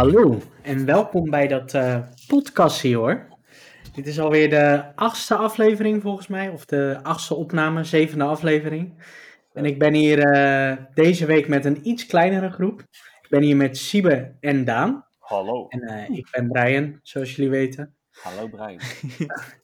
Hallo 0.00 0.42
en 0.62 0.84
welkom 0.84 1.30
bij 1.30 1.48
dat 1.48 1.74
uh, 1.74 1.98
podcastje 2.26 2.96
hoor. 2.96 3.26
Dit 3.94 4.06
is 4.06 4.20
alweer 4.20 4.50
de 4.50 4.82
achtste 4.94 5.34
aflevering 5.34 6.02
volgens 6.02 6.26
mij, 6.26 6.48
of 6.48 6.64
de 6.64 6.98
achtste 7.02 7.34
opname, 7.34 7.84
zevende 7.84 8.24
aflevering. 8.24 9.02
En 9.52 9.64
ik 9.64 9.78
ben 9.78 9.94
hier 9.94 10.36
uh, 10.36 10.76
deze 10.94 11.26
week 11.26 11.48
met 11.48 11.64
een 11.64 11.88
iets 11.88 12.06
kleinere 12.06 12.50
groep. 12.50 12.80
Ik 13.22 13.26
ben 13.28 13.42
hier 13.42 13.56
met 13.56 13.76
Siebe 13.76 14.36
en 14.40 14.64
Daan. 14.64 15.06
Hallo. 15.18 15.66
En 15.68 15.82
uh, 15.82 16.18
ik 16.18 16.28
ben 16.30 16.48
Brian, 16.48 16.98
zoals 17.02 17.36
jullie 17.36 17.50
weten. 17.50 17.94
Hallo 18.10 18.48
Brian. 18.48 18.80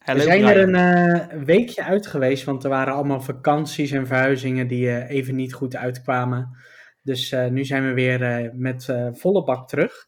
We 0.17 0.21
zijn 0.21 0.45
er 0.45 0.59
een 0.59 1.45
weekje 1.45 1.85
uit 1.85 2.07
geweest, 2.07 2.45
want 2.45 2.65
er 2.65 2.71
waren 2.71 2.95
allemaal 2.95 3.21
vakanties 3.21 3.91
en 3.91 4.07
verhuizingen 4.07 4.67
die 4.67 5.07
even 5.07 5.35
niet 5.35 5.55
goed 5.55 5.77
uitkwamen. 5.77 6.57
Dus 7.07 7.33
uh, 7.33 7.47
nu 7.47 7.65
zijn 7.65 7.87
we 7.87 7.93
weer 7.93 8.43
uh, 8.45 8.51
met 8.53 8.87
uh, 8.91 9.09
volle 9.13 9.45
bak 9.45 9.69
terug. 9.69 10.07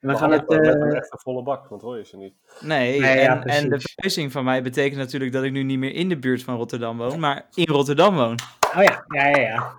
En 0.00 0.08
we 0.08 0.16
gaan 0.16 0.32
het. 0.32 0.48
Met 0.48 0.94
echt 0.94 1.12
een 1.12 1.18
volle 1.18 1.42
bak, 1.42 1.68
want 1.68 1.82
hoor 1.82 1.96
je 1.96 2.04
ze 2.04 2.16
niet. 2.16 2.34
Nee, 2.60 3.00
nee 3.00 3.10
en, 3.10 3.22
ja, 3.22 3.42
en, 3.42 3.68
de 3.68 3.80
verhuizing 3.80 4.32
van 4.32 4.44
mij 4.44 4.62
betekent 4.62 4.96
natuurlijk 4.98 5.32
dat 5.32 5.44
ik 5.44 5.52
nu 5.52 5.62
niet 5.62 5.78
meer 5.78 5.92
in 5.92 6.08
de 6.08 6.18
buurt 6.18 6.42
van 6.42 6.56
Rotterdam 6.56 6.96
woon, 6.96 7.20
maar 7.20 7.48
in 7.54 7.66
Rotterdam 7.66 8.14
woon. 8.14 8.38
Oh 8.76 8.82
ja, 8.82 9.04
ja, 9.08 9.26
ja. 9.26 9.38
ja. 9.38 9.76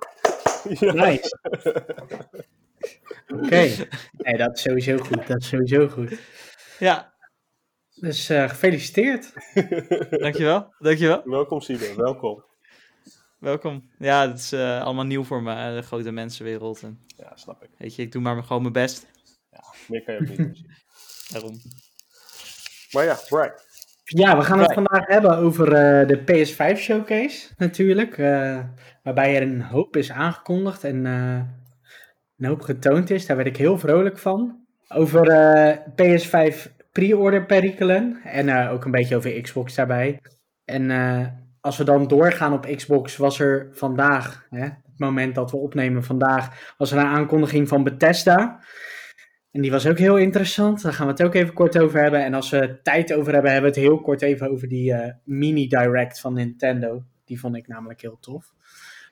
ja. 0.79 0.93
Nice. 0.93 1.37
Oké, 3.33 3.43
okay. 3.45 3.87
nee, 4.11 4.37
dat 4.37 4.55
is 4.55 4.61
sowieso 4.61 4.97
goed. 4.97 5.27
Dat 5.27 5.41
is 5.41 5.47
sowieso 5.47 5.87
goed. 5.87 6.19
Ja. 6.79 7.13
Dus 7.93 8.25
gefeliciteerd. 8.25 9.33
dankjewel, 10.09 10.73
dankjewel. 10.79 11.21
Welkom 11.23 11.61
Siebe, 11.61 11.93
welkom. 11.95 12.48
Welkom. 13.39 13.89
Ja, 13.97 14.27
het 14.27 14.39
is 14.39 14.53
uh, 14.53 14.81
allemaal 14.81 15.05
nieuw 15.05 15.23
voor 15.23 15.43
me, 15.43 15.75
de 15.75 15.81
grote 15.81 16.11
mensenwereld. 16.11 16.83
En, 16.83 16.99
ja, 17.17 17.31
snap 17.35 17.63
ik. 17.63 17.69
Weet 17.77 17.95
je, 17.95 18.01
ik 18.01 18.11
doe 18.11 18.21
maar 18.21 18.43
gewoon 18.43 18.61
mijn 18.61 18.73
best. 18.73 19.07
Ja, 19.51 19.63
meer 19.87 20.03
kan 20.03 20.13
je 20.13 20.19
ook 20.21 20.27
niet 20.27 20.37
zien. 20.37 20.67
Daarom. 21.31 21.61
Maar 22.91 23.03
ja, 23.03 23.17
right. 23.27 23.67
Ja, 24.03 24.37
we 24.37 24.43
gaan 24.43 24.59
het 24.59 24.67
right. 24.67 24.73
vandaag 24.73 25.07
hebben 25.07 25.37
over 25.37 25.67
uh, 25.67 26.07
de 26.07 26.19
PS5 26.19 26.77
Showcase, 26.77 27.47
natuurlijk. 27.57 28.17
Uh, 28.17 28.59
waarbij 29.03 29.35
er 29.35 29.41
een 29.41 29.61
hoop 29.61 29.95
is 29.95 30.11
aangekondigd 30.11 30.83
en 30.83 31.05
een 31.05 32.45
hoop 32.45 32.61
getoond 32.61 33.09
is. 33.09 33.25
Daar 33.25 33.35
werd 33.35 33.49
ik 33.49 33.57
heel 33.57 33.79
vrolijk 33.79 34.17
van. 34.17 34.67
Over 34.87 35.25
PS5 35.91 36.71
pre-order 36.91 37.45
perikelen 37.45 38.21
en 38.23 38.69
ook 38.69 38.85
een 38.85 38.91
beetje 38.91 39.15
over 39.15 39.41
Xbox 39.41 39.75
daarbij. 39.75 40.19
En 40.65 40.89
als 41.61 41.77
we 41.77 41.83
dan 41.83 42.07
doorgaan 42.07 42.53
op 42.53 42.75
Xbox, 42.75 43.17
was 43.17 43.39
er 43.39 43.67
vandaag, 43.71 44.47
hè, 44.49 44.63
het 44.63 45.07
moment 45.07 45.35
dat 45.35 45.51
we 45.51 45.57
opnemen 45.57 46.03
vandaag, 46.03 46.73
was 46.77 46.91
er 46.91 46.97
een 46.97 47.05
aankondiging 47.05 47.67
van 47.67 47.83
Bethesda. 47.83 48.63
En 49.51 49.61
die 49.61 49.71
was 49.71 49.87
ook 49.87 49.97
heel 49.97 50.17
interessant. 50.17 50.81
Daar 50.81 50.93
gaan 50.93 51.05
we 51.05 51.11
het 51.11 51.23
ook 51.23 51.33
even 51.33 51.53
kort 51.53 51.77
over 51.79 52.01
hebben. 52.01 52.23
En 52.23 52.33
als 52.33 52.49
we 52.49 52.79
tijd 52.83 53.13
over 53.13 53.33
hebben, 53.33 53.51
hebben 53.51 53.71
we 53.71 53.79
het 53.79 53.87
heel 53.87 54.01
kort 54.01 54.21
even 54.21 54.49
over 54.49 54.67
die 54.67 54.91
uh, 54.91 55.07
mini-direct 55.23 56.19
van 56.19 56.33
Nintendo. 56.33 57.03
Die 57.25 57.39
vond 57.39 57.55
ik 57.55 57.67
namelijk 57.67 58.01
heel 58.01 58.17
tof. 58.19 58.53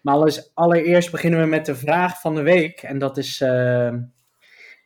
Maar 0.02 0.14
alles, 0.14 0.52
allereerst 0.54 1.12
beginnen 1.12 1.40
we 1.40 1.46
met 1.46 1.66
de 1.66 1.76
vraag 1.76 2.22
van 2.22 2.36
de 2.36 2.42
week. 2.42 2.82
En 2.82 3.00
dat 3.00 3.18
is, 3.18 3.42
uh, 3.42 3.94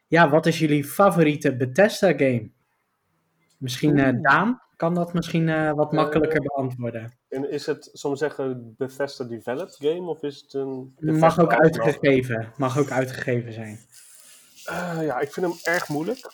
ja, 0.07 0.29
wat 0.29 0.45
is 0.45 0.59
jullie 0.59 0.83
favoriete 0.83 1.55
Bethesda-game? 1.55 2.49
Misschien 3.57 3.97
uh, 3.97 4.09
Daan? 4.21 4.61
Kan 4.81 4.93
dat 4.93 5.13
misschien 5.13 5.47
uh, 5.47 5.71
wat 5.71 5.91
makkelijker 5.91 6.41
uh, 6.41 6.47
beantwoorden. 6.47 7.13
En 7.29 7.49
is 7.49 7.65
het, 7.65 7.89
soms 7.93 8.19
zeggen, 8.19 8.75
Bethesda 8.77 9.23
developed 9.23 9.75
game 9.79 10.09
of 10.09 10.23
is 10.23 10.41
het 10.41 10.53
een... 10.53 10.95
Mag 10.99 11.39
ook 11.39 11.53
uitgegeven, 11.53 12.53
mag 12.57 12.79
ook 12.79 12.91
uitgegeven 12.91 13.53
zijn. 13.53 13.79
Uh, 14.69 14.99
ja, 15.01 15.19
ik 15.19 15.33
vind 15.33 15.45
hem 15.45 15.73
erg 15.73 15.89
moeilijk. 15.89 16.25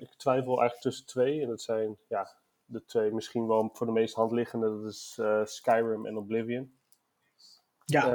ik 0.00 0.08
twijfel 0.16 0.60
eigenlijk 0.60 0.80
tussen 0.80 1.06
twee 1.06 1.42
en 1.42 1.48
dat 1.48 1.62
zijn, 1.62 1.96
ja, 2.08 2.28
de 2.64 2.84
twee 2.84 3.12
misschien 3.12 3.46
wel 3.46 3.70
voor 3.72 3.86
de 3.86 3.92
meest 3.92 4.14
hand 4.14 4.32
liggende, 4.32 4.80
dat 4.80 4.90
is 4.90 5.20
Skyrim 5.44 6.06
en 6.06 6.16
Oblivion. 6.16 6.72
Ja. 7.84 8.06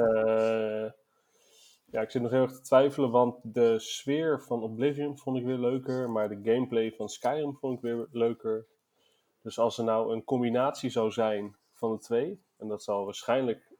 ja, 1.84 2.00
ik 2.00 2.10
zit 2.10 2.22
nog 2.22 2.30
heel 2.30 2.42
erg 2.42 2.52
te 2.52 2.60
twijfelen, 2.60 3.10
want 3.10 3.36
de 3.42 3.78
sfeer 3.78 4.42
van 4.42 4.62
Oblivion 4.62 5.18
vond 5.18 5.36
ik 5.36 5.44
weer 5.44 5.58
leuker, 5.58 6.10
maar 6.10 6.28
de 6.28 6.40
gameplay 6.42 6.92
van 6.96 7.08
Skyrim 7.08 7.56
vond 7.56 7.76
ik 7.76 7.80
weer 7.80 8.06
leuker. 8.10 8.66
Dus 9.46 9.58
als 9.58 9.78
er 9.78 9.84
nou 9.84 10.12
een 10.12 10.24
combinatie 10.24 10.90
zou 10.90 11.10
zijn 11.10 11.56
van 11.72 11.92
de 11.92 11.98
twee, 11.98 12.42
en 12.56 12.68
dat 12.68 12.82
zal 12.82 13.04
waarschijnlijk 13.04 13.72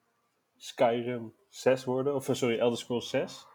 Skyrim 0.56 1.34
6 1.48 1.84
worden, 1.84 2.14
of 2.14 2.28
sorry, 2.32 2.58
Elder 2.58 2.78
Scrolls 2.78 3.08
6. 3.08 3.46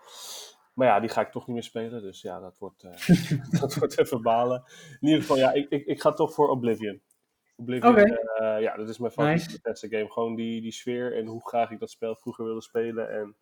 Maar 0.74 0.88
ja, 0.88 1.00
die 1.00 1.10
ga 1.10 1.22
ik 1.22 1.32
toch 1.32 1.46
niet 1.48 1.56
meer 1.56 1.64
spelen, 1.64 2.02
dus 2.02 2.22
ja, 2.22 2.40
dat 2.40 2.58
wordt, 2.58 2.84
uh, 2.84 3.60
dat 3.62 3.76
wordt 3.76 3.98
even 3.98 4.22
balen. 4.22 4.64
In 5.00 5.08
ieder 5.08 5.22
geval, 5.22 5.38
ja, 5.38 5.52
ik, 5.52 5.70
ik, 5.70 5.86
ik 5.86 6.02
ga 6.02 6.14
toch 6.14 6.34
voor 6.34 6.50
Oblivion. 6.50 7.02
Oblivion, 7.56 7.92
okay. 7.92 8.06
uh, 8.06 8.62
ja, 8.62 8.76
dat 8.76 8.90
is 8.90 8.98
mijn 8.98 9.12
favoriete 9.12 9.60
nice. 9.64 9.90
Game. 9.90 10.12
Gewoon 10.12 10.36
die, 10.36 10.62
die 10.62 10.72
sfeer 10.72 11.18
en 11.18 11.26
hoe 11.26 11.48
graag 11.48 11.72
ik 11.72 11.80
dat 11.80 11.90
spel 11.90 12.16
vroeger 12.16 12.46
wilde 12.46 12.62
spelen 12.62 13.10
en 13.10 13.36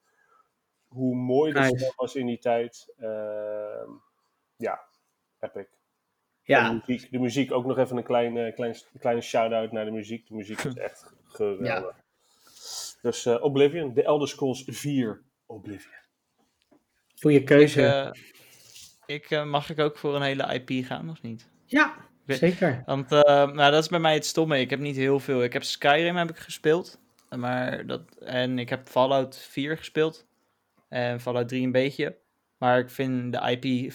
hoe 0.88 1.16
mooi 1.16 1.54
dat 1.54 1.64
nice. 1.64 1.78
spel 1.78 1.94
was 1.96 2.16
in 2.16 2.26
die 2.26 2.40
tijd. 2.40 2.94
Uh, 2.98 3.90
ja, 4.56 4.88
epic. 5.40 5.79
Ja. 6.50 6.70
De 6.70 6.82
muziek, 6.86 7.12
de 7.12 7.20
muziek, 7.20 7.52
ook 7.52 7.66
nog 7.66 7.78
even 7.78 7.98
een 7.98 8.04
kleine, 8.04 8.54
klein, 8.54 8.76
kleine 9.00 9.22
shout-out 9.22 9.72
naar 9.72 9.86
de 9.86 9.92
muziek. 9.92 10.28
De 10.28 10.36
muziek 10.36 10.64
is 10.64 10.74
echt 10.74 11.14
geweldig. 11.24 11.68
Ja. 11.68 11.96
Dus 13.02 13.26
uh, 13.26 13.44
Oblivion, 13.44 13.94
de 13.94 14.04
Elder 14.04 14.28
Scrolls 14.28 14.64
4 14.68 15.22
Oblivion. 15.46 15.94
Goeie 17.20 17.44
keuze. 17.44 17.82
Ik, 17.82 18.16
uh, 18.16 19.16
ik, 19.16 19.30
uh, 19.30 19.46
mag 19.46 19.70
ik 19.70 19.80
ook 19.80 19.98
voor 19.98 20.16
een 20.16 20.22
hele 20.22 20.54
IP 20.54 20.86
gaan, 20.86 21.10
of 21.10 21.22
niet? 21.22 21.50
Ja, 21.66 21.96
zeker. 22.26 22.84
Want 22.86 23.10
nou, 23.10 23.56
dat 23.56 23.84
is 23.84 23.90
bij 23.90 24.00
mij 24.00 24.14
het 24.14 24.26
stomme. 24.26 24.60
Ik 24.60 24.70
heb 24.70 24.80
niet 24.80 24.96
heel 24.96 25.20
veel. 25.20 25.44
Ik 25.44 25.54
heb 25.54 25.64
Skyrim 25.64 26.16
heb 26.16 26.30
ik 26.30 26.38
gespeeld. 26.38 27.00
Maar 27.30 27.86
dat, 27.86 28.02
en 28.20 28.60
ik 28.60 28.70
heb 28.70 28.88
Fallout 28.88 29.38
4 29.38 29.78
gespeeld. 29.78 30.28
En 30.88 31.22
Fallout 31.22 31.48
3 31.48 31.64
een 31.64 31.72
beetje. 31.72 32.18
Maar 32.58 32.80
ik 32.80 32.90
vind 32.90 33.34
de 33.34 33.58
IP 33.60 33.94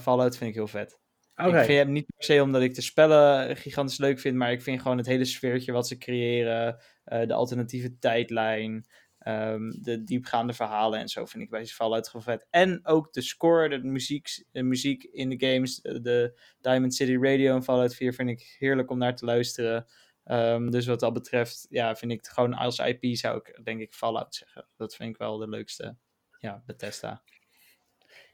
Fallout 0.00 0.36
vind 0.36 0.50
ik 0.50 0.54
heel 0.54 0.66
vet. 0.66 0.98
Okay. 1.46 1.60
Ik 1.60 1.66
vind 1.66 1.88
niet 1.88 2.06
per 2.06 2.24
se 2.24 2.42
omdat 2.42 2.62
ik 2.62 2.74
de 2.74 2.82
spellen 2.82 3.56
gigantisch 3.56 3.98
leuk 3.98 4.18
vind, 4.18 4.36
maar 4.36 4.52
ik 4.52 4.62
vind 4.62 4.82
gewoon 4.82 4.96
het 4.96 5.06
hele 5.06 5.24
sfeertje 5.24 5.72
wat 5.72 5.88
ze 5.88 5.98
creëren, 5.98 6.80
uh, 7.06 7.26
de 7.26 7.34
alternatieve 7.34 7.98
tijdlijn, 7.98 8.86
um, 9.26 9.82
de 9.82 10.04
diepgaande 10.04 10.52
verhalen 10.52 11.00
en 11.00 11.08
zo 11.08 11.26
vind 11.26 11.42
ik 11.42 11.50
bij 11.50 11.66
Fallout 11.66 12.08
gewoon 12.08 12.22
vet. 12.22 12.46
En 12.50 12.86
ook 12.86 13.12
de 13.12 13.20
score, 13.20 13.68
de 13.68 13.88
muziek, 13.88 14.44
de 14.52 14.62
muziek 14.62 15.04
in 15.04 15.28
de 15.28 15.46
games, 15.46 15.80
de 15.80 16.40
Diamond 16.60 16.94
City 16.94 17.16
Radio 17.20 17.54
en 17.54 17.62
Fallout 17.62 17.94
4 17.94 18.14
vind 18.14 18.28
ik 18.28 18.56
heerlijk 18.58 18.90
om 18.90 18.98
naar 18.98 19.16
te 19.16 19.24
luisteren. 19.24 19.86
Um, 20.24 20.70
dus 20.70 20.86
wat 20.86 21.00
dat 21.00 21.12
betreft, 21.12 21.66
ja, 21.70 21.96
vind 21.96 22.12
ik 22.12 22.18
het 22.18 22.28
gewoon 22.28 22.54
als 22.54 22.78
IP 22.78 23.16
zou 23.16 23.36
ik 23.36 23.64
denk 23.64 23.80
ik 23.80 23.94
Fallout 23.94 24.34
zeggen. 24.34 24.68
Dat 24.76 24.94
vind 24.94 25.10
ik 25.10 25.16
wel 25.16 25.38
de 25.38 25.48
leukste, 25.48 25.96
ja, 26.38 26.62
Bethesda. 26.66 27.22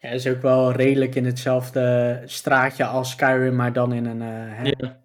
Ja, 0.04 0.10
is 0.10 0.26
ook 0.26 0.42
wel 0.42 0.72
redelijk 0.72 1.15
in 1.15 1.25
hetzelfde 1.25 2.22
straatje 2.25 2.84
als 2.84 3.10
Skyrim, 3.10 3.54
maar 3.54 3.72
dan 3.72 3.92
in 3.92 4.06
een 4.06 4.20
uh, 4.20 4.65
ja. 4.65 5.00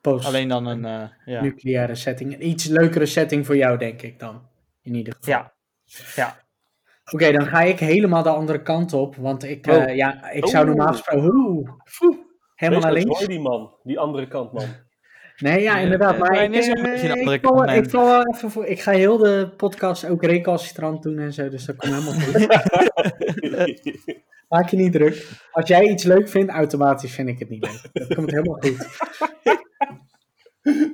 post 0.00 0.26
Alleen 0.26 0.48
dan 0.48 0.66
een 0.66 0.84
uh, 0.84 1.08
ja. 1.24 1.42
nucleaire 1.42 1.94
setting. 1.94 2.34
Een 2.34 2.46
iets 2.46 2.64
leukere 2.64 3.06
setting 3.06 3.46
voor 3.46 3.56
jou, 3.56 3.78
denk 3.78 4.02
ik 4.02 4.18
dan. 4.18 4.42
In 4.82 4.94
ieder 4.94 5.14
geval. 5.14 5.34
Ja. 5.34 5.52
ja. 6.14 6.36
Oké, 7.04 7.14
okay, 7.14 7.32
dan 7.32 7.46
ga 7.46 7.60
ik 7.60 7.78
helemaal 7.78 8.22
de 8.22 8.28
andere 8.28 8.62
kant 8.62 8.92
op. 8.92 9.16
Want 9.16 9.44
ik, 9.44 9.66
uh, 9.66 9.74
oh. 9.74 9.94
ja, 9.94 10.30
ik 10.30 10.46
zou 10.46 10.66
normaal 10.66 10.92
gesproken. 10.92 11.34
Oeh, 11.34 12.18
helemaal 12.54 12.82
naar 12.82 12.92
links. 12.92 13.26
die 13.26 13.40
man, 13.40 13.74
die 13.82 13.98
andere 13.98 14.28
kant, 14.28 14.52
man. 14.52 14.68
Nee, 15.38 15.62
ja, 15.62 15.78
inderdaad. 15.78 16.18
Maar 16.18 16.42
ik, 16.42 16.54
is 16.54 16.66
een 16.66 16.82
beetje 16.82 17.08
een 17.08 17.18
andere 17.18 17.38
kant. 17.38 17.70
Ik, 17.70 17.90
val 17.90 18.06
wel 18.06 18.34
even 18.34 18.50
voor, 18.50 18.66
ik 18.66 18.80
ga 18.80 18.92
heel 18.92 19.16
de 19.16 19.50
podcast 19.56 20.08
ook 20.08 20.24
recalcitrant 20.24 21.02
doen 21.02 21.18
en 21.18 21.32
zo, 21.32 21.48
dus 21.48 21.64
dat 21.64 21.76
komt 21.76 21.94
helemaal 21.94 22.20
goed. 22.20 22.46
Maak 24.48 24.68
je 24.68 24.76
niet 24.76 24.92
druk. 24.92 25.26
Als 25.50 25.68
jij 25.68 25.88
iets 25.88 26.04
leuk 26.04 26.28
vindt, 26.28 26.50
automatisch 26.50 27.14
vind 27.14 27.28
ik 27.28 27.38
het 27.38 27.48
niet 27.48 27.64
leuk. 27.64 27.88
Dat 27.92 28.14
komt 28.14 28.30
helemaal 28.30 28.58
goed. 28.60 28.86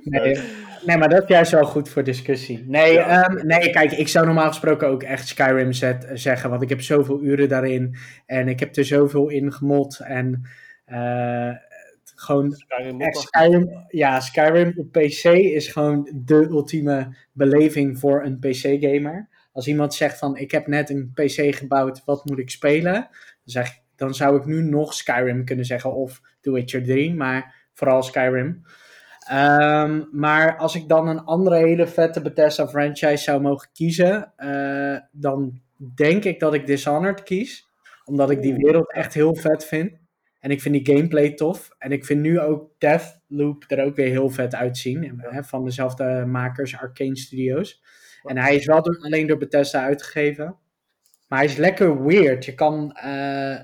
Nee, 0.04 0.38
nee, 0.86 0.96
maar 0.96 1.08
dat 1.08 1.22
is 1.22 1.28
juist 1.28 1.50
wel 1.50 1.64
goed 1.64 1.88
voor 1.88 2.04
discussie. 2.04 2.64
Nee, 2.66 2.92
ja. 2.92 3.30
um, 3.30 3.46
nee, 3.46 3.70
kijk, 3.70 3.92
ik 3.92 4.08
zou 4.08 4.26
normaal 4.26 4.48
gesproken 4.48 4.88
ook 4.88 5.02
echt 5.02 5.28
Skyrim 5.28 5.72
zet, 5.72 6.10
zeggen, 6.12 6.50
want 6.50 6.62
ik 6.62 6.68
heb 6.68 6.80
zoveel 6.80 7.22
uren 7.22 7.48
daarin 7.48 7.96
en 8.26 8.48
ik 8.48 8.60
heb 8.60 8.76
er 8.76 8.84
zoveel 8.84 9.28
in 9.28 9.52
gemod 9.52 9.98
en 9.98 10.46
uh, 10.88 11.52
gewoon 12.24 12.52
Skyrim, 12.52 13.00
echt 13.00 13.16
Skyrim, 13.16 13.84
ja, 13.88 14.20
Skyrim 14.20 14.72
op 14.76 14.92
PC 14.92 15.24
is 15.24 15.68
gewoon 15.68 16.10
de 16.14 16.46
ultieme 16.48 17.16
beleving 17.32 17.98
voor 17.98 18.24
een 18.24 18.38
PC-gamer. 18.38 19.28
Als 19.52 19.66
iemand 19.66 19.94
zegt 19.94 20.18
van, 20.18 20.36
ik 20.36 20.50
heb 20.50 20.66
net 20.66 20.90
een 20.90 21.12
PC 21.14 21.54
gebouwd, 21.54 22.02
wat 22.04 22.24
moet 22.24 22.38
ik 22.38 22.50
spelen? 22.50 22.92
Dan, 22.92 23.08
zeg, 23.44 23.78
dan 23.96 24.14
zou 24.14 24.36
ik 24.36 24.44
nu 24.44 24.62
nog 24.62 24.94
Skyrim 24.94 25.44
kunnen 25.44 25.64
zeggen 25.64 25.94
of 25.94 26.20
The 26.40 26.52
Witcher 26.52 26.82
3, 26.82 27.14
maar 27.14 27.68
vooral 27.72 28.02
Skyrim. 28.02 28.64
Um, 29.32 30.08
maar 30.12 30.56
als 30.56 30.74
ik 30.74 30.88
dan 30.88 31.08
een 31.08 31.24
andere 31.24 31.56
hele 31.56 31.86
vette 31.86 32.22
Bethesda 32.22 32.68
franchise 32.68 33.22
zou 33.22 33.40
mogen 33.40 33.68
kiezen, 33.72 34.32
uh, 34.38 34.98
dan 35.12 35.60
denk 35.94 36.24
ik 36.24 36.40
dat 36.40 36.54
ik 36.54 36.66
Dishonored 36.66 37.22
kies. 37.22 37.68
Omdat 38.04 38.30
ik 38.30 38.42
die 38.42 38.54
wereld 38.54 38.92
echt 38.92 39.14
heel 39.14 39.34
vet 39.34 39.64
vind. 39.64 39.92
En 40.44 40.50
ik 40.50 40.60
vind 40.60 40.74
die 40.74 40.96
gameplay 40.96 41.30
tof. 41.30 41.70
En 41.78 41.92
ik 41.92 42.04
vind 42.04 42.20
nu 42.20 42.40
ook 42.40 42.70
Deathloop 42.78 43.64
er 43.66 43.84
ook 43.84 43.96
weer 43.96 44.08
heel 44.08 44.30
vet 44.30 44.54
uitzien. 44.54 45.20
Hè, 45.20 45.42
van 45.42 45.64
dezelfde 45.64 46.24
makers, 46.26 46.78
Arcane 46.78 47.16
Studios. 47.16 47.82
En 48.22 48.38
hij 48.38 48.56
is 48.56 48.66
wel 48.66 48.82
door, 48.82 48.98
alleen 49.00 49.26
door 49.26 49.38
Bethesda 49.38 49.84
uitgegeven. 49.84 50.56
Maar 51.28 51.38
hij 51.38 51.48
is 51.48 51.56
lekker 51.56 52.04
weird. 52.04 52.44
Je 52.44 52.54
kan, 52.54 52.92
eh, 52.92 53.56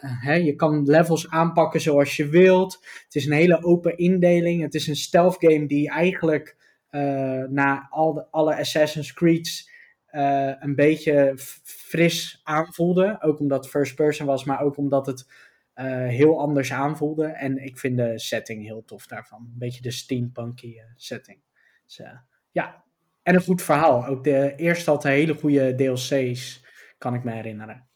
hè, 0.00 0.34
je 0.34 0.54
kan 0.54 0.82
levels 0.84 1.30
aanpakken 1.30 1.80
zoals 1.80 2.16
je 2.16 2.28
wilt. 2.28 2.78
Het 3.04 3.14
is 3.14 3.26
een 3.26 3.32
hele 3.32 3.62
open 3.62 3.96
indeling. 3.96 4.62
Het 4.62 4.74
is 4.74 4.86
een 4.86 4.96
stealth 4.96 5.36
game 5.38 5.66
die 5.66 5.90
eigenlijk 5.90 6.56
eh, 6.90 7.42
na 7.48 7.86
al 7.90 8.12
de, 8.12 8.30
alle 8.30 8.56
Assassin's 8.56 9.12
Creed's 9.12 9.70
eh, 10.06 10.52
een 10.60 10.74
beetje 10.74 11.32
fris 11.64 12.40
aanvoelde. 12.44 13.16
Ook 13.20 13.40
omdat 13.40 13.62
het 13.62 13.72
first 13.72 13.94
person 13.94 14.26
was, 14.26 14.44
maar 14.44 14.60
ook 14.60 14.76
omdat 14.76 15.06
het 15.06 15.26
eh, 15.74 15.86
heel 16.08 16.40
anders 16.40 16.72
aanvoelde. 16.72 17.26
En 17.26 17.58
ik 17.58 17.78
vind 17.78 17.96
de 17.96 18.18
setting 18.18 18.64
heel 18.64 18.84
tof 18.84 19.06
daarvan. 19.06 19.40
Een 19.40 19.58
beetje 19.58 19.82
de 19.82 19.90
steampunky 19.90 20.78
eh, 20.78 20.84
setting. 20.96 21.40
Dus, 21.84 21.98
eh, 21.98 22.18
ja, 22.50 22.84
en 23.22 23.34
een 23.34 23.42
goed 23.42 23.62
verhaal. 23.62 24.06
Ook 24.06 24.24
de 24.24 24.54
eerste 24.56 24.90
had 24.90 25.02
hele 25.02 25.34
goede 25.34 25.74
DLC's, 25.74 26.64
kan 26.98 27.14
ik 27.14 27.24
me 27.24 27.32
herinneren. 27.32 27.88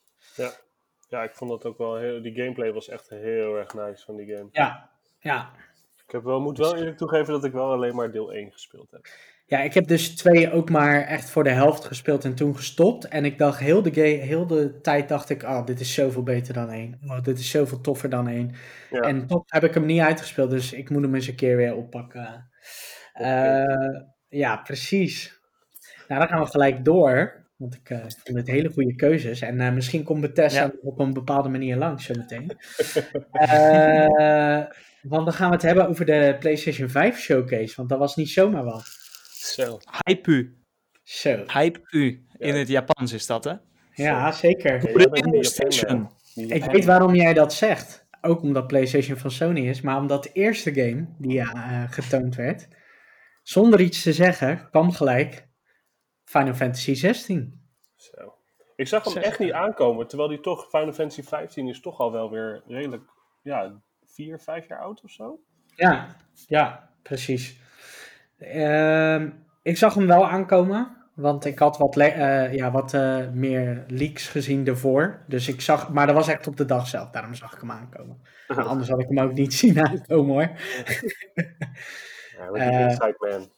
Ja, 1.09 1.23
ik 1.23 1.35
vond 1.35 1.51
dat 1.51 1.65
ook 1.65 1.79
wel 1.79 1.97
heel... 1.97 2.23
Die 2.23 2.35
gameplay 2.35 2.73
was 2.73 2.89
echt 2.89 3.09
heel 3.09 3.57
erg 3.57 3.75
nice 3.75 4.05
van 4.05 4.17
die 4.17 4.37
game. 4.37 4.49
Ja, 4.53 4.91
ja. 5.19 5.53
Ik 6.07 6.11
heb 6.11 6.23
wel, 6.23 6.41
moet 6.41 6.59
wel 6.59 6.77
eerlijk 6.77 6.97
toegeven 6.97 7.33
dat 7.33 7.45
ik 7.45 7.53
wel 7.53 7.73
alleen 7.73 7.95
maar 7.95 8.13
deel 8.13 8.33
1 8.33 8.53
gespeeld 8.53 8.91
heb. 8.91 9.07
Ja, 9.51 9.59
ik 9.61 9.75
heb 9.75 9.87
dus 9.87 10.15
twee 10.17 10.53
ook 10.53 10.71
maar 10.71 11.03
echt 11.03 11.31
voor 11.31 11.45
de 11.45 11.51
helft 11.51 11.85
gespeeld 11.85 12.25
en 12.25 12.35
toen 12.35 12.57
gestopt. 12.57 13.05
En 13.09 13.25
ik 13.25 13.39
dacht 13.39 13.59
heel 13.59 13.83
de, 13.83 13.93
ga- 13.93 14.25
heel 14.27 14.47
de 14.47 14.81
tijd 14.81 15.09
dacht 15.09 15.31
ik, 15.31 15.43
oh, 15.43 15.65
dit 15.67 15.81
is 15.81 15.95
zoveel 15.95 16.23
beter 16.23 16.55
dan 16.55 16.71
één. 16.71 16.99
Oh, 17.07 17.23
dit 17.23 17.39
is 17.39 17.51
zoveel 17.51 17.81
toffer 17.81 18.09
dan 18.11 18.29
één. 18.29 18.53
Ja. 18.91 19.01
En 19.01 19.27
toch 19.27 19.43
heb 19.47 19.65
ik 19.65 19.75
hem 19.75 19.87
niet 19.87 20.01
uitgespeeld, 20.01 20.51
dus 20.51 20.73
ik 20.73 20.91
moet 20.91 21.03
hem 21.03 21.15
eens 21.15 21.27
een 21.27 21.35
keer 21.35 21.57
weer 21.57 21.75
oppakken. 21.75 22.51
Eh, 23.13 24.01
ja, 24.29 24.57
precies. 24.57 25.41
Nou, 26.09 26.21
dan 26.21 26.29
gaan 26.29 26.41
we 26.41 26.47
gelijk 26.51 26.85
door. 26.85 27.47
Want 27.57 27.75
ik 27.75 28.01
vond 28.25 28.39
het 28.39 28.47
hele 28.47 28.71
goede 28.73 28.95
keuzes. 28.95 29.41
En 29.41 29.61
eh, 29.61 29.73
misschien 29.73 30.03
komt 30.05 30.21
Bethesda 30.21 30.61
Ja. 30.63 30.73
op 30.83 30.99
een 30.99 31.13
bepaalde 31.13 31.49
manier 31.49 31.77
langs 31.77 32.05
zometeen. 32.07 32.51
Want 35.03 35.25
dan 35.25 35.33
gaan 35.33 35.49
we 35.49 35.55
het 35.55 35.63
hebben 35.65 35.89
over 35.89 36.05
de 36.05 36.37
PlayStation 36.41 36.89
5 36.89 37.19
showcase. 37.19 37.77
Want 37.77 37.89
dat 37.89 37.99
was 37.99 38.17
niet 38.17 38.29
zomaar 38.29 38.65
wat. 38.65 38.98
Zo. 39.65 39.79
Hype-u. 40.05 40.59
Zo. 41.03 41.45
Hype-u. 41.47 42.27
In 42.37 42.55
het 42.55 42.69
Japans 42.69 43.13
is 43.13 43.27
dat, 43.27 43.45
hè? 43.45 43.55
Ja, 43.95 44.33
zeker. 44.33 44.93
PlayStation. 44.93 46.11
Ik 46.35 46.65
weet 46.65 46.85
waarom 46.85 47.15
jij 47.15 47.35
dat 47.35 47.53
zegt. 47.53 48.07
Ook 48.21 48.43
omdat 48.43 48.67
PlayStation 48.67 49.17
van 49.17 49.31
Sony 49.31 49.69
is, 49.69 49.81
maar 49.81 49.97
omdat 49.97 50.23
de 50.23 50.33
eerste 50.33 50.75
game 50.75 51.07
die 51.19 51.41
eh, 51.41 51.85
getoond 51.91 52.35
werd, 52.35 52.69
zonder 53.43 53.81
iets 53.81 54.03
te 54.03 54.13
zeggen, 54.13 54.69
kwam 54.71 54.93
gelijk 54.93 55.49
Final 56.25 56.55
Fantasy 56.55 56.95
16. 56.95 57.61
Zo. 57.97 58.35
Ik 58.77 58.89
zag 58.89 59.05
hem 59.05 59.13
Zeg. 59.13 59.23
echt 59.23 59.39
niet 59.39 59.53
aankomen, 59.53 60.07
terwijl 60.09 60.29
die 60.29 60.41
toch, 60.41 60.69
Final 60.69 60.93
Fantasy 60.93 61.23
15 61.23 61.69
is 61.69 61.81
toch 61.81 61.99
al 61.99 62.13
wel 62.13 62.31
weer 62.31 62.63
redelijk, 62.67 63.03
ja, 63.43 63.81
vier, 64.05 64.39
vijf 64.39 64.69
jaar 64.69 64.81
oud 64.81 65.03
of 65.05 65.11
zo. 65.11 65.41
Ja, 65.77 66.17
ja, 66.47 66.91
precies. 67.03 67.61
Ehm, 68.39 69.31
ik 69.69 69.77
zag 69.77 69.95
hem 69.95 70.07
wel 70.07 70.29
aankomen, 70.29 70.97
want 71.15 71.45
ik 71.45 71.59
had 71.59 71.79
wat, 71.79 71.97
eh, 71.97 72.55
ja, 72.55 72.71
wat 72.71 72.95
eh, 72.95 73.31
meer 73.33 73.85
leaks 73.89 74.29
gezien 74.29 74.67
ervoor. 74.67 75.25
Dus 75.27 75.49
ik 75.49 75.61
zag, 75.61 75.93
maar 75.93 76.07
dat 76.07 76.15
was 76.15 76.29
echt 76.29 76.47
op 76.47 76.57
de 76.57 76.65
dag 76.65 76.87
zelf, 76.87 77.11
daarom 77.11 77.35
zag 77.35 77.55
ik 77.55 77.61
hem 77.61 77.71
aankomen. 77.71 78.21
Maar 78.49 78.65
anders 78.65 78.89
had 78.89 79.01
ik 79.01 79.09
hem 79.09 79.19
ook 79.19 79.33
niet 79.33 79.55
zien 79.63 79.81
aankomen 79.81 80.35
hoor. 80.35 80.51
Ja, 82.37 82.51
Eh, 82.53 82.81
Inside 82.81 83.17
Man. 83.19 83.51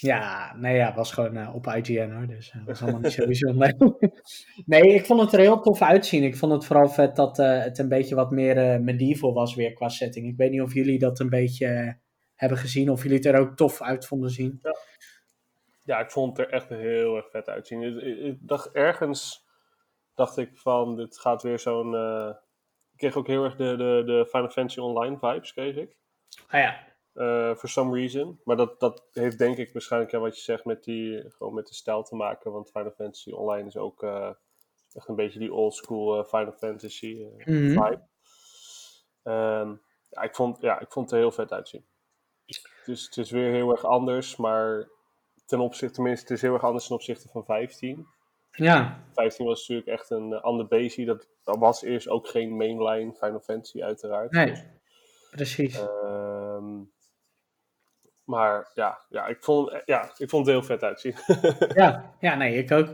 Ja, 0.00 0.54
nee, 0.56 0.76
ja, 0.76 0.94
was 0.94 1.12
gewoon 1.12 1.54
op 1.54 1.66
IGN 1.66 2.10
hoor, 2.10 2.26
dus 2.26 2.50
dat 2.52 2.62
was 2.66 2.82
allemaal 2.82 3.00
niet 3.00 3.12
zo 3.12 3.26
bijzonder. 3.26 3.74
nee, 4.66 4.94
ik 4.94 5.06
vond 5.06 5.20
het 5.20 5.32
er 5.32 5.38
heel 5.40 5.60
tof 5.60 5.82
uitzien. 5.82 6.22
Ik 6.22 6.36
vond 6.36 6.52
het 6.52 6.64
vooral 6.64 6.88
vet 6.88 7.16
dat 7.16 7.36
het 7.36 7.78
een 7.78 7.88
beetje 7.88 8.14
wat 8.14 8.30
meer 8.30 8.82
medieval 8.82 9.32
was 9.32 9.54
weer 9.54 9.72
qua 9.72 9.88
setting. 9.88 10.26
Ik 10.26 10.36
weet 10.36 10.50
niet 10.50 10.62
of 10.62 10.74
jullie 10.74 10.98
dat 10.98 11.20
een 11.20 11.28
beetje 11.28 11.98
hebben 12.34 12.58
gezien, 12.58 12.90
of 12.90 13.02
jullie 13.02 13.16
het 13.16 13.26
er 13.26 13.40
ook 13.40 13.56
tof 13.56 13.82
uit 13.82 14.06
vonden 14.06 14.30
zien. 14.30 14.58
Ja, 14.62 14.76
ik 15.98 16.10
vond 16.10 16.36
het 16.36 16.46
er 16.46 16.52
echt 16.52 16.68
heel 16.68 17.16
erg 17.16 17.30
vet 17.30 17.48
uitzien. 17.48 17.82
Ik, 17.82 18.02
ik- 18.02 18.18
ik 18.18 18.48
dacht 18.48 18.70
ergens, 18.72 19.46
dacht 20.14 20.36
ik 20.36 20.58
van, 20.58 20.96
dit 20.96 21.18
gaat 21.18 21.42
weer 21.42 21.58
zo'n... 21.58 21.94
eh, 21.94 22.30
ik 22.92 22.96
kreeg 22.98 23.16
ook 23.16 23.26
heel 23.26 23.44
erg 23.44 23.56
de, 23.56 23.76
de, 23.76 24.02
de 24.06 24.26
Final 24.30 24.48
Fantasy 24.50 24.78
Online 24.80 25.18
vibes, 25.18 25.52
kreeg 25.52 25.76
ik. 25.76 25.96
Ah 26.48 26.60
ja, 26.60 26.86
eh 27.14 27.54
for 27.56 27.68
some 27.68 27.96
reason. 27.96 28.40
Maar 28.44 28.56
dat, 28.56 28.80
dat 28.80 29.08
heeft 29.12 29.38
denk 29.38 29.56
ik 29.56 29.72
waarschijnlijk, 29.72 30.12
ja, 30.12 30.18
wat 30.18 30.36
je 30.36 30.42
zegt, 30.42 30.64
met, 30.64 30.84
die, 30.84 31.30
gewoon 31.30 31.54
met 31.54 31.66
de 31.66 31.74
stijl 31.74 32.02
te 32.02 32.16
maken. 32.16 32.52
Want 32.52 32.70
Final 32.70 32.90
Fantasy 32.90 33.30
Online 33.30 33.66
is 33.68 33.76
ook 33.76 34.02
eh, 34.02 34.30
echt 34.92 35.08
een 35.08 35.14
beetje 35.16 35.38
die 35.38 35.52
old 35.52 35.74
school 35.74 36.24
Final 36.24 36.52
Fantasy 36.52 37.26
Mhm. 37.36 37.68
vibe. 37.68 38.08
Ehm, 39.22 39.74
ja, 40.08 40.22
ik 40.22 40.34
vond, 40.34 40.60
ja, 40.60 40.80
ik 40.80 40.92
vond 40.92 41.04
het 41.06 41.14
er 41.14 41.20
heel 41.24 41.32
vet 41.32 41.52
uitzien. 41.52 41.86
Dus 42.84 43.04
het 43.04 43.16
is 43.16 43.30
weer 43.30 43.50
heel 43.52 43.70
erg 43.70 43.84
anders, 43.84 44.36
maar 44.36 44.88
ten 45.50 45.60
opzichte, 45.60 45.94
tenminste, 45.94 46.22
het 46.26 46.36
is 46.36 46.42
heel 46.42 46.52
erg 46.54 46.64
anders 46.64 46.86
ten 46.86 46.94
opzichte 46.96 47.28
van 47.28 47.44
15. 47.44 48.06
ja, 48.50 49.02
15 49.14 49.46
was 49.46 49.58
natuurlijk 49.68 49.98
echt 49.98 50.10
een 50.10 50.30
uh, 50.30 50.42
ander 50.42 50.66
beestje. 50.66 51.04
Dat, 51.04 51.28
was 51.44 51.82
eerst 51.82 52.08
ook 52.08 52.28
geen 52.28 52.56
mainline 52.56 53.12
Final 53.12 53.40
Fantasy, 53.40 53.82
uiteraard. 53.82 54.30
nee, 54.30 54.46
Dus, 54.46 54.62
precies. 55.30 55.78
ehm, 55.80 56.78
maar 58.24 58.70
ja, 58.74 59.00
ja, 59.08 59.26
ik 59.26 59.44
vond, 59.44 59.70
hem- 59.70 59.82
ja, 59.84 60.10
ik 60.16 60.28
vond 60.30 60.46
het 60.46 60.54
heel 60.54 60.64
vet 60.64 60.82
uitzien. 60.82 61.14
Ja, 61.82 62.14
ja, 62.20 62.34
nee, 62.34 62.56
ik 62.56 62.70
ook. 62.70 62.88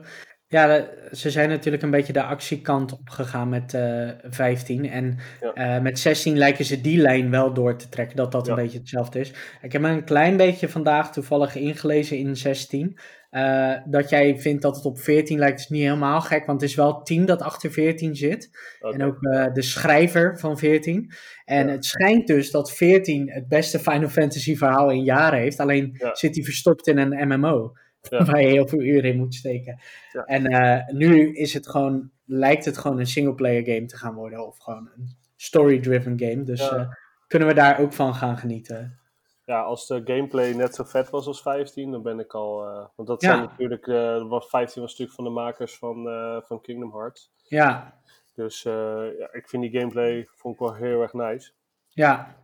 Ja, 0.48 0.86
ze 1.12 1.30
zijn 1.30 1.48
natuurlijk 1.48 1.82
een 1.82 1.90
beetje 1.90 2.12
de 2.12 2.22
actiekant 2.22 2.92
opgegaan 2.92 3.48
met 3.48 3.74
eh 3.74 4.08
15. 4.22 4.90
En 4.90 5.18
Ja. 5.40 5.52
eh, 5.76 5.82
met 5.82 5.98
16 5.98 6.36
lijken 6.38 6.64
ze 6.64 6.80
die 6.80 6.98
lijn 6.98 7.30
wel 7.30 7.52
door 7.52 7.76
te 7.76 7.88
trekken, 7.88 8.16
dat 8.16 8.32
dat 8.32 8.48
een 8.48 8.54
beetje 8.54 8.78
hetzelfde 8.78 9.18
is. 9.20 9.32
Ik 9.62 9.72
heb 9.72 9.80
me 9.82 9.88
een 9.88 10.04
klein 10.04 10.36
beetje 10.36 10.68
vandaag 10.68 11.12
toevallig 11.12 11.54
ingelezen 11.54 12.18
in 12.18 12.36
16. 12.36 12.98
eh, 13.30 13.72
dat 13.84 14.10
jij 14.10 14.38
vindt 14.38 14.62
dat 14.62 14.76
het 14.76 14.84
op 14.84 14.98
14 15.00 15.38
lijkt, 15.38 15.60
is 15.60 15.68
niet 15.68 15.82
helemaal 15.82 16.20
gek, 16.20 16.46
want 16.46 16.60
het 16.60 16.70
is 16.70 16.76
wel 16.76 17.02
10 17.02 17.24
dat 17.26 17.42
achter 17.42 17.70
14 17.70 18.14
zit. 18.16 18.50
En 18.94 19.02
ook 19.02 19.22
eh, 19.22 19.52
de 19.52 19.62
schrijver 19.62 20.38
van 20.38 20.58
14. 20.58 21.12
En 21.44 21.66
Ja. 21.66 21.72
het 21.72 21.84
schijnt 21.84 22.26
dus 22.26 22.50
dat 22.50 22.72
14 22.72 23.30
het 23.30 23.48
beste 23.48 23.78
Final 23.78 24.08
Fantasy 24.08 24.56
verhaal 24.56 24.90
in 24.90 25.02
jaren 25.04 25.38
heeft. 25.38 25.60
Alleen 25.60 25.96
zit 26.12 26.34
hij 26.34 26.44
verstopt 26.44 26.86
in 26.86 26.98
een 26.98 27.28
MMO. 27.28 27.72
Ja. 28.10 28.24
Waar 28.24 28.40
je 28.40 28.46
heel 28.48 28.68
veel 28.68 28.80
uren 28.80 29.10
in 29.10 29.18
moet 29.18 29.34
steken. 29.34 29.80
Ja. 30.12 30.24
En 30.24 30.46
eh, 30.46 30.94
nu 30.94 31.34
is 31.34 31.54
het 31.54 31.68
gewoon, 31.68 32.10
lijkt 32.24 32.64
het 32.64 32.78
gewoon 32.78 32.98
een 32.98 33.06
singleplayer 33.06 33.64
game 33.64 33.86
te 33.86 33.96
gaan 33.96 34.14
worden. 34.14 34.46
Of 34.46 34.58
gewoon 34.58 34.90
een 34.96 35.16
story-driven 35.36 36.18
game. 36.18 36.42
Dus 36.42 36.60
Ja. 36.68 36.76
eh, 36.76 36.88
kunnen 37.26 37.48
we 37.48 37.54
daar 37.54 37.78
ook 37.80 37.92
van 37.92 38.14
gaan 38.14 38.36
genieten. 38.36 38.98
Ja, 39.44 39.60
als 39.62 39.86
de 39.86 40.00
gameplay 40.04 40.52
net 40.52 40.74
zo 40.74 40.84
vet 40.84 41.10
was 41.10 41.26
als 41.26 41.42
15, 41.42 41.90
dan 41.90 42.02
ben 42.02 42.18
ik 42.18 42.34
al. 42.34 42.66
eh, 42.66 42.86
want 42.96 43.08
dat 43.08 43.22
zijn 43.22 43.40
natuurlijk. 43.40 43.86
eh 43.86 44.28
wat 44.28 44.48
15 44.48 44.82
was 44.82 44.90
natuurlijk 44.90 45.16
van 45.16 45.24
de 45.24 45.30
makers 45.40 45.76
van, 45.78 46.04
van 46.46 46.60
Kingdom 46.60 46.92
Hearts. 46.92 47.30
Ja, 47.48 48.00
Dus 48.34 48.62
ja, 48.62 49.28
ik 49.32 49.48
vind 49.48 49.62
die 49.62 49.78
gameplay 49.80 50.26
vond 50.34 50.54
ik 50.54 50.60
wel 50.60 50.74
heel 50.74 51.02
erg 51.02 51.12
nice. 51.12 51.50
ja. 51.88 52.36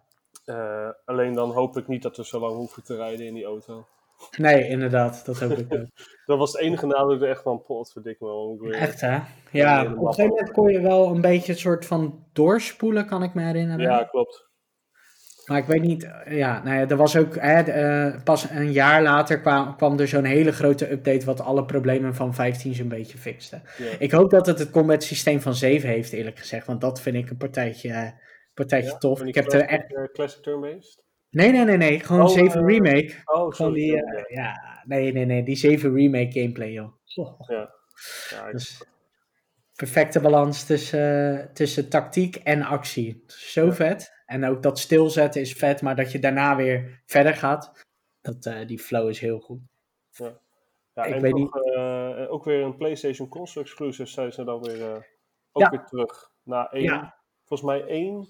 Alleen 1.04 1.32
dan 1.34 1.50
hoop 1.50 1.76
ik 1.76 1.88
niet 1.88 2.02
dat 2.02 2.16
we 2.16 2.24
zo 2.24 2.40
lang 2.40 2.54
hoeven 2.54 2.82
te 2.84 2.96
rijden 2.96 3.26
in 3.26 3.34
die 3.34 3.44
auto. 3.44 3.86
Nee, 4.36 4.68
inderdaad. 4.68 5.26
Dat 5.26 5.38
hoop 5.38 5.58
ik 5.58 5.72
ook. 5.72 5.86
Dat 6.26 6.38
was 6.38 6.52
het 6.52 6.60
enige 6.60 6.86
nadeel 6.86 7.22
er 7.22 7.28
echt 7.28 7.42
van 7.42 7.62
pot, 7.62 7.92
verdik 7.92 8.20
me 8.20 8.70
Echt 8.70 9.00
hè? 9.00 9.18
Ja, 9.50 9.82
op 9.82 9.88
een 9.88 10.06
gegeven 10.06 10.28
moment 10.28 10.50
kon 10.50 10.72
je 10.72 10.80
wel 10.80 11.08
een 11.08 11.20
beetje 11.20 11.52
een 11.52 11.58
soort 11.58 11.86
van 11.86 12.26
doorspoelen, 12.32 13.06
kan 13.06 13.22
ik 13.22 13.34
me 13.34 13.42
herinneren. 13.42 13.80
Ja, 13.80 14.04
klopt. 14.04 14.50
Maar 15.46 15.58
ik 15.58 15.66
weet 15.66 15.82
niet, 15.82 16.08
ja, 16.28 16.62
nou 16.62 16.76
ja, 16.76 16.88
er 16.88 16.96
was 16.96 17.16
ook, 17.16 17.34
hè, 17.34 17.60
eh, 17.60 18.22
pas 18.22 18.50
een 18.50 18.72
jaar 18.72 19.02
later 19.02 19.40
kwam, 19.40 19.76
kwam 19.76 19.98
er 19.98 20.08
zo'n 20.08 20.24
hele 20.24 20.52
grote 20.52 20.90
update 20.92 21.24
wat 21.24 21.40
alle 21.40 21.64
problemen 21.64 22.14
van 22.14 22.34
15 22.34 22.74
zo'n 22.74 22.88
beetje 22.88 23.18
fixte. 23.18 23.60
Ik 23.98 24.10
hoop 24.10 24.30
dat 24.30 24.46
het 24.46 24.58
het 24.58 24.70
combat 24.70 25.02
systeem 25.02 25.40
van 25.40 25.54
7 25.54 25.88
heeft, 25.88 26.12
eerlijk 26.12 26.38
gezegd, 26.38 26.66
want 26.66 26.80
dat 26.80 27.00
vind 27.00 27.16
ik 27.16 27.30
een 27.30 27.36
partijtje, 27.36 27.92
eh, 27.92 28.10
partijtje 28.54 28.90
Ja, 28.90 28.98
tof. 28.98 29.22
Ik 29.22 29.34
heb 29.34 29.52
er 29.52 29.60
echt, 29.60 29.94
eh, 29.94 30.04
classic 30.12 30.42
turn-based? 30.42 31.02
Nee, 31.32 31.50
nee, 31.52 31.64
nee, 31.64 31.76
nee, 31.76 32.00
gewoon 32.00 32.22
Oh, 32.22 32.28
7 32.28 32.60
eh, 32.60 32.66
remake. 32.66 33.12
Oh, 33.24 33.34
Gewoon 33.34 33.52
sorry. 33.52 33.74
die, 33.74 34.02
eh, 34.04 34.36
ja, 34.36 34.82
nee, 34.84 35.12
nee, 35.12 35.24
nee, 35.24 35.42
die 35.42 35.56
7 35.56 35.94
remake 35.94 36.30
gameplay, 36.32 36.72
joh. 36.72 36.92
ja. 37.48 37.70
Ja, 38.30 38.46
ik- 38.46 38.52
Dus 38.52 38.84
perfecte 39.74 40.20
balans 40.20 40.64
tussen, 40.64 41.50
tussen 41.54 41.88
tactiek 41.88 42.36
en 42.36 42.62
actie. 42.62 43.22
Zo 43.26 43.70
vet. 43.70 44.12
En 44.26 44.44
ook 44.44 44.62
dat 44.62 44.78
stilzetten 44.78 45.40
is 45.40 45.52
vet, 45.52 45.82
maar 45.82 45.96
dat 45.96 46.12
je 46.12 46.18
daarna 46.18 46.56
weer 46.56 47.02
verder 47.06 47.34
gaat. 47.34 47.72
Dat, 48.20 48.46
eh, 48.46 48.66
die 48.66 48.78
flow 48.78 49.08
is 49.08 49.20
heel 49.20 49.38
goed. 49.40 49.60
ja, 50.94 51.04
ik 51.04 51.14
en 51.14 51.20
weet 51.20 51.32
toch, 51.36 51.56
eh, 51.56 52.26
ook 52.32 52.44
weer 52.44 52.62
een 52.62 52.76
PlayStation 52.76 53.28
console 53.28 53.64
exclusive 53.64 54.08
zijn 54.10 54.32
ze 54.32 54.44
dan 54.44 54.62
weer, 54.62 54.82
eh, 54.82 55.00
ook 55.52 55.62
Ja. 55.62 55.70
weer 55.70 55.84
terug. 55.84 56.30
Na 56.42 56.70
één, 56.72 56.82
Ja. 56.82 57.14
volgens 57.44 57.68
mij 57.70 57.84
één 57.86 58.28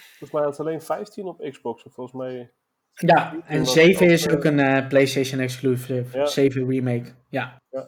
Volgens 0.00 0.30
mij 0.30 0.42
had 0.42 0.50
het 0.56 0.60
alleen 0.66 0.80
15 0.80 1.24
op 1.26 1.40
Xbox. 1.50 1.84
Of 1.84 1.92
volgens 1.94 2.16
mij... 2.16 2.52
Ja, 2.92 3.36
en 3.46 3.58
was 3.58 3.72
7 3.72 4.06
ook, 4.06 4.12
is 4.12 4.26
eh, 4.26 4.34
ook 4.34 4.44
een 4.44 4.58
eh, 4.58 4.88
PlayStation 4.88 5.40
exclusive. 5.40 6.18
Ja. 6.18 6.26
7 6.26 6.68
remake. 6.70 7.10
Ja. 7.28 7.62
Ja. 7.70 7.86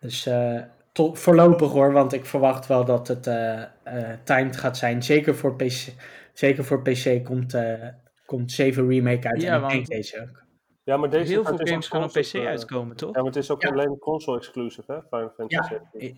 Dus 0.00 0.26
eh, 0.26 0.62
tot, 0.92 1.18
voorlopig 1.18 1.72
hoor, 1.72 1.92
want 1.92 2.12
ik 2.12 2.24
verwacht 2.26 2.66
wel 2.66 2.84
dat 2.84 3.08
het 3.08 3.26
eh 3.26 3.62
eh, 3.62 4.18
timed 4.24 4.56
gaat 4.56 4.76
zijn. 4.76 5.02
Zeker 5.02 5.34
voor 5.34 5.56
PC, 5.56 5.92
zeker 6.32 6.64
voor 6.64 6.82
PC 6.82 7.24
komt, 7.24 7.54
eh, 7.54 7.88
komt 8.26 8.52
7 8.52 8.88
remake 8.88 9.28
uit. 9.28 9.42
Ja, 9.42 9.48
en 9.48 9.54
ik 9.54 9.60
want- 9.60 9.72
denk 9.72 9.86
deze 9.86 10.20
ook. 10.20 10.44
Ja, 10.84 10.96
maar 10.96 11.10
deze 11.10 11.32
Heel 11.32 11.44
veel 11.44 11.58
is 11.58 11.70
games 11.70 11.88
gaan 11.88 12.02
op 12.02 12.10
PC 12.12 12.34
uitkomen, 12.34 12.96
toch? 12.96 13.14
Ja, 13.14 13.20
maar 13.22 13.30
het 13.30 13.36
is 13.42 13.50
ook 13.50 13.62
Ja. 13.62 13.68
alleen 13.68 13.98
console 13.98 14.36
exclusive, 14.38 14.92
hè? 14.92 15.00
Final 15.02 15.32
Fantasy 15.36 15.74
Ja. 15.74 16.10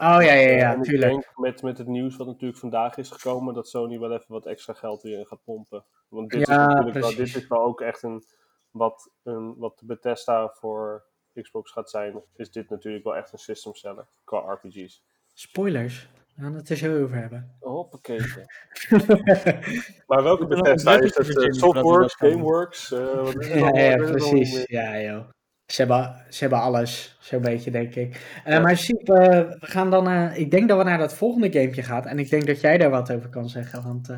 17. 0.00 0.16
Oh 0.18 0.22
ja, 0.22 0.32
ja, 0.32 0.48
Eh, 0.48 0.58
ja, 0.58 0.72
en 0.72 0.78
ik 0.78 0.84
tuurlijk. 0.84 1.10
denk 1.12 1.30
met, 1.34 1.62
met 1.62 1.78
het 1.78 1.86
nieuws 1.86 2.16
wat 2.16 2.26
natuurlijk 2.26 2.60
vandaag 2.60 2.96
is 2.96 3.10
gekomen, 3.10 3.54
dat 3.54 3.68
Sony 3.68 3.98
wel 3.98 4.12
even 4.12 4.24
wat 4.28 4.46
extra 4.46 4.72
geld 4.72 5.02
hierin 5.02 5.26
gaat 5.26 5.44
pompen. 5.44 5.84
Want 6.08 6.30
dit, 6.30 6.46
Ja, 6.46 6.52
is, 6.52 6.66
natuurlijk 6.74 6.98
wel, 6.98 7.14
dit 7.14 7.36
is 7.36 7.46
wel 7.46 7.62
ook 7.62 7.80
echt 7.80 8.02
een 8.02 8.24
wat, 8.70 9.10
een, 9.22 9.54
wat 9.58 9.78
de 9.78 9.84
Bethesda 9.86 10.48
voor 10.54 11.04
Xbox 11.42 11.70
gaat 11.72 11.90
zijn, 11.90 12.22
is 12.36 12.50
dit 12.50 12.70
natuurlijk 12.70 13.04
wel 13.04 13.16
echt 13.16 13.32
een 13.32 13.38
system 13.38 13.74
seller 13.74 14.06
qua 14.24 14.38
RPG's. 14.38 15.02
Spoilers. 15.34 16.08
We 16.34 16.42
gaan 16.42 16.54
het 16.54 16.68
er 16.68 16.76
zo 16.76 17.02
over 17.02 17.16
hebben. 17.16 17.56
Hoppakee. 17.60 18.20
Maar 20.06 20.22
welke 20.22 20.46
Bethesda 20.46 21.00
is 21.00 21.14
het? 21.16 21.36
eh, 21.36 21.50
Softworks, 21.50 22.16
dat 22.18 22.28
doen. 22.28 22.30
Gameworks? 22.38 22.92
eh, 22.92 23.14
wat 23.22 23.36
is 23.40 23.48
het 23.48 23.58
Ja, 23.58 23.80
ja, 23.82 23.94
Ik 23.94 24.06
precies. 24.06 24.64
Ja, 24.66 25.00
joh. 25.00 25.28
Ze 25.70 25.76
hebben, 25.84 26.24
ze 26.28 26.38
hebben 26.40 26.60
alles, 26.60 27.16
zo'n 27.20 27.40
beetje, 27.40 27.70
denk 27.70 27.94
ik. 27.94 28.40
Eh, 28.44 28.62
Maar 28.62 28.76
Siep, 28.76 29.08
eh, 29.08 29.28
we 29.38 29.56
gaan 29.60 29.90
dan... 29.90 30.08
eh, 30.08 30.38
ik 30.38 30.50
denk 30.50 30.68
dat 30.68 30.78
we 30.78 30.84
naar 30.84 30.98
dat 30.98 31.14
volgende 31.14 31.52
gamepje 31.52 31.82
gaan. 31.82 32.06
En 32.06 32.18
ik 32.18 32.30
denk 32.30 32.46
dat 32.46 32.60
jij 32.60 32.78
daar 32.78 32.90
wat 32.90 33.12
over 33.12 33.28
kan 33.28 33.48
zeggen. 33.48 33.82
Want 33.82 34.08
eh, 34.08 34.16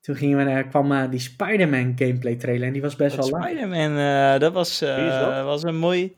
toen 0.00 0.16
gingen 0.16 0.38
we, 0.38 0.44
naar- 0.44 0.66
kwam 0.68 1.10
die 1.10 1.20
Spider-Man 1.20 1.92
gameplay 1.96 2.36
trailer. 2.36 2.66
En 2.66 2.72
die 2.72 2.82
was 2.82 2.96
best 2.96 3.16
Dat 3.16 3.28
wel 3.30 3.40
live. 3.40 3.50
Spider-Man, 3.50 3.98
eh, 3.98 4.38
dat 4.40 4.52
was, 4.52 4.80
eh, 4.82 5.20
dat? 5.20 5.44
was 5.44 5.62
een 5.62 5.76
mooi... 5.78 6.16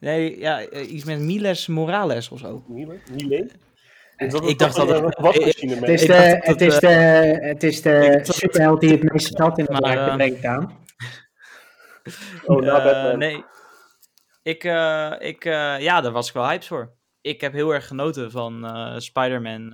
Nee, 0.00 0.38
ja, 0.38 0.70
iets 0.70 1.04
met 1.04 1.18
Miles 1.20 1.66
Morales 1.66 2.28
of 2.30 2.38
zo. 2.38 2.64
Is 4.16 4.32
dat 4.32 4.42
ik 4.42 4.48
een- 4.50 4.56
dacht 4.56 4.76
dat 4.76 4.88
een 4.90 5.04
het- 5.04 5.16
Het 5.18 5.80
mee? 5.80 5.92
is 5.92 6.00
de, 6.00 6.06
dat 6.06 6.18
het 6.18 6.46
het, 6.46 6.60
is 6.62 6.78
de, 6.78 6.88
het 7.40 7.62
is 7.62 7.82
de 7.82 8.20
dat- 8.24 8.34
superheld 8.34 8.80
die 8.80 8.90
het 8.90 9.12
meeste 9.12 9.36
geld 9.36 9.58
in 9.58 9.64
het 9.64 9.72
Maar, 9.72 9.80
laadje 9.94 10.10
eh, 10.10 10.14
brengt 10.16 10.44
aan. 10.44 10.78
Oh, 12.44 12.60
Batman. 12.64 13.18
nee. 13.18 13.44
Ik, 14.46 14.64
eh, 14.64 15.12
ik, 15.18 15.44
eh, 15.44 15.80
ja, 15.80 16.00
daar 16.00 16.12
was 16.12 16.28
ik 16.28 16.34
wel 16.34 16.46
hyped 16.46 16.66
voor. 16.66 16.96
Ik 17.20 17.40
heb 17.40 17.52
heel 17.52 17.74
erg 17.74 17.86
genoten 17.86 18.30
van 18.30 18.64
eh 18.64 18.98
Spider-Man, 18.98 19.70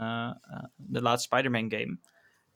de 0.77 1.03
laatste 1.03 1.35
Spider-Man 1.35 1.71
game. 1.73 1.99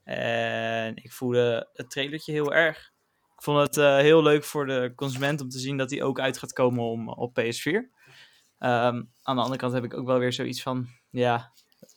En 0.03 0.95
ik 0.95 1.11
voelde 1.11 1.69
het 1.73 1.89
trailertje 1.89 2.31
heel 2.31 2.53
erg. 2.53 2.91
Ik 3.35 3.43
vond 3.43 3.57
het 3.57 3.75
heel 4.01 4.23
leuk 4.23 4.43
voor 4.43 4.65
de 4.65 4.93
consument 4.95 5.41
om 5.41 5.49
te 5.49 5.59
zien 5.59 5.77
dat 5.77 5.89
hij 5.89 6.01
ook 6.01 6.19
uit 6.19 6.37
gaat 6.37 6.53
komen 6.53 6.83
om, 6.83 7.09
op 7.09 7.39
PS4. 7.39 7.91
Ehm, 8.57 9.03
aan 9.21 9.35
de 9.35 9.41
andere 9.41 9.57
kant 9.57 9.73
heb 9.73 9.83
ik 9.83 9.93
ook 9.93 10.05
wel 10.05 10.19
weer 10.19 10.33
zoiets 10.33 10.61
van, 10.61 10.87
ja, 11.09 11.51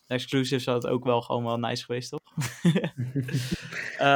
exclusive 0.06 0.62
zou 0.62 0.76
het 0.76 0.86
ook 0.86 1.04
wel 1.04 1.22
gewoon 1.22 1.44
wel 1.44 1.58
nice 1.58 1.84
geweest, 1.84 2.10
toch? 2.10 2.20
Eh, 4.00 4.06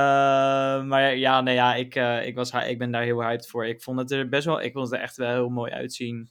maar 0.85 1.17
ja, 1.17 1.41
nee, 1.41 1.55
ja, 1.55 1.75
ik, 1.75 1.95
eh, 1.95 2.27
ik, 2.27 2.35
was, 2.35 2.53
ik 2.53 2.79
ben 2.79 2.91
daar 2.91 3.03
heel 3.03 3.23
hyped 3.23 3.49
voor. 3.49 3.67
Ik 3.67 3.83
vond 3.83 3.99
het 3.99 4.11
er 4.11 4.29
best 4.29 4.45
wel, 4.45 4.63
ik 4.63 4.73
vond 4.73 4.85
het 4.85 4.95
er 4.95 5.03
echt 5.03 5.17
wel 5.17 5.31
heel 5.31 5.49
mooi 5.49 5.73
uitzien. 5.73 6.31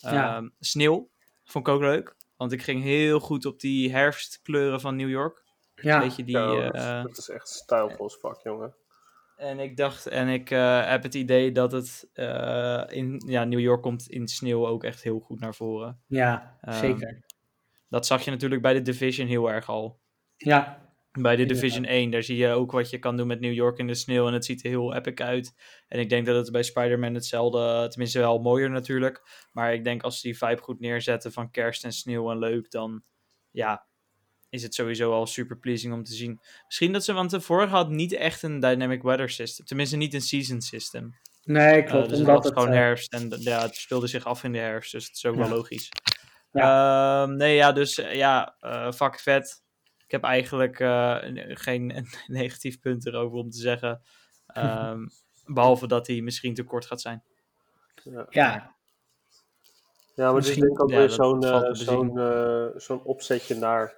Ja. 0.00 0.36
Ehm, 0.36 0.48
Sneeuw 0.60 1.10
vond 1.44 1.66
ik 1.66 1.74
ook 1.74 1.80
leuk, 1.80 2.16
want 2.36 2.52
ik 2.52 2.62
ging 2.62 2.82
heel 2.82 3.20
goed 3.20 3.44
op 3.44 3.60
die 3.60 3.90
herfstkleuren 3.90 4.80
van 4.80 4.96
New 4.96 5.08
York. 5.08 5.44
Ja, 5.74 6.00
Weet 6.00 6.16
je, 6.16 6.24
die, 6.24 6.38
Ja, 6.38 6.60
dat, 6.60 6.74
is, 6.74 6.82
eh, 6.82 7.02
dat 7.02 7.18
is 7.18 7.28
echt 7.28 7.48
stijlvol 7.48 7.98
als 7.98 8.14
fuck, 8.14 8.40
jongen. 8.42 8.74
en 9.36 9.58
ik 9.58 9.76
dacht, 9.76 10.06
en 10.06 10.28
ik 10.28 10.50
eh, 10.50 10.88
heb 10.88 11.02
het 11.02 11.14
idee 11.14 11.52
dat 11.52 11.72
het 11.72 12.08
eh, 12.12 12.82
in 12.88 13.22
ja, 13.26 13.44
New 13.44 13.60
York 13.60 13.82
komt 13.82 14.08
in 14.08 14.28
sneeuw 14.28 14.66
ook 14.66 14.84
echt 14.84 15.02
heel 15.02 15.18
goed 15.18 15.40
naar 15.40 15.54
voren. 15.54 16.00
ja 16.06 16.56
Ehm, 16.60 16.78
zeker. 16.78 17.24
Dat 17.88 18.06
zag 18.06 18.24
je 18.24 18.30
natuurlijk 18.30 18.62
bij 18.62 18.72
de 18.72 18.82
Division 18.82 19.26
heel 19.26 19.50
erg 19.50 19.68
al. 19.68 20.00
Ja, 20.36 20.84
Bij 21.12 21.36
de. 21.36 21.44
Division 21.44 21.84
1, 21.84 22.10
daar 22.10 22.22
zie 22.22 22.36
je 22.36 22.48
ook 22.48 22.72
wat 22.72 22.90
je 22.90 22.98
kan 22.98 23.16
doen 23.16 23.26
met 23.26 23.40
New 23.40 23.52
York 23.52 23.78
in 23.78 23.86
de 23.86 23.94
sneeuw. 23.94 24.26
En 24.26 24.32
het 24.32 24.44
ziet 24.44 24.64
er 24.64 24.70
heel 24.70 24.94
epic 24.94 25.14
uit. 25.24 25.54
En 25.88 26.00
ik 26.00 26.08
denk 26.08 26.26
dat 26.26 26.36
het 26.36 26.52
bij 26.52 26.62
Spider-Man 26.62 27.14
hetzelfde, 27.14 27.86
tenminste 27.88 28.18
wel 28.18 28.38
mooier 28.38 28.70
natuurlijk. 28.70 29.22
Maar 29.52 29.74
ik 29.74 29.84
denk 29.84 30.02
als 30.02 30.20
ze 30.20 30.26
die 30.26 30.38
vibe 30.38 30.60
goed 30.62 30.80
neerzetten 30.80 31.32
van 31.32 31.50
kerst 31.50 31.84
en 31.84 31.92
sneeuw 31.92 32.30
en 32.30 32.38
leuk, 32.38 32.70
dan 32.70 33.02
ja, 33.50 33.86
is 34.48 34.62
het 34.62 34.74
sowieso 34.74 35.12
al 35.12 35.26
super 35.26 35.58
pleasing 35.58 35.92
om 35.94 36.02
te 36.04 36.14
zien. 36.14 36.40
Misschien 36.66 36.92
dat 36.92 37.04
ze, 37.04 37.12
want 37.12 37.30
de 37.30 37.40
vorige 37.40 37.74
had 37.74 37.90
niet 37.90 38.12
echt 38.12 38.42
een 38.42 38.60
dynamic 38.60 39.02
weather 39.02 39.28
system. 39.30 39.64
Tenminste 39.66 39.96
niet 39.96 40.14
een 40.14 40.20
season 40.20 40.60
system. 40.60 41.14
nee, 41.42 41.82
Uh, 41.82 41.86
klopt. 41.88 42.10
het 42.10 42.18
omdat 42.20 42.34
was 42.36 42.44
het, 42.44 42.52
gewoon 42.52 42.68
eh, 42.68 42.74
herfst 42.78 43.12
en 43.12 43.36
ja, 43.38 43.62
het 43.62 43.74
speelde 43.76 44.06
zich 44.06 44.24
af 44.24 44.44
in 44.44 44.52
de 44.52 44.58
herfst, 44.58 44.92
dus 44.92 45.06
het 45.06 45.16
is 45.16 45.26
ook 45.26 45.34
Ja. 45.34 45.40
wel 45.40 45.48
logisch. 45.56 45.88
Ehm, 46.62 47.36
nee, 47.36 47.54
ja, 47.54 47.72
dus 47.72 47.98
eh, 47.98 48.14
ja, 48.14 48.56
eh 48.60 48.92
fuck 48.92 49.20
vet. 49.20 49.62
Ik 50.04 50.10
heb 50.12 50.22
eigenlijk 50.22 50.80
eh, 50.80 51.16
geen 51.48 52.06
negatief 52.26 52.80
punt 52.80 53.06
erover 53.06 53.38
om 53.38 53.50
te 53.50 53.58
zeggen. 53.58 54.02
Ehm, 54.46 55.06
behalve 55.54 55.86
dat 55.86 56.06
hij 56.06 56.20
misschien 56.20 56.54
te 56.54 56.62
kort 56.62 56.86
gaat 56.86 57.00
zijn. 57.00 57.22
Ja, 58.02 58.26
ja, 58.30 58.74
ja 60.14 60.32
maar 60.32 60.42
dit 60.42 60.54
denk 60.54 60.72
ik 60.72 60.82
ook 60.82 60.90
ja, 60.90 60.96
weer 60.96 61.10
zo'n 61.10 61.42
eh, 61.44 61.60
te 61.60 61.74
zo'n 61.74 62.18
eh, 62.18 62.66
zo'n 62.80 63.02
opzetje 63.02 63.54
naar 63.54 63.94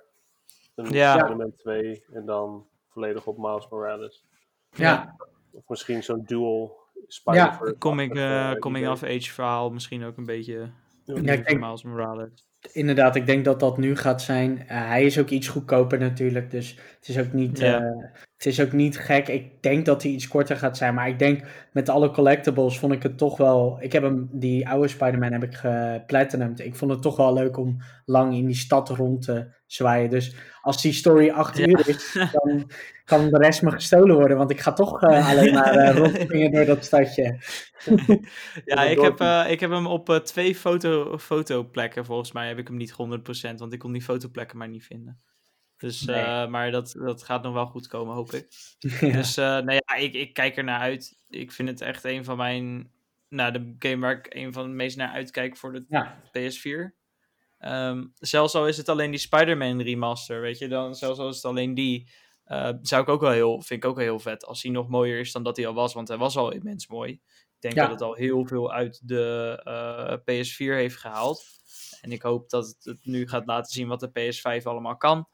een 0.74 0.90
Ja. 0.90 1.18
Spider-Man 1.18 1.52
2 1.56 2.04
en 2.12 2.24
dan 2.26 2.66
volledig 2.88 3.26
op 3.26 3.38
Miles 3.38 3.68
Morales. 3.68 4.24
ja, 4.70 5.16
Of 5.52 5.68
misschien 5.68 6.02
zo'n 6.02 6.22
dual 6.24 6.76
Spider-Verse. 7.06 7.78
Coming, 7.78 8.16
eh, 8.16 8.44
achtig, 8.44 8.58
coming 8.58 8.88
of 8.88 9.02
age 9.02 9.32
verhaal 9.32 9.70
misschien 9.70 10.04
ook 10.04 10.16
een 10.16 10.26
beetje. 10.26 10.70
Ja, 11.04 11.14
ik 11.14 11.46
denk- 11.46 11.60
Miles 11.60 11.82
Morales. 11.82 12.46
Inderdaad. 12.72 13.16
Ik 13.16 13.26
denk 13.26 13.44
dat 13.44 13.60
dat 13.60 13.78
nu 13.78 13.96
gaat 13.96 14.22
zijn. 14.22 14.68
Eh, 14.68 14.88
hij 14.88 15.04
is 15.04 15.18
ook 15.18 15.28
iets 15.28 15.48
goedkoper 15.48 15.98
natuurlijk. 15.98 16.50
Dus 16.50 16.78
het 16.98 17.08
is 17.08 17.18
ook 17.18 17.32
niet, 17.32 17.58
Ja. 17.58 18.10
Het 18.38 18.46
is 18.46 18.60
ook 18.60 18.72
niet 18.72 18.98
gek. 18.98 19.28
Ik 19.28 19.62
denk 19.62 19.86
dat 19.86 20.02
hij 20.02 20.12
iets 20.12 20.28
korter 20.28 20.56
gaat 20.56 20.76
zijn. 20.76 20.94
Maar 20.94 21.08
ik 21.08 21.18
denk 21.18 21.42
met 21.72 21.88
alle 21.88 22.10
collectibles 22.10 22.78
vond 22.78 22.92
ik 22.92 23.02
het 23.02 23.18
toch 23.18 23.36
wel... 23.36 23.78
Ik 23.80 23.92
heb 23.92 24.02
hem, 24.02 24.28
die 24.32 24.68
oude 24.68 24.88
Spider-Man 24.88 25.32
heb 25.32 25.42
ik 25.42 25.54
geplatinumd. 25.54 26.60
Ik 26.60 26.76
vond 26.76 26.90
het 26.90 27.02
toch 27.02 27.16
wel 27.16 27.32
leuk 27.32 27.56
om 27.56 27.76
lang 28.04 28.34
in 28.34 28.46
die 28.46 28.54
stad 28.54 28.88
rond 28.88 29.22
te 29.22 29.46
zwaaien. 29.66 30.10
Dus 30.10 30.34
als 30.60 30.82
die 30.82 30.92
story 30.92 31.30
acht 31.30 31.56
Ja. 31.56 31.66
uur 31.66 31.88
is, 31.88 32.12
dan 32.32 32.70
kan 33.04 33.30
de 33.30 33.38
rest 33.38 33.62
me 33.62 33.70
gestolen 33.70 34.16
worden. 34.16 34.36
Want 34.36 34.50
ik 34.50 34.60
ga 34.60 34.72
toch 34.72 35.02
eh, 35.02 35.28
alleen 35.30 35.54
maar 35.54 35.96
rondspringen 35.96 36.52
door 36.52 36.64
dat 36.64 36.84
stadje. 36.84 37.38
Ja, 38.64 38.82
ik 38.82 39.00
heb, 39.00 39.20
eh, 39.20 39.44
ik 39.48 39.60
heb 39.60 39.70
hem 39.70 39.86
op 39.86 40.20
twee 40.24 40.54
foto, 40.54 41.18
fotoplekken. 41.18 42.04
Volgens 42.04 42.32
mij 42.32 42.48
heb 42.48 42.58
ik 42.58 42.68
hem 42.68 42.76
niet 42.76 42.92
100%, 42.92 43.54
want 43.56 43.72
ik 43.72 43.78
kon 43.78 43.92
die 43.92 44.02
fotoplekken 44.02 44.58
maar 44.58 44.68
niet 44.68 44.84
vinden. 44.84 45.20
Dus, 45.78 46.00
Nee. 46.04 46.16
eh, 46.22 46.46
maar 46.46 46.70
dat, 46.70 46.94
dat 46.98 47.22
gaat 47.22 47.42
nog 47.42 47.52
wel 47.52 47.66
goed 47.66 47.86
komen, 47.86 48.14
hoop 48.14 48.32
ik. 48.32 48.46
ja. 49.00 49.12
Dus 49.12 49.36
eh 49.36 49.44
nou 49.44 49.72
ja, 49.72 49.94
ik, 49.94 50.14
ik 50.14 50.32
kijk 50.32 50.56
er 50.56 50.64
naar 50.64 50.80
uit. 50.80 51.22
Ik 51.28 51.52
vind 51.52 51.68
het 51.68 51.80
echt 51.80 52.04
een 52.04 52.24
van 52.24 52.36
mijn. 52.36 52.90
Nou, 53.28 53.52
de 53.52 53.74
game 53.78 53.98
waar 54.00 54.16
ik 54.18 54.34
een 54.34 54.52
van 54.52 54.62
de 54.62 54.68
meest 54.74 54.96
naar 54.96 55.12
uitkijk 55.12 55.56
voor 55.56 55.72
de 55.72 55.84
ja, 55.88 56.20
PS4. 56.38 56.96
Ehm, 57.58 58.06
zelfs 58.14 58.54
al 58.54 58.66
is 58.68 58.76
het 58.76 58.88
alleen 58.88 59.10
die 59.10 59.20
Spider-Man 59.20 59.80
remaster, 59.80 60.40
weet 60.40 60.58
je, 60.58 60.68
dan 60.68 60.94
zelfs 60.94 61.18
al 61.18 61.28
is 61.28 61.36
het 61.36 61.44
alleen 61.44 61.74
die, 61.74 62.10
eh, 62.44 62.70
zou 62.82 63.02
ik 63.02 63.08
ook 63.08 63.20
wel 63.20 63.30
heel, 63.30 63.62
vind 63.62 63.84
ik 63.84 63.90
ook 63.90 63.96
wel 63.96 64.04
heel 64.04 64.18
vet. 64.18 64.44
Als 64.44 64.62
hij 64.62 64.72
nog 64.72 64.88
mooier 64.88 65.18
is 65.18 65.32
dan 65.32 65.42
dat 65.42 65.56
hij 65.56 65.66
al 65.66 65.74
was, 65.74 65.94
want 65.94 66.08
hij 66.08 66.16
was 66.16 66.36
al 66.36 66.52
immens 66.52 66.86
mooi. 66.88 67.12
Ik 67.12 67.20
denk 67.58 67.74
Ja. 67.74 67.82
dat 67.82 67.90
het 67.90 68.02
al 68.02 68.14
heel 68.14 68.46
veel 68.46 68.72
uit 68.72 69.00
de 69.08 69.60
eh, 69.64 70.16
PS4 70.18 70.74
heeft 70.74 70.96
gehaald. 70.96 71.44
En 72.00 72.12
ik 72.12 72.22
hoop 72.22 72.50
dat 72.50 72.76
het 72.80 72.98
nu 73.04 73.28
gaat 73.28 73.46
laten 73.46 73.72
zien 73.72 73.88
wat 73.88 74.00
de 74.00 74.10
PS5 74.10 74.62
allemaal 74.66 74.96
kan. 74.96 75.28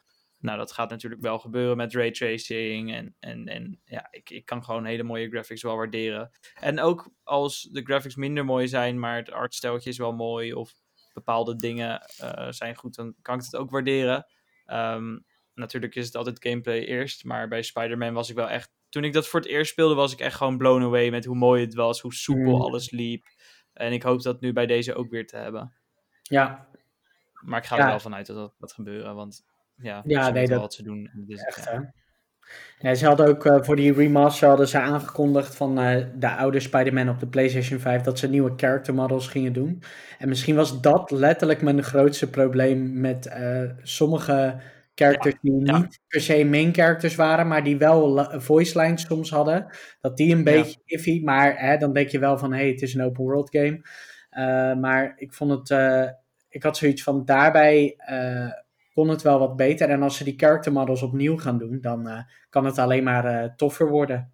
Nou, 0.45 0.59
dat 0.59 0.73
gaat 0.73 0.91
natuurlijk 0.91 1.23
wel 1.23 1.39
gebeuren 1.39 1.77
met 1.77 1.93
raytracing. 1.95 2.95
En, 2.95 3.17
en, 3.21 3.47
en 3.47 3.81
ja, 3.85 4.09
ik, 4.11 4.31
ik 4.31 4.47
kan 4.47 4.65
gewoon 4.65 4.85
hele 4.85 5.03
mooie 5.03 5.29
graphics 5.29 5.63
wel 5.63 5.77
waarderen. 5.77 6.31
En 6.61 6.81
ook 6.81 7.11
als 7.23 7.63
de 7.63 7.83
graphics 7.83 8.15
minder 8.17 8.45
mooi 8.45 8.69
zijn, 8.69 8.99
maar 8.99 9.17
het 9.17 9.31
artstijltje 9.31 9.91
is 9.91 9.99
wel 9.99 10.13
mooi. 10.13 10.55
Of 10.55 10.75
bepaalde 11.13 11.57
dingen 11.57 12.01
eh, 12.19 12.47
zijn 12.51 12.75
goed, 12.77 12.95
dan 12.95 13.15
kan 13.23 13.39
ik 13.39 13.45
het 13.45 13.57
ook 13.57 13.71
waarderen. 13.71 14.27
Ehm, 14.65 15.19
natuurlijk 15.55 15.95
is 15.95 16.07
het 16.07 16.15
altijd 16.17 16.43
gameplay 16.47 16.85
eerst. 16.85 17.25
Maar 17.25 17.49
bij 17.49 17.63
Spider-Man 17.63 18.15
was 18.15 18.31
ik 18.31 18.37
wel 18.37 18.49
echt. 18.49 18.73
Toen 18.89 19.05
ik 19.05 19.13
dat 19.13 19.29
voor 19.29 19.41
het 19.41 19.49
eerst 19.49 19.71
speelde, 19.71 19.95
was 19.95 20.13
ik 20.13 20.21
echt 20.21 20.37
gewoon 20.37 20.59
blown 20.59 20.83
away 20.85 21.11
met 21.11 21.25
hoe 21.25 21.37
mooi 21.37 21.65
het 21.65 21.75
was, 21.75 22.01
hoe 22.01 22.15
soepel 22.15 22.55
Mm. 22.55 22.61
alles 22.61 22.91
liep. 22.91 23.27
En 23.73 23.93
ik 23.93 24.03
hoop 24.03 24.23
dat 24.23 24.41
nu 24.41 24.53
bij 24.53 24.67
deze 24.67 24.95
ook 24.95 25.11
weer 25.11 25.27
te 25.27 25.37
hebben. 25.37 25.73
ja, 26.23 26.69
Maar 27.41 27.59
ik 27.61 27.67
ga 27.67 27.77
Ja. 27.77 27.83
er 27.83 27.89
wel 27.89 28.01
vanuit 28.01 28.27
dat 28.27 28.37
dat 28.37 28.55
gaat 28.59 28.73
gebeuren. 28.73 29.15
Want 29.15 29.45
ja, 29.77 30.03
Ja, 30.05 30.31
nee, 30.31 30.47
dat- 30.47 30.61
wat 30.61 30.75
ze 30.75 30.83
doen. 30.83 31.11
Echt 31.29 31.71
ja. 32.79 32.95
ze 32.95 33.07
hadden 33.07 33.27
ook 33.27 33.47
eh, 33.47 33.63
voor 33.63 33.77
die 33.77 33.93
remaster 33.93 34.49
hadden 34.49 34.69
ze 34.69 34.79
aangekondigd 34.81 35.57
van 35.57 35.79
eh, 35.79 36.07
de 36.15 36.31
oude 36.31 36.61
Spider-Man 36.61 37.09
op 37.09 37.21
de 37.21 37.29
PlayStation 37.29 37.79
5 37.81 38.03
dat 38.03 38.19
ze 38.19 38.29
nieuwe 38.29 38.53
character 38.57 38.95
models 38.95 39.29
gingen 39.29 39.53
doen. 39.53 39.83
En 40.19 40.29
misschien 40.29 40.55
was 40.55 40.81
dat 40.81 41.11
letterlijk 41.11 41.63
mijn 41.63 41.83
grootste 41.83 42.31
probleem 42.31 43.01
met 43.01 43.27
eh, 43.27 43.63
sommige 43.83 44.61
characters 44.95 45.35
die 45.41 45.53
niet 45.53 46.01
per 46.09 46.21
se 46.21 46.45
main 46.45 46.75
characters 46.75 47.15
waren, 47.15 47.49
maar 47.49 47.65
die 47.65 47.79
wel 47.79 48.27
voice 48.41 48.81
lines 48.81 49.07
soms 49.07 49.31
hadden. 49.31 49.67
Dat 50.01 50.17
die 50.17 50.35
een 50.35 50.45
beetje 50.45 50.81
iffy, 50.85 51.21
maar 51.25 51.59
hè, 51.59 51.77
dan 51.77 51.93
denk 51.93 52.09
je 52.09 52.19
wel 52.19 52.39
van, 52.39 52.53
hé, 52.53 52.59
hey, 52.59 52.69
het 52.69 52.83
is 52.83 52.95
een 52.95 53.03
open 53.03 53.25
world 53.25 53.51
game. 53.51 53.81
Maar 54.81 55.13
ik 55.17 55.33
vond 55.33 55.69
het, 55.69 55.71
ik 56.49 56.63
had 56.63 56.77
zoiets 56.77 57.03
van, 57.03 57.25
daarbij 57.25 57.97
kon 58.95 59.09
het 59.09 59.23
wel 59.23 59.39
wat 59.39 59.57
beter. 59.57 59.89
En 59.91 60.03
als 60.03 60.17
ze 60.17 60.25
die 60.25 60.35
character 60.37 60.73
models 60.73 61.03
opnieuw 61.03 61.39
gaan 61.39 61.59
doen, 61.59 61.79
dan 61.81 62.09
eh, 62.09 62.19
kan 62.51 62.65
het 62.65 62.79
alleen 62.79 63.05
maar 63.05 63.25
eh, 63.25 63.51
toffer 63.57 63.89
worden. 63.89 64.33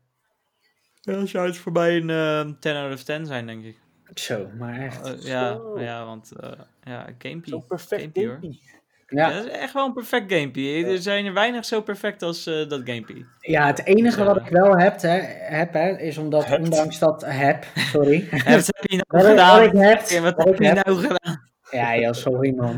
Ja, 1.00 1.26
zou 1.26 1.46
het 1.46 1.56
voor 1.56 1.72
mij 1.72 1.96
een 1.96 2.10
eh, 2.10 2.54
10 2.60 2.74
out 2.76 2.92
of 2.92 3.02
10 3.02 3.26
zijn, 3.26 3.46
denk 3.46 3.64
ik. 3.64 3.76
Zo, 4.14 4.48
maar 4.58 4.78
echt. 4.78 5.06
Eh, 5.06 5.22
ja, 5.22 5.52
Zo. 5.54 5.80
ja, 5.80 6.04
want 6.04 6.32
uh, 6.42 6.50
ja, 6.82 7.06
gamepie. 7.18 7.52
Zo 7.52 7.58
perfect 7.60 8.00
Gamepie, 8.00 8.26
hoor. 8.26 8.38
Ja. 8.40 9.28
Ja, 9.28 9.32
dat 9.32 9.44
is 9.44 9.50
echt 9.50 9.72
wel 9.72 9.86
een 9.86 9.92
perfect 9.92 10.32
gamepie. 10.32 10.86
Er 10.86 11.02
zijn 11.02 11.26
er 11.26 11.32
weinig 11.34 11.64
zo 11.64 11.80
perfect 11.82 12.22
als 12.22 12.46
eh, 12.46 12.68
dat 12.68 12.80
gamepie. 12.84 13.26
ja, 13.40 13.66
het 13.66 13.84
enige 13.86 14.18
Ja. 14.20 14.26
wat 14.26 14.36
ik 14.36 14.48
wel 14.48 14.76
heb, 14.78 15.00
hè, 15.00 15.18
heb 15.56 15.72
hè, 15.72 15.98
is 15.98 16.18
omdat, 16.18 16.44
Hebt. 16.46 16.64
ondanks 16.64 16.98
dat 16.98 17.24
heb, 17.26 17.64
sorry. 17.74 18.28
Wat 18.30 18.66
heb 18.66 18.90
je 18.90 19.04
nou 19.08 19.24
gedaan? 19.24 19.60
wat 19.62 19.72
ik 19.72 20.46
heb, 20.46 20.58
je 20.58 20.82
nou 20.84 20.96
gedaan? 20.98 21.49
Ja, 21.70 21.92
ja, 21.92 22.12
sorry 22.12 22.54
man. 22.54 22.72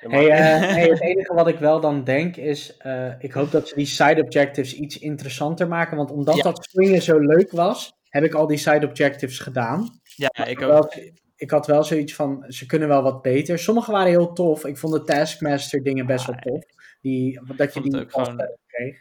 Ja, 0.00 0.08
maar- 0.08 0.10
Hey, 0.20 0.28
eh, 0.30 0.60
hey, 0.74 0.88
het 0.88 1.00
enige 1.00 1.34
wat 1.34 1.48
ik 1.48 1.58
wel 1.58 1.80
dan 1.80 2.04
denk 2.04 2.36
is, 2.36 2.76
eh, 2.76 3.12
ik 3.18 3.32
hoop 3.32 3.50
dat 3.50 3.68
ze 3.68 3.74
die 3.74 3.86
side 3.86 4.22
objectives 4.22 4.74
iets 4.74 4.98
interessanter 4.98 5.68
maken, 5.68 5.96
want 5.96 6.10
omdat 6.10 6.36
Ja. 6.36 6.42
dat 6.42 6.64
swingen 6.70 7.02
zo 7.02 7.18
leuk 7.18 7.50
was, 7.50 7.92
heb 8.08 8.24
ik 8.24 8.34
al 8.34 8.46
die 8.46 8.58
side 8.58 8.86
objectives 8.86 9.38
gedaan. 9.38 10.00
Ja, 10.16 10.44
ik 10.46 10.60
ook. 10.62 10.68
Wel, 10.68 10.92
ik 11.36 11.50
had 11.50 11.66
wel 11.66 11.84
zoiets 11.84 12.14
van, 12.14 12.44
ze 12.48 12.66
kunnen 12.66 12.88
wel 12.88 13.02
wat 13.02 13.22
beter. 13.22 13.58
Sommige 13.58 13.92
waren 13.92 14.08
heel 14.10 14.32
tof. 14.32 14.64
Ik 14.64 14.76
vond 14.78 14.92
de 14.92 15.02
Taskmaster 15.02 15.82
dingen 15.82 16.06
best 16.06 16.26
wel 16.26 16.36
tof. 16.36 16.62
Die, 17.00 17.40
dat 17.56 17.74
je 17.74 17.80
die 17.80 18.00
ook 18.00 18.10
gewoon- 18.10 18.24
vaststelling 18.26 18.58
kreeg. 18.66 18.98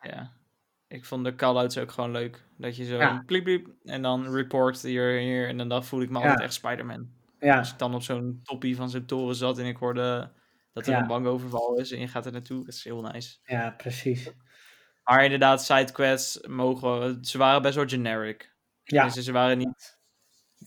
Ja. 0.00 0.30
Ik 0.88 1.04
vond 1.04 1.24
de 1.24 1.34
call-outs 1.34 1.78
ook 1.78 1.90
gewoon 1.90 2.10
leuk. 2.10 2.42
Dat 2.58 2.76
je 2.76 2.84
zo 2.84 2.96
Ja. 2.96 3.22
pliep 3.26 3.44
pliep 3.44 3.68
en 3.84 4.02
dan 4.02 4.32
report 4.34 4.82
hier 4.82 5.18
hier 5.18 5.48
en 5.48 5.68
dan 5.68 5.84
voel 5.84 6.00
ik 6.02 6.10
me 6.10 6.16
altijd 6.18 6.40
echt 6.40 6.52
Spider-Man. 6.52 7.08
Ja, 7.46 7.58
Als 7.58 7.72
ik 7.72 7.78
dan 7.78 7.94
op 7.94 8.02
zo'n 8.02 8.40
toppie 8.42 8.76
van 8.76 8.90
zo'n 8.90 9.04
toren 9.04 9.34
zat 9.34 9.58
en 9.58 9.66
ik 9.66 9.76
hoorde 9.76 10.30
dat 10.72 10.86
er 10.86 10.92
Ja. 10.92 11.00
een 11.00 11.06
bankoverval 11.06 11.78
is 11.78 11.92
en 11.92 12.00
je 12.00 12.08
gaat 12.08 12.26
er 12.26 12.32
naartoe, 12.32 12.64
dat 12.64 12.74
is 12.74 12.84
heel 12.84 13.00
nice. 13.02 13.36
ja, 13.44 13.74
precies. 13.76 14.30
Maar 15.04 15.24
inderdaad, 15.24 15.64
sidequests 15.64 16.40
mogen, 16.46 17.24
ze 17.24 17.38
waren 17.38 17.62
best 17.62 17.74
wel 17.74 17.86
generic. 17.86 18.54
Ja, 18.84 19.04
Dus 19.04 19.14
ze 19.14 19.32
waren 19.32 19.58
niet, 19.58 19.98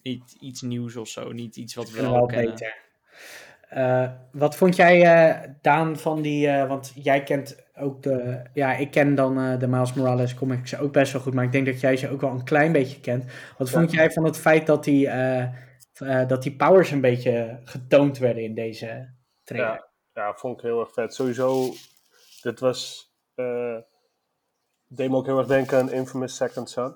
niet 0.03 0.36
iets 0.39 0.62
nieuws 0.62 0.95
of 0.95 1.07
zo, 1.07 1.31
niet 1.31 1.55
iets 1.55 1.75
wat 1.75 1.91
we 1.91 2.01
wel 2.01 2.25
kennen. 2.25 2.50
beter. 2.50 2.77
Eh, 3.69 4.09
wat 4.31 4.55
vond 4.55 4.75
jij, 4.75 5.01
eh, 5.03 5.50
Daan, 5.62 5.98
van 5.98 6.21
die... 6.21 6.48
eh, 6.48 6.67
want 6.67 6.91
jij 6.95 7.24
kent 7.24 7.57
ook 7.75 8.03
de... 8.03 8.43
Ja, 8.53 8.74
ik 8.75 8.91
ken 8.91 9.15
dan 9.15 9.39
eh, 9.39 9.59
de 9.59 9.67
Miles 9.67 9.93
Morales 9.93 10.33
comics 10.33 10.77
ook 10.77 10.93
best 10.93 11.13
wel 11.13 11.21
goed. 11.21 11.33
Maar 11.33 11.43
ik 11.43 11.51
denk 11.51 11.65
dat 11.65 11.79
jij 11.79 11.98
ze 11.98 12.09
ook 12.09 12.21
wel 12.21 12.31
een 12.31 12.43
klein 12.43 12.71
beetje 12.71 13.00
kent. 13.00 13.25
Wat 13.57 13.69
vond 13.69 13.91
jij 13.91 14.12
van 14.12 14.24
het 14.24 14.38
feit 14.38 14.65
dat 14.65 14.83
die, 14.83 15.09
eh, 16.00 16.27
dat 16.27 16.44
die 16.44 16.56
powers 16.56 16.91
een 16.91 17.01
beetje 17.01 17.60
getoond 17.63 18.18
werden 18.18 18.44
in 18.44 18.53
deze 18.56 19.13
trailer? 19.44 19.74
Ja, 19.74 19.88
ja, 20.13 20.34
vond 20.34 20.58
ik 20.58 20.63
heel 20.63 20.79
erg 20.79 20.94
vet. 20.94 21.13
Sowieso, 21.13 21.74
dit 22.41 22.60
was. 22.60 23.12
eh 23.36 23.77
deed 24.91 25.10
me 25.10 25.15
ook 25.15 25.25
heel 25.25 25.38
erg 25.38 25.48
denken 25.48 25.77
aan 25.77 25.91
Infamous 25.91 26.36
Second 26.36 26.70
Son. 26.70 26.96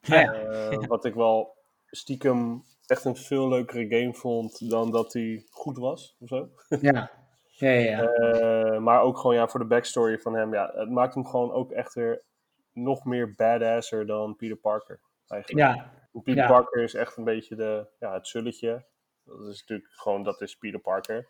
Ja. 0.00 0.32
Eh, 0.32 0.86
Wat 0.86 1.04
ik 1.04 1.14
wel 1.14 1.56
stiekem 1.86 2.64
echt 2.86 3.04
een 3.04 3.16
veel 3.16 3.48
leukere 3.48 3.86
game 3.88 4.14
vond 4.14 4.70
dan 4.70 4.90
dat 4.90 5.12
hij 5.12 5.44
goed 5.50 5.78
was 5.78 6.16
of 6.20 6.28
zo. 6.28 6.48
Ja, 6.80 7.10
ja, 7.46 7.70
ja. 7.70 8.02
ja. 8.20 8.80
Maar 8.80 9.00
ook 9.00 9.18
gewoon 9.18 9.36
ja, 9.36 9.48
voor 9.48 9.60
de 9.60 9.66
backstory 9.66 10.18
van 10.18 10.34
hem. 10.34 10.54
Ja, 10.54 10.72
het 10.74 10.90
maakt 10.90 11.14
hem 11.14 11.26
gewoon 11.26 11.52
ook 11.52 11.72
echt 11.72 11.94
weer 11.94 12.22
nog 12.72 13.04
meer 13.04 13.34
badasser 13.34 14.06
dan 14.06 14.36
Peter 14.36 14.56
Parker. 14.56 15.00
Eigenlijk. 15.26 15.66
ja, 15.66 15.93
Peter 16.22 16.42
ja. 16.42 16.48
Parker 16.48 16.82
is 16.82 16.94
echt 16.94 17.16
een 17.16 17.24
beetje 17.24 17.56
de, 17.56 17.86
ja, 18.00 18.12
het 18.14 18.26
zulletje. 18.26 18.84
Dat 19.24 19.40
is 19.48 19.60
natuurlijk 19.60 19.90
gewoon, 19.92 20.22
dat 20.22 20.40
is 20.40 20.56
Peter 20.56 20.80
Parker. 20.80 21.28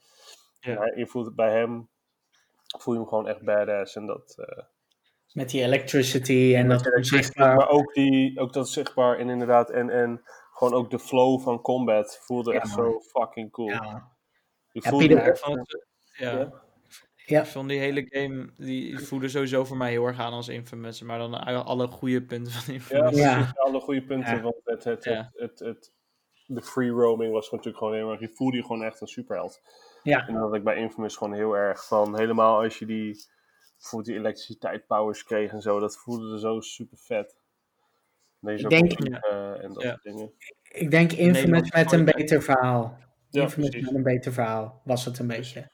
Ja. 0.61 0.75
Maar 0.79 0.99
je 0.99 1.07
voelt 1.07 1.35
bij 1.35 1.53
hem, 1.59 1.89
voel 2.79 2.95
je 2.95 3.01
hem 3.01 3.09
gewoon 3.09 3.29
echt 3.29 3.43
badass. 3.43 3.97
En 3.97 4.07
dat, 4.07 4.35
eh, 4.39 4.65
met 5.33 5.51
die 5.51 5.63
electricity 5.63 6.55
en 6.57 6.69
dat 6.69 6.95
onzichtbaar. 6.95 7.57
maar 7.57 7.69
ook, 7.69 7.95
die, 7.95 8.41
ook 8.41 8.53
dat 8.53 8.69
zichtbaar 8.69 9.19
en 9.19 9.29
inderdaad, 9.29 9.71
en, 9.71 9.91
en 9.91 10.23
gewoon 10.53 10.75
ook 10.75 10.91
de 10.91 10.99
flow 10.99 11.41
van 11.41 11.61
combat 11.61 12.19
voelde 12.23 12.53
Ja, 12.53 12.61
echt 12.61 12.77
man. 12.77 12.85
zo 12.85 13.01
fucking 13.01 13.51
cool. 13.51 13.69
Ja, 13.69 14.13
Je 14.73 14.81
Ja, 14.83 14.91
voelde 14.91 15.07
Peter- 15.07 15.23
echt, 15.31 15.47
ja, 16.17 16.63
Ja. 17.27 17.41
Ik 17.41 17.47
vond 17.47 17.69
die 17.69 17.79
hele 17.79 18.07
game, 18.09 18.53
die 18.57 18.99
voelde 18.99 19.29
sowieso 19.29 19.65
voor 19.65 19.77
mij 19.77 19.91
heel 19.91 20.07
erg 20.07 20.19
aan 20.19 20.33
als 20.33 20.49
Infamous, 20.49 21.03
maar 21.03 21.19
dan 21.19 21.35
alle 21.65 21.87
goede 21.87 22.23
punten 22.25 22.53
van 22.53 22.75
Infamous. 22.75 23.17
Ja. 23.17 23.53
alle 23.55 23.81
goede 23.81 24.03
punten. 24.05 24.35
Ja. 24.37 24.43
Want 24.43 24.55
het, 24.65 24.85
het, 24.85 25.05
Ja. 25.05 25.31
het, 25.35 25.59
het, 25.59 25.59
het- 25.59 25.93
de 26.47 26.63
free 26.63 26.89
roaming 26.91 27.33
was 27.33 27.51
natuurlijk 27.51 27.79
gewoon 27.79 27.95
heel 27.95 28.11
erg, 28.11 28.21
je 28.21 28.31
voelde 28.35 28.57
je 28.57 28.63
gewoon 28.63 28.83
echt 28.83 29.01
een 29.01 29.07
superheld. 29.07 29.61
ja, 30.03 30.27
En 30.27 30.35
dat 30.35 30.43
had 30.43 30.55
ik 30.55 30.65
bij 30.65 30.77
Infamous 30.77 31.17
gewoon 31.17 31.35
heel 31.35 31.57
erg 31.57 31.87
van, 31.87 32.19
helemaal 32.19 32.63
als 32.63 32.79
je 32.79 32.87
die, 32.87 33.17
bijvoorbeeld 33.79 34.05
die 34.05 34.15
elektriciteit 34.19 34.87
powers 34.87 35.25
kreeg 35.25 35.51
en 35.53 35.61
zo, 35.63 35.81
dat 35.81 35.97
voelde 35.99 36.33
er 36.33 36.39
zo 36.39 36.61
super 36.61 36.99
vet. 36.99 37.37
Deze 38.41 38.59
Ik 38.59 38.65
ook 38.65 38.71
denk- 38.71 39.15
eh, 39.25 39.63
en 39.65 39.73
dat 39.73 39.83
Ja. 39.83 39.89
soort 39.91 40.03
dingen. 40.03 40.33
ik 40.73 40.91
denk 40.91 41.13
Infamous 41.13 41.71
met 41.73 41.93
een 41.93 42.05
beter 42.05 42.43
verhaal. 42.43 42.97
Ja, 43.31 43.43
Infamous 43.43 43.69
precies. 43.71 43.87
met 43.87 43.95
een 43.95 44.03
beter 44.03 44.33
verhaal 44.33 44.81
was 44.85 45.05
het 45.05 45.19
een 45.19 45.27
beetje. 45.27 45.71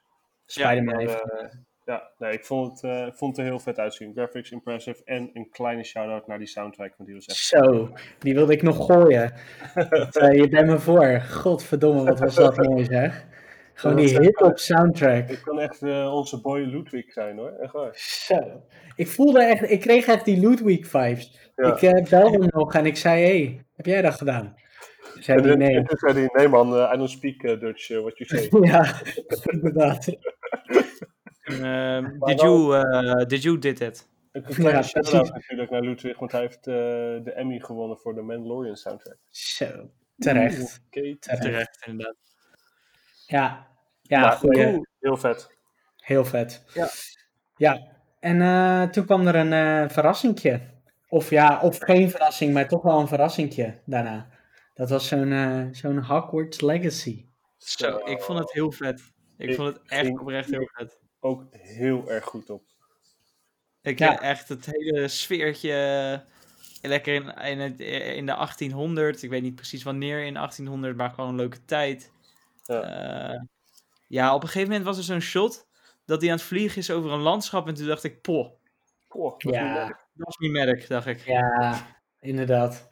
Spider-Man 0.50 0.98
heeft... 0.98 1.20
eh, 1.30 1.48
ja, 1.84 2.10
nee, 2.18 2.32
ik 2.32 2.44
vond 2.44 2.80
het, 2.80 2.90
eh, 2.90 3.06
vond 3.12 3.36
het 3.36 3.46
er 3.46 3.52
heel 3.52 3.60
vet 3.60 3.78
uitzien. 3.78 4.12
Graphics 4.12 4.50
impressive 4.50 5.02
en 5.04 5.30
een 5.32 5.48
kleine 5.50 5.84
shout-out 5.84 6.26
naar 6.26 6.38
die 6.38 6.46
soundtrack, 6.46 6.94
want 6.96 7.08
die 7.08 7.14
was 7.14 7.26
echt... 7.26 7.38
Zo, 7.38 7.92
die 8.18 8.34
wilde 8.34 8.52
ik 8.52 8.62
nog 8.62 8.86
gooien. 8.86 9.32
Eh, 9.74 10.32
je 10.32 10.48
bent 10.48 10.66
me 10.66 10.78
voor. 10.78 11.20
Godverdomme, 11.20 12.04
wat 12.04 12.18
was 12.18 12.34
dat 12.34 12.56
mooi 12.56 12.84
zeg. 12.84 13.26
Gewoon 13.74 13.96
die 13.96 14.20
hip-hop 14.20 14.58
soundtrack. 14.58 15.28
Het 15.28 15.40
kan 15.40 15.60
echt 15.60 15.82
onze 16.12 16.40
boy 16.40 16.60
Ludwig 16.60 17.12
zijn 17.12 17.36
hoor, 17.36 17.50
echt 17.60 17.72
waar. 17.72 17.90
Zo. 17.94 18.62
Ik 18.96 19.08
voelde 19.08 19.42
echt, 19.44 19.70
ik 19.70 19.80
kreeg 19.80 20.06
echt 20.06 20.24
die 20.24 20.40
Ludwig 20.40 20.86
vibes. 20.86 21.52
Ja. 21.56 21.76
Ik 21.80 22.08
belde 22.08 22.38
hem 22.38 22.48
nog 22.52 22.74
en 22.74 22.86
ik 22.86 22.96
zei, 22.96 23.22
hey, 23.24 23.64
heb 23.76 23.86
jij 23.86 24.02
dat 24.02 24.14
gedaan? 24.14 24.54
Zei 25.18 25.38
En, 25.38 25.50
en- 25.50 25.58
nee. 25.58 25.76
en 25.76 25.84
toen 25.84 25.98
zei 25.98 26.12
hij, 26.12 26.28
nee 26.32 26.48
man, 26.48 26.92
I 26.92 26.96
don't 26.96 27.10
speak 27.10 27.60
Dutch, 27.60 27.88
what 27.88 28.18
you 28.18 28.24
say. 28.24 28.48
ja, 28.70 29.00
inderdaad. 29.52 30.06
Ehm, 31.52 32.18
did, 32.18 32.40
you, 32.40 32.76
eh, 32.76 33.26
did 33.26 33.42
you 33.42 33.58
did 33.58 33.80
it? 33.80 34.08
Een 34.32 34.42
kleine 34.42 34.82
Ja, 34.92 35.22
natuurlijk 35.22 35.70
naar 35.70 35.80
Ludwig, 35.80 36.18
want 36.18 36.32
hij 36.32 36.40
heeft 36.40 36.66
eh, 36.66 36.74
de 37.24 37.32
Emmy 37.34 37.60
gewonnen 37.60 37.96
voor 37.98 38.14
de 38.14 38.22
Mandalorian 38.22 38.76
soundtrack. 38.76 39.16
Zo, 39.28 39.90
terecht. 40.18 40.80
Oké, 40.86 41.16
terecht. 41.18 41.42
Terecht, 41.42 41.86
inderdaad. 41.86 42.16
Ja, 43.26 43.66
ja 44.02 44.38
cool. 44.40 44.86
Heel 45.00 45.16
vet. 45.16 45.58
Heel 45.96 46.24
vet. 46.24 46.64
Ja. 46.74 46.88
Ja, 47.56 47.96
en 48.20 48.40
eh, 48.40 48.82
toen 48.82 49.04
kwam 49.04 49.26
er 49.26 49.34
een 49.34 49.52
eh 49.52 49.88
verrassingje. 49.88 50.60
Of 51.08 51.30
ja, 51.30 51.60
of 51.60 51.78
geen 51.78 52.10
verrassing, 52.10 52.52
maar 52.52 52.68
toch 52.68 52.82
wel 52.82 53.00
een 53.00 53.08
verrassingje 53.08 53.80
daarna. 53.84 54.28
Dat 54.74 54.90
was 54.90 55.08
zo'n 55.08 55.68
zo'n 55.72 55.98
Hogwarts 55.98 56.60
Legacy. 56.60 57.26
Zo, 57.56 57.96
ik 58.04 58.20
vond 58.20 58.38
het 58.38 58.52
heel 58.52 58.72
vet. 58.72 59.12
Ik, 59.36 59.48
Ik 59.48 59.54
vond 59.54 59.74
het 59.74 59.88
echt 59.88 60.10
oprecht 60.10 60.50
heel 60.50 60.68
vet. 60.72 60.99
Ook 61.20 61.44
heel 61.50 62.10
erg 62.10 62.24
goed 62.24 62.50
op. 62.50 62.62
Ik 63.82 63.98
Ja. 63.98 64.10
heb 64.10 64.20
echt 64.20 64.48
het 64.48 64.66
hele 64.66 65.08
sfeertje 65.08 65.72
eh, 66.82 66.88
lekker 66.90 67.14
in, 67.14 67.28
in, 67.34 67.58
het, 67.58 67.80
in 68.16 68.26
de 68.26 68.32
1800. 68.32 69.22
Ik 69.22 69.30
weet 69.30 69.42
niet 69.42 69.54
precies 69.54 69.82
wanneer 69.82 70.24
in 70.24 70.34
1800, 70.34 70.96
maar 70.96 71.10
gewoon 71.10 71.30
een 71.30 71.36
leuke 71.36 71.64
tijd. 71.64 72.12
Ja. 72.64 72.82
Eh, 73.32 73.40
ja, 74.06 74.34
op 74.34 74.42
een 74.42 74.48
gegeven 74.48 74.68
moment 74.68 74.86
was 74.86 74.96
er 74.98 75.02
zo'n 75.04 75.20
shot 75.20 75.68
dat 76.04 76.20
hij 76.20 76.30
aan 76.30 76.36
het 76.36 76.46
vliegen 76.46 76.78
is 76.78 76.90
over 76.90 77.10
een 77.10 77.20
landschap. 77.20 77.68
En 77.68 77.74
toen 77.74 77.86
dacht 77.86 78.04
ik, 78.04 78.20
poh, 78.20 78.50
Poh, 79.08 79.38
dat 79.38 79.52
is 79.52 79.58
Ja, 79.58 79.86
dat 79.86 79.96
was 80.14 80.36
niet 80.36 80.50
merk, 80.50 80.88
dacht 80.88 81.06
ik. 81.06 81.18
ja, 81.26 81.86
inderdaad. 82.20 82.86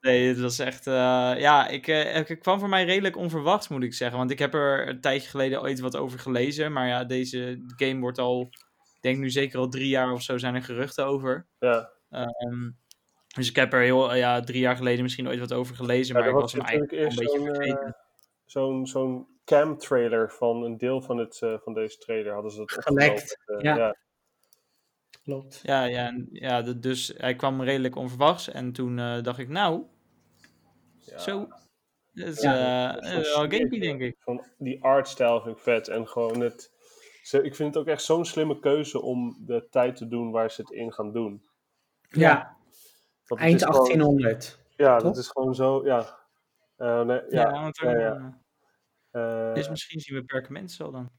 Nee, 0.00 0.28
het 0.28 0.40
was 0.40 0.58
echt. 0.58 0.86
eh, 0.86 0.92
ja, 1.38 1.68
ik, 1.68 1.86
eh, 1.88 2.12
het 2.12 2.38
kwam 2.38 2.58
voor 2.58 2.68
mij 2.68 2.84
redelijk 2.84 3.16
onverwachts, 3.16 3.68
moet 3.68 3.82
ik 3.82 3.94
zeggen. 3.94 4.18
Want 4.18 4.30
ik 4.30 4.38
heb 4.38 4.54
er 4.54 4.88
een 4.88 5.00
tijdje 5.00 5.28
geleden 5.28 5.60
ooit 5.62 5.80
wat 5.80 5.96
over 5.96 6.18
gelezen. 6.18 6.72
Maar 6.72 6.86
ja, 6.88 7.04
deze 7.04 7.62
game 7.76 8.00
wordt 8.00 8.18
al. 8.18 8.48
Ik 8.94 9.02
denk 9.04 9.18
nu 9.18 9.30
zeker 9.30 9.58
al 9.58 9.68
drie 9.68 9.88
jaar 9.88 10.12
of 10.12 10.22
zo 10.22 10.38
zijn 10.38 10.54
er 10.54 10.62
geruchten 10.62 11.06
over. 11.06 11.46
Ja. 11.58 11.90
Ehm, 12.10 12.70
dus 13.34 13.48
ik 13.48 13.56
heb 13.56 13.72
er 13.72 13.80
heel, 13.80 14.12
eh, 14.12 14.18
ja, 14.18 14.40
drie 14.40 14.60
jaar 14.60 14.76
geleden 14.76 15.02
misschien 15.02 15.28
ooit 15.28 15.38
wat 15.38 15.52
over 15.52 15.74
gelezen. 15.76 16.14
Ja, 16.14 16.20
maar 16.20 16.28
ik 16.28 16.34
was 16.34 16.52
hem 16.52 16.62
eigenlijk 16.62 16.92
een 16.92 17.04
beetje 17.16 17.38
zo'n, 17.38 17.46
vergeten. 17.54 17.86
eh, 17.86 17.92
zo'n 18.46 18.86
zo'n 18.86 19.26
cam 19.44 19.78
trailer 19.78 20.30
van 20.30 20.62
een 20.64 20.76
deel 20.78 21.00
van, 21.02 21.16
het, 21.16 21.42
eh, 21.42 21.54
van 21.58 21.74
deze 21.74 21.98
trailer. 21.98 22.32
Hadden 22.32 22.50
ze 22.52 22.58
dat 22.58 22.72
Gelekt. 22.84 23.38
Eh, 23.46 23.60
ja. 23.60 23.96
Klopt. 25.28 25.60
Ja, 25.62 25.84
ja, 25.84 26.06
en- 26.06 26.28
ja 26.32 26.62
dus 26.62 27.12
hij 27.16 27.34
kwam 27.34 27.62
redelijk 27.62 27.96
onverwachts. 27.96 28.48
En 28.50 28.72
toen 28.72 28.98
eh, 28.98 29.22
dacht 29.22 29.38
ik, 29.38 29.48
nou, 29.48 29.82
Ja. 30.98 31.18
zo. 31.18 31.48
Dat 32.12 32.26
is 32.28 32.40
Ja, 32.40 32.88
eh, 32.88 32.94
dat 32.94 33.12
is 33.24 33.30
eh, 33.32 33.36
wel 33.38 33.48
denk 33.80 34.00
ik. 34.00 34.16
Van 34.18 34.44
die 34.58 34.82
artstijl 34.82 35.40
vind 35.42 35.56
ik 35.56 35.62
vet. 35.62 35.88
En 35.88 36.08
gewoon 36.08 36.40
het 36.40 36.76
Ze, 37.22 37.42
ik 37.42 37.54
vind 37.54 37.74
het 37.74 37.82
ook 37.82 37.88
echt 37.88 38.02
zo'n 38.02 38.24
slimme 38.24 38.58
keuze 38.58 39.00
om 39.02 39.36
de 39.46 39.66
tijd 39.70 39.96
te 39.96 40.08
doen 40.08 40.30
waar 40.30 40.50
ze 40.50 40.60
het 40.60 40.70
in 40.70 40.92
gaan 40.92 41.12
doen. 41.12 41.42
Ja, 42.08 42.56
Want 43.26 43.28
het 43.28 43.38
eind 43.40 43.60
is 43.60 43.66
gewoon- 43.66 43.76
1800. 43.86 44.58
ja, 44.76 44.94
toch? 44.96 45.02
dat 45.08 45.16
is 45.16 45.28
gewoon 45.28 45.54
zo, 45.54 45.84
ja. 45.86 46.18
Eh, 46.76 47.02
nee, 47.02 47.20
Ja, 47.28 47.40
ja, 47.40 47.50
want 47.60 47.76
ja, 47.78 47.88
er, 47.88 48.00
ja. 48.00 48.14
eh, 49.10 49.48
Eh, 49.48 49.54
dus 49.54 49.68
misschien 49.68 50.00
zien 50.00 50.16
we 50.16 50.24
perkament 50.24 50.72
zo 50.72 50.90
dan. 50.90 51.10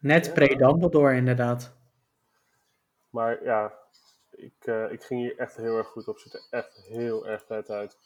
Net 0.00 0.26
Ja. 0.26 0.32
pre-Dumbledore 0.32 1.16
inderdaad. 1.16 1.76
Maar 3.10 3.44
ja, 3.44 3.72
ik, 4.30 4.54
eh, 4.64 4.92
ik 4.92 5.02
ging 5.02 5.20
hier 5.20 5.38
echt 5.38 5.56
heel 5.56 5.76
erg 5.76 5.86
goed 5.86 6.08
op. 6.08 6.14
Het 6.14 6.22
ziet 6.22 6.34
er 6.34 6.46
echt 6.50 6.82
heel 6.88 7.26
erg 7.26 7.44
vet 7.46 7.70
uit. 7.70 7.98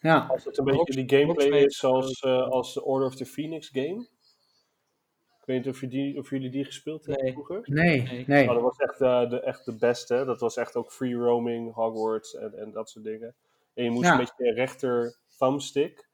Ja, 0.00 0.26
Als 0.30 0.44
het 0.44 0.58
een 0.58 0.64
beetje 0.64 1.04
die 1.04 1.18
gameplay 1.18 1.60
is 1.64 1.76
zoals 1.78 2.20
eh, 2.20 2.48
als 2.48 2.74
de 2.74 2.84
Order 2.84 3.06
of 3.08 3.14
the 3.16 3.26
Phoenix 3.26 3.68
game. 3.72 4.06
Ik 5.40 5.52
weet 5.54 5.64
niet 5.64 5.74
of, 5.74 5.80
je 5.80 5.88
die, 5.88 6.18
of 6.18 6.30
jullie 6.30 6.50
die 6.50 6.64
gespeeld 6.64 7.06
hebben 7.06 7.24
Nee. 7.24 7.32
vroeger. 7.32 7.60
nee, 7.64 8.02
Nee. 8.02 8.24
nee. 8.26 8.48
Oh, 8.48 8.54
dat 8.54 8.62
was 8.62 8.76
echt, 8.76 9.00
eh, 9.00 9.30
de, 9.30 9.40
echt 9.40 9.64
de 9.64 9.72
beste. 9.76 10.24
Dat 10.24 10.40
was 10.40 10.56
echt 10.56 10.76
ook 10.76 10.92
free 10.92 11.14
roaming, 11.14 11.74
Hogwarts 11.74 12.34
en, 12.34 12.58
en 12.58 12.70
dat 12.72 12.90
soort 12.90 13.04
dingen. 13.04 13.34
En 13.74 13.84
je 13.84 13.90
moest 13.90 14.08
Ja. 14.08 14.16
met 14.16 14.32
je 14.36 14.52
rechter 14.52 15.16
thumbstick, 15.38 16.08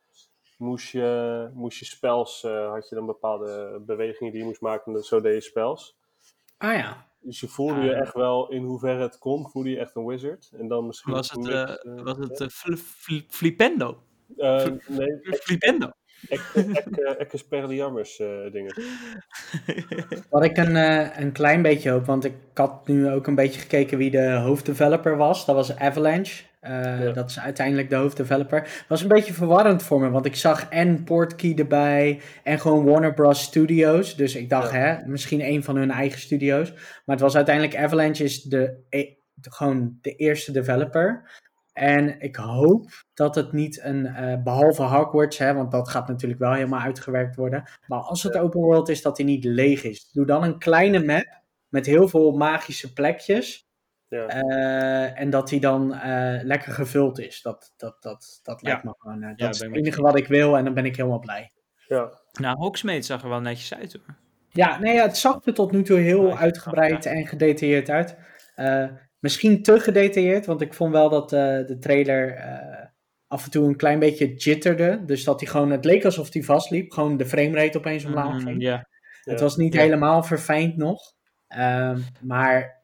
moest 0.57 0.91
je, 0.91 1.51
moest 1.55 1.79
je 1.79 1.85
spells, 1.85 2.45
eh, 2.45 2.71
had 2.73 2.89
je 2.89 2.95
dan 2.95 3.07
bepaalde 3.07 3.83
bewegingen 3.87 4.33
die 4.33 4.41
je 4.43 4.47
moest 4.47 4.61
maken, 4.61 4.95
en 4.95 5.03
zo 5.03 5.21
deed 5.21 5.35
je 5.35 5.41
spells. 5.41 5.97
Ah 6.59 6.75
ja. 6.77 7.11
Dus 7.23 7.41
je 7.41 7.49
voelde 7.49 7.75
Ah, 7.75 7.85
je 7.85 7.91
ja. 7.91 7.97
echt 7.97 8.15
wel, 8.15 8.51
in 8.51 8.63
hoeverre 8.63 9.03
het 9.03 9.19
kon, 9.19 9.51
voelde 9.51 9.71
je 9.71 9.79
echt 9.79 9.97
een 9.97 10.07
wizard. 10.07 10.51
En 10.59 10.69
dan 10.69 10.87
misschien... 10.87 11.13
Was 11.13 11.31
het, 11.31 11.49
eh, 11.49 11.63
eh, 11.63 11.77
was 12.03 12.17
het 12.19 12.41
eh, 12.41 12.49
fl- 12.49 12.75
fl- 12.77 13.21
Flipendo? 13.29 14.03
eh, 14.37 14.67
nee, 14.87 15.19
Flipendo. 15.23 15.91
Expelliarmus 17.19 18.19
eh 18.21 18.51
dingen. 18.53 18.75
Wat 20.31 20.45
ik 20.51 20.57
een, 20.57 20.77
eh, 20.77 21.19
een 21.19 21.33
klein 21.33 21.63
beetje 21.63 21.91
hoop, 21.91 22.05
want 22.07 22.25
ik 22.25 22.35
had 22.55 22.87
nu 22.87 23.11
ook 23.11 23.27
een 23.27 23.35
beetje 23.35 23.61
gekeken 23.61 23.99
wie 23.99 24.11
de 24.11 24.31
hoofddeveloper 24.33 25.17
was. 25.17 25.47
Dat 25.47 25.55
was 25.55 25.77
Avalanche. 25.77 26.45
Eh, 26.63 27.03
Ja. 27.05 27.11
Dat 27.13 27.31
is 27.31 27.39
uiteindelijk 27.41 27.91
de 27.91 27.97
hoofddeveloper. 27.97 28.85
Was 28.89 29.03
een 29.03 29.09
beetje 29.09 29.33
verwarrend 29.33 29.83
voor 29.83 30.01
me, 30.01 30.11
want 30.11 30.27
ik 30.27 30.37
zag 30.37 30.69
en 30.69 31.05
Portkey 31.05 31.55
erbij 31.57 32.21
en 32.43 32.61
gewoon 32.61 32.85
Warner 32.85 33.15
Bros. 33.15 33.43
Studios. 33.43 34.17
Dus 34.17 34.35
ik 34.37 34.49
dacht, 34.51 34.73
Ja. 34.73 34.79
hè, 34.79 35.07
misschien 35.07 35.41
een 35.41 35.65
van 35.65 35.77
hun 35.77 35.91
eigen 35.91 36.21
studio's. 36.21 36.71
Maar 36.73 37.17
het 37.17 37.21
was 37.21 37.37
uiteindelijk 37.37 37.77
Avalanche 37.77 38.25
is 38.25 38.43
de, 38.43 38.85
e- 38.89 39.15
gewoon 39.41 39.99
de 40.01 40.15
eerste 40.17 40.53
developer. 40.53 41.31
En 41.73 42.21
ik 42.21 42.37
hoop 42.37 42.91
dat 43.15 43.35
het 43.35 43.53
niet 43.53 43.81
een, 43.85 44.07
eh, 44.07 44.43
behalve 44.43 44.83
Hogwarts, 44.83 45.39
hè, 45.39 45.55
want 45.55 45.71
dat 45.71 45.89
gaat 45.89 46.09
natuurlijk 46.09 46.41
wel 46.41 46.53
helemaal 46.53 46.81
uitgewerkt 46.81 47.37
worden. 47.37 47.63
Maar 47.87 47.99
als 48.01 48.23
het 48.23 48.37
open 48.37 48.61
world 48.61 48.89
is, 48.89 49.03
dat 49.03 49.17
die 49.17 49.27
niet 49.27 49.45
leeg 49.45 49.85
is. 49.85 50.11
Doe 50.13 50.27
dan 50.27 50.43
een 50.43 50.59
kleine 50.59 51.05
map 51.05 51.41
met 51.69 51.87
heel 51.87 52.09
veel 52.09 52.33
magische 52.33 52.93
plekjes. 52.93 53.71
Ja. 54.13 54.27
eh, 54.27 55.21
en 55.21 55.31
dat 55.31 55.49
die 55.49 55.61
dan 55.61 55.95
eh, 55.95 56.39
lekker 56.43 56.73
gevuld 56.73 57.19
is. 57.19 57.43
Dat, 57.43 57.73
dat, 57.77 58.03
dat, 58.03 58.41
dat 58.43 58.63
lijkt 58.63 58.85
me 58.85 58.95
gewoon. 58.99 59.23
eh, 59.23 59.37
dat 59.37 59.55
is 59.55 59.61
het 59.61 59.77
enige 59.77 60.03
wat 60.03 60.19
ik 60.19 60.27
wil 60.27 60.57
en 60.57 60.65
dan 60.65 60.75
ben 60.75 60.85
ik 60.85 60.97
helemaal 60.97 61.19
blij. 61.19 61.53
ja. 61.89 62.21
Nou, 62.41 62.57
Hogsmeade 62.57 63.03
zag 63.03 63.23
er 63.23 63.29
wel 63.29 63.41
netjes 63.41 63.75
uit 63.75 63.93
hoor. 63.93 64.15
Ja, 64.49 64.79
nee, 64.79 64.95
ja, 64.95 65.03
het 65.03 65.17
zag 65.17 65.47
er 65.47 65.55
tot 65.55 65.73
nu 65.73 65.83
toe 65.83 65.99
heel 65.99 66.37
uitgebreid 66.39 67.07
en 67.07 67.27
gedetailleerd 67.27 67.91
uit. 67.91 68.17
Eh, 68.55 68.85
misschien 69.19 69.63
te 69.63 69.81
gedetailleerd, 69.81 70.47
want 70.47 70.61
ik 70.61 70.75
vond 70.75 70.93
wel 70.93 71.09
dat 71.09 71.33
eh, 71.33 71.41
de 71.67 71.77
trailer 71.81 72.35
eh, 72.35 72.87
af 73.27 73.45
en 73.45 73.51
toe 73.51 73.67
een 73.69 73.77
klein 73.77 73.99
beetje 73.99 74.35
jitterde. 74.35 75.05
Dus 75.05 75.25
dat 75.25 75.41
hij 75.41 75.49
gewoon, 75.51 75.71
het 75.71 75.85
leek 75.85 76.05
alsof 76.05 76.33
hij 76.33 76.43
vastliep. 76.43 76.93
Gewoon 76.93 77.17
de 77.17 77.27
framerate 77.27 77.79
opeens 77.79 78.05
omlaag 78.05 78.33
Mm, 78.33 78.41
ging. 78.41 78.63
ja. 78.63 78.87
Het 79.23 79.41
was 79.41 79.57
niet 79.57 79.75
helemaal 79.75 80.23
verfijnd 80.23 80.77
nog. 80.77 81.01
Ehm, 81.49 82.01
maar 82.21 82.83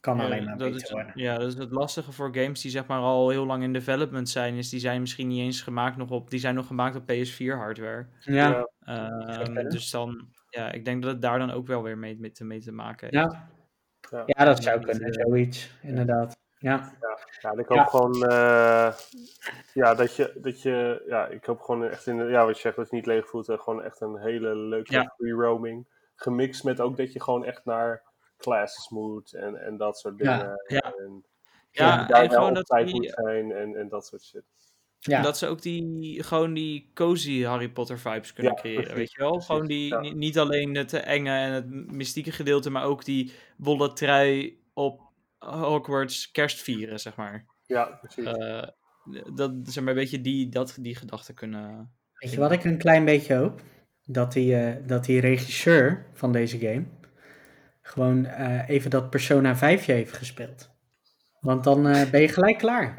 kan 0.00 0.16
Ja, 0.16 0.24
alleen 0.24 0.44
maar 0.44 0.56
dat 0.58 0.68
beter 0.70 0.84
is, 0.84 0.90
worden. 0.90 1.12
ja, 1.14 1.38
dat 1.38 1.46
is 1.52 1.54
het 1.58 1.70
lastige 1.70 2.12
voor 2.12 2.34
games 2.34 2.60
die 2.60 2.70
zeg 2.70 2.86
maar 2.86 2.98
al 2.98 3.28
heel 3.30 3.46
lang 3.46 3.62
in 3.62 3.72
development 3.72 4.28
zijn. 4.28 4.54
Is 4.54 4.68
die 4.68 4.80
zijn 4.80 5.00
misschien 5.00 5.28
niet 5.28 5.40
eens 5.40 5.62
gemaakt 5.62 5.96
nog 5.96 6.10
op. 6.10 6.30
Die 6.30 6.40
zijn 6.40 6.54
nog 6.54 6.66
gemaakt 6.66 6.96
op 6.96 7.02
PS4 7.02 7.56
hardware. 7.56 8.06
Ja, 8.20 8.48
Ja. 8.48 8.68
Ehm, 8.80 9.68
dus 9.68 9.90
dan, 9.90 10.28
ja, 10.48 10.72
ik 10.72 10.84
denk 10.84 11.02
dat 11.02 11.12
het 11.12 11.22
daar 11.22 11.38
dan 11.38 11.50
ook 11.50 11.66
wel 11.66 11.82
weer 11.82 11.98
mee, 11.98 12.16
mee, 12.20 12.30
te, 12.32 12.44
mee 12.44 12.60
te 12.60 12.72
maken 12.72 13.08
heeft. 13.10 13.32
ja. 13.32 13.48
Ja. 14.10 14.22
ja, 14.26 14.44
dat 14.44 14.62
zou 14.62 14.80
kunnen, 14.80 15.02
eh, 15.12 15.24
zoiets. 15.26 15.70
Inderdaad. 15.82 16.36
Ja. 16.58 16.92
Ja, 17.40 17.50
en 17.50 17.58
ik 17.58 17.66
hoop 17.66 17.76
Ja. 17.78 17.84
gewoon 17.84 18.26
eh, 18.26 18.92
ja, 19.74 19.94
dat 19.94 20.16
je, 20.16 20.32
dat 20.42 20.62
je, 20.62 21.02
ja, 21.06 21.26
ik 21.26 21.44
hoop 21.44 21.60
gewoon 21.60 21.84
echt 21.84 22.06
in, 22.06 22.16
de- 22.16 22.24
ja, 22.24 22.44
wat 22.46 22.54
je 22.54 22.60
zegt, 22.60 22.76
dat 22.76 22.90
je 22.90 22.96
niet 22.96 23.06
leeg 23.06 23.28
voelt, 23.28 23.46
gewoon 23.46 23.82
echt 23.82 24.00
een 24.00 24.18
hele 24.18 24.56
leuke 24.56 24.92
Ja. 24.92 25.12
free 25.16 25.32
roaming. 25.32 25.86
Gemixt 26.16 26.64
met 26.64 26.80
ook 26.80 26.96
dat 26.96 27.12
je 27.12 27.22
gewoon 27.22 27.44
echt 27.44 27.64
naar 27.64 28.02
classes 28.40 28.88
moet 28.88 29.32
en, 29.32 29.56
en 29.64 29.76
dat 29.76 29.98
soort 29.98 30.18
dingen. 30.18 30.62
ja. 30.66 30.94
En, 30.98 31.24
Ja, 31.70 32.08
en 32.08 32.22
en 32.22 32.30
gewoon 32.30 32.54
dat 32.54 32.66
tijd 32.66 32.86
die- 32.86 32.94
moet 32.94 33.10
zijn 33.14 33.52
en, 33.52 33.76
en 33.76 33.88
dat 33.88 34.06
soort 34.06 34.22
shit. 34.22 34.42
Ja. 34.98 35.22
Dat 35.22 35.38
ze 35.38 35.46
ook 35.46 35.62
die, 35.62 36.22
gewoon 36.22 36.54
die 36.54 36.90
cozy 36.94 37.42
Harry 37.42 37.68
Potter 37.70 37.98
vibes 37.98 38.32
kunnen 38.32 38.52
Ja, 38.52 38.58
creëren, 38.60 38.80
precies, 38.82 38.98
weet 38.98 39.12
je 39.12 39.18
wel? 39.18 39.30
precies, 39.30 39.46
gewoon 39.50 39.66
die, 39.66 39.86
ja. 39.88 40.00
niet 40.00 40.38
alleen 40.38 40.74
het 40.76 40.92
enge 40.92 41.30
en 41.30 41.52
het 41.52 41.92
mystieke 41.92 42.32
gedeelte, 42.32 42.70
maar 42.70 42.84
ook 42.84 43.04
die 43.04 43.32
wollen 43.56 43.94
trui 43.94 44.60
op 44.74 45.00
Hogwarts 45.38 46.30
kerst 46.30 46.60
vieren, 46.62 47.00
zeg 47.00 47.16
maar. 47.16 47.46
Ja, 47.66 47.84
precies. 47.84 48.24
Eh, 48.24 48.62
dat, 49.34 49.52
zeg 49.62 49.84
maar, 49.84 49.92
een 49.92 49.98
beetje 50.00 50.20
die, 50.20 50.48
dat, 50.48 50.76
die 50.80 50.94
gedachten 50.96 51.34
kunnen... 51.34 51.92
Weet 52.14 52.30
je 52.32 52.38
wat 52.38 52.52
ik 52.52 52.64
een 52.64 52.78
klein 52.78 53.04
beetje 53.04 53.34
hoop? 53.34 53.60
Dat 54.06 54.32
die, 54.32 54.56
eh, 54.56 54.86
dat 54.86 55.04
die 55.04 55.20
regisseur 55.20 56.06
van 56.12 56.32
deze 56.32 56.58
game 56.58 56.84
gewoon 57.90 58.26
eh, 58.26 58.68
even 58.68 58.90
dat 58.90 59.10
Persona 59.10 59.56
5 59.56 59.84
heeft 59.84 60.16
gespeeld. 60.16 60.70
Want 61.40 61.64
dan 61.64 61.88
eh, 61.88 62.10
ben 62.10 62.20
je 62.20 62.28
gelijk 62.28 62.58
klaar. 62.58 62.96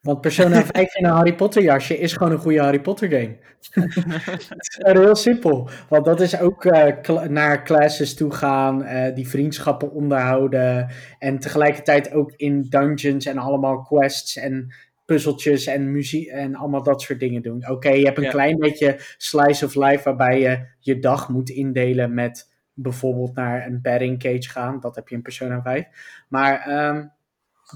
Want 0.00 0.20
Persona 0.20 0.62
5 0.74 0.94
in 0.94 1.04
een 1.04 1.10
Harry 1.10 1.34
Potter 1.34 1.62
jasje 1.62 1.98
is 1.98 2.12
gewoon 2.12 2.32
een 2.32 2.38
goede 2.38 2.60
Harry 2.60 2.80
Potter 2.80 3.08
game. 3.08 3.36
Het 4.30 4.50
is 4.58 4.78
heel 4.82 5.16
simpel. 5.16 5.68
Want 5.88 6.04
dat 6.04 6.20
is 6.20 6.40
ook 6.40 6.64
eh, 6.64 7.22
naar 7.22 7.64
classes 7.64 8.14
toe 8.14 8.30
gaan, 8.32 8.86
die 9.14 9.28
vriendschappen 9.28 9.92
onderhouden. 9.92 10.90
En 11.18 11.38
tegelijkertijd 11.38 12.12
ook 12.12 12.32
in 12.36 12.66
dungeons 12.68 13.26
en 13.26 13.38
allemaal 13.38 13.82
quests 13.82 14.36
en 14.36 14.74
puzzeltjes 15.04 15.66
en 15.66 15.92
muziek 15.92 16.28
en 16.28 16.54
allemaal 16.54 16.82
dat 16.82 17.02
soort 17.02 17.20
dingen 17.20 17.42
doen. 17.42 17.70
Oké, 17.70 17.90
je 17.90 18.04
hebt 18.04 18.18
een 18.18 18.24
Ja. 18.24 18.30
klein 18.30 18.58
beetje 18.58 18.96
slice 19.16 19.64
of 19.64 19.74
life 19.74 20.02
waarbij 20.04 20.40
je 20.40 20.66
je 20.78 20.98
dag 20.98 21.28
moet 21.28 21.50
indelen 21.50 22.14
met 22.14 22.49
bijvoorbeeld 22.82 23.34
naar 23.34 23.66
een 23.66 23.80
batting 23.82 24.18
cage 24.18 24.48
gaan. 24.48 24.80
Dat 24.80 24.94
heb 24.94 25.08
je 25.08 25.14
in 25.14 25.22
Persona 25.22 25.62
5. 25.62 25.86
Maar 26.28 26.60
ehm, 26.60 27.06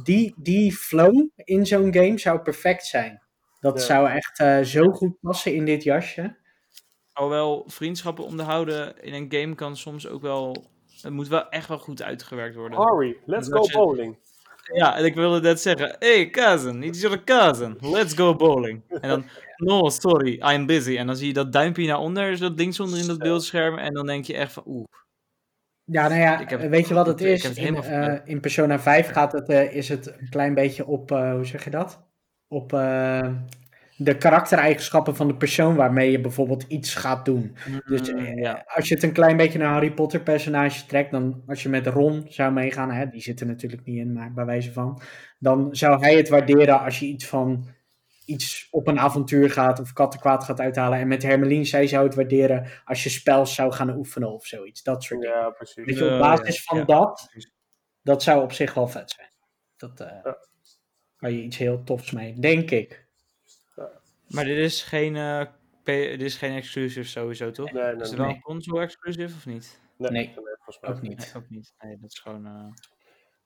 die, 0.02 0.34
die 0.36 0.72
flow 0.72 1.28
in 1.36 1.66
zo'n 1.66 1.94
game 1.94 2.18
zou 2.18 2.38
perfect 2.40 2.84
zijn. 2.86 3.22
Dat 3.60 3.78
Ja. 3.78 3.84
zou 3.84 4.08
echt 4.08 4.38
eh, 4.38 4.60
zo 4.60 4.90
goed 4.90 5.20
passen 5.20 5.54
in 5.54 5.64
dit 5.64 5.82
jasje. 5.82 6.36
Alhoewel 7.12 7.64
vriendschappen 7.66 8.24
onderhouden 8.24 9.02
in 9.02 9.14
een 9.14 9.32
game 9.40 9.54
kan 9.54 9.76
soms 9.76 10.08
ook 10.08 10.22
wel... 10.22 10.64
Het 11.02 11.12
moet 11.12 11.28
wel 11.28 11.48
echt 11.48 11.68
wel 11.68 11.78
goed 11.78 12.02
uitgewerkt 12.02 12.56
worden. 12.56 12.78
Harry, 12.78 13.16
let's 13.26 13.48
go 13.48 13.62
je- 13.62 13.72
bowling. 13.72 14.18
Ja, 14.72 14.96
en 14.96 15.04
ik 15.04 15.14
wilde 15.14 15.40
net 15.40 15.60
zeggen, 15.60 15.96
hey 15.98 16.30
cousin, 16.30 16.82
it's 16.82 17.00
your 17.00 17.24
cousin, 17.24 17.76
let's 17.80 18.14
go 18.14 18.34
bowling. 18.36 18.82
En 19.00 19.08
dan, 19.08 19.24
no, 19.56 19.88
sorry, 19.88 20.42
I'm 20.52 20.66
busy. 20.66 20.96
En 20.96 21.06
dan 21.06 21.16
zie 21.16 21.26
je 21.26 21.32
dat 21.32 21.52
duimpje 21.52 21.86
naar 21.86 21.98
onder, 21.98 22.36
zo 22.36 22.50
links 22.54 22.80
onder 22.80 22.98
in 22.98 23.06
dat 23.06 23.18
beeldscherm. 23.18 23.78
En 23.78 23.94
dan 23.94 24.06
denk 24.06 24.24
je 24.24 24.34
echt 24.36 24.52
van, 24.52 24.62
oeh. 24.66 24.84
Ja, 25.84 26.08
nou 26.08 26.20
ja, 26.20 26.44
heb- 26.46 26.70
weet 26.70 26.88
je 26.88 26.94
wat 26.94 27.06
het 27.06 27.20
is? 27.20 27.42
het 27.42 27.56
in, 27.56 27.76
eh, 27.76 28.14
in 28.24 28.40
Persona 28.40 28.78
5 28.80 29.08
gaat 29.10 29.32
het, 29.32 29.48
eh, 29.48 29.74
is 29.76 29.88
het 29.88 30.06
een 30.06 30.28
klein 30.28 30.54
beetje 30.54 30.86
op, 30.86 31.10
eh, 31.10 31.32
hoe 31.32 31.44
zeg 31.46 31.64
je 31.64 31.70
dat? 31.70 32.02
Op 32.48 32.72
de 33.96 34.16
karaktereigenschappen 34.16 35.16
van 35.16 35.28
de 35.28 35.36
persoon 35.36 35.74
waarmee 35.74 36.10
je 36.10 36.20
bijvoorbeeld 36.20 36.62
iets 36.68 36.94
gaat 36.94 37.24
doen. 37.24 37.56
Dus 37.86 38.12
Mm, 38.12 38.18
eh, 38.18 38.36
ja. 38.36 38.64
als 38.66 38.88
je 38.88 38.94
het 38.94 39.02
een 39.02 39.12
klein 39.12 39.36
beetje 39.36 39.58
naar 39.58 39.72
Harry 39.72 39.92
Potter 39.92 40.20
personage 40.20 40.86
trekt, 40.86 41.10
dan 41.10 41.42
als 41.46 41.62
je 41.62 41.68
met 41.68 41.86
Ron 41.86 42.24
zou 42.28 42.52
meegaan, 42.52 42.90
hè, 42.90 43.08
die 43.08 43.20
zit 43.20 43.40
er 43.40 43.46
natuurlijk 43.46 43.84
niet 43.84 43.96
in, 43.98 44.12
maar 44.12 44.32
bij 44.32 44.44
wijze 44.44 44.72
van, 44.72 45.00
dan 45.38 45.68
zou 45.76 46.00
hij 46.00 46.16
het 46.16 46.28
waarderen 46.28 46.80
als 46.80 46.98
je 46.98 47.06
iets 47.06 47.26
van 47.26 47.66
iets 48.26 48.68
op 48.70 48.86
een 48.86 48.98
avontuur 48.98 49.50
gaat 49.50 49.80
of 49.80 49.92
kattenkwaad 49.92 50.44
gaat 50.44 50.60
uithalen. 50.60 50.98
En 50.98 51.08
met 51.08 51.22
Hermelien, 51.22 51.66
zij 51.66 51.86
zou 51.86 52.04
het 52.06 52.14
waarderen 52.14 52.66
als 52.84 53.02
je 53.02 53.08
spels 53.10 53.54
zou 53.54 53.72
gaan 53.72 53.96
oefenen 53.96 54.32
of 54.32 54.46
zoiets. 54.46 54.82
Dat 54.82 55.02
soort 55.04 55.20
dingen. 55.20 55.36
Ja, 55.36 55.50
precies. 55.50 56.02
Op 56.02 56.18
basis 56.18 56.64
van 56.64 56.78
ja. 56.78 56.84
dat, 56.84 57.28
dat 58.02 58.22
zou 58.22 58.42
op 58.42 58.52
zich 58.52 58.74
wel 58.74 58.88
vet 58.88 59.10
zijn. 59.10 59.28
Dat 59.76 59.92
Ja. 60.24 60.36
kan 61.16 61.32
je 61.32 61.42
iets 61.42 61.56
heel 61.56 61.82
tofs 61.82 62.10
mee, 62.10 62.40
denk 62.40 62.70
ik. 62.70 63.03
Maar 64.28 64.44
dit 64.44 64.56
is 64.58 64.82
geen, 64.82 65.16
eh, 65.16 65.40
P- 65.82 65.86
dit 65.86 66.22
is 66.22 66.36
geen 66.36 66.56
exclusive 66.56 67.08
sowieso, 67.08 67.50
toch? 67.50 67.72
Nee, 67.72 67.82
nee, 67.82 67.94
is 67.94 68.08
het 68.08 68.18
wel 68.18 68.26
nee. 68.26 68.34
een 68.34 68.40
console 68.42 68.80
exclusive 68.82 69.34
of 69.36 69.46
niet? 69.46 69.80
Nee, 69.98 70.10
Nee. 70.10 70.32
volgens 70.34 70.80
mij 70.80 70.90
Ook 70.90 71.00
niet. 71.00 71.18
Nee, 71.34 71.42
ook 71.42 71.48
niet. 71.50 71.74
Nee, 71.80 71.98
dat 72.00 72.10
is 72.10 72.18
gewoon... 72.18 72.46
eh, 72.46 72.64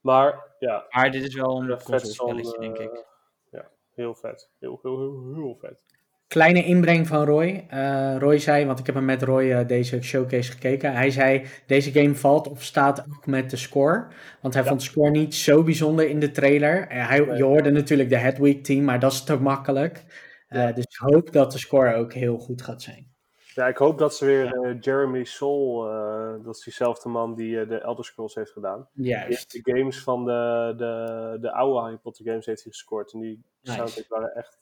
Maar 0.01 0.45
ja, 0.59 0.87
Maar 0.91 1.11
dit 1.11 1.23
is 1.23 1.35
wel 1.35 1.61
een 1.63 1.69
console 1.83 2.13
spelletje, 2.13 2.59
denk 2.61 2.77
eh, 2.77 2.85
ik. 2.85 3.05
Ja, 3.51 3.69
heel 3.95 4.15
vet. 4.15 4.51
Heel, 4.61 4.79
heel, 4.83 4.99
heel, 4.99 5.35
heel 5.35 5.57
vet. 5.61 5.85
kleine 6.27 6.65
inbreng 6.65 7.07
van 7.07 7.25
Roy. 7.25 7.65
Eh, 7.69 8.17
Roy 8.19 8.39
zei, 8.39 8.65
want 8.67 8.79
ik 8.79 8.87
heb 8.87 8.95
hem 8.95 9.05
met 9.05 9.23
Roy 9.23 9.67
deze 9.67 10.03
showcase 10.03 10.53
gekeken. 10.53 10.93
Hij 10.93 11.11
zei, 11.11 11.45
deze 11.67 11.93
game 11.93 12.15
valt 12.15 12.49
of 12.49 12.63
staat 12.63 13.01
ook 13.01 13.27
met 13.27 13.51
de 13.51 13.57
score. 13.57 14.07
Want 14.41 14.55
hij 14.55 14.63
Ja. 14.63 14.69
vond 14.69 14.81
de 14.81 14.87
score 14.87 15.11
niet 15.11 15.35
zo 15.35 15.63
bijzonder 15.63 16.09
in 16.09 16.21
de 16.21 16.31
trailer. 16.31 16.87
Hij, 16.89 17.25
je 17.37 17.43
hoorde 17.45 17.71
natuurlijk 17.71 18.09
de 18.09 18.17
Headweek 18.19 18.65
team, 18.65 18.85
maar 18.85 19.01
dat 19.01 19.13
is 19.13 19.25
te 19.25 19.37
makkelijk. 19.41 20.05
Eh, 20.49 20.61
Ja. 20.63 20.73
Dus 20.73 20.85
ik 20.85 20.97
hoop 20.97 21.33
dat 21.33 21.53
de 21.53 21.59
score 21.59 21.95
ook 21.95 22.13
heel 22.13 22.39
goed 22.39 22.63
gaat 22.63 22.83
zijn. 22.83 23.17
Ja, 23.55 23.67
ik 23.69 23.77
hoop 23.77 23.99
dat 23.99 24.15
ze 24.17 24.25
weer 24.25 24.53
eh, 24.55 24.77
Jeremy 24.81 25.25
Soul, 25.25 25.89
eh, 25.91 26.45
dat 26.45 26.57
is 26.57 26.63
diezelfde 26.65 27.09
man 27.09 27.35
die 27.35 27.67
de 27.67 27.79
Elder 27.79 28.05
Scrolls 28.05 28.35
heeft 28.35 28.51
gedaan. 28.53 28.89
Die 28.93 29.17
heeft 29.17 29.27
Juist. 29.29 29.53
de 29.65 29.73
games 29.77 30.03
van 30.03 30.25
de, 30.25 30.75
de, 30.77 31.37
de 31.41 31.53
oude 31.53 31.81
Harry 31.81 31.97
Potter 31.97 32.25
games 32.25 32.47
heeft 32.47 32.63
hij 32.63 32.73
gescoord. 32.73 33.13
En 33.13 33.21
die 33.21 33.43
Nice. 33.63 33.77
soundtracks 33.79 34.09
waren 34.09 34.35
echt, 34.35 34.59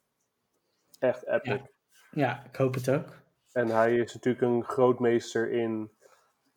echt 0.98 1.26
epic. 1.26 1.60
Ja, 2.10 2.44
ik 2.44 2.56
hoop 2.56 2.74
het 2.74 2.90
ook. 2.90 3.08
En 3.52 3.68
hij 3.68 3.96
is 3.96 4.14
natuurlijk 4.14 4.44
een 4.44 4.64
grootmeester 4.64 5.50
in 5.52 5.90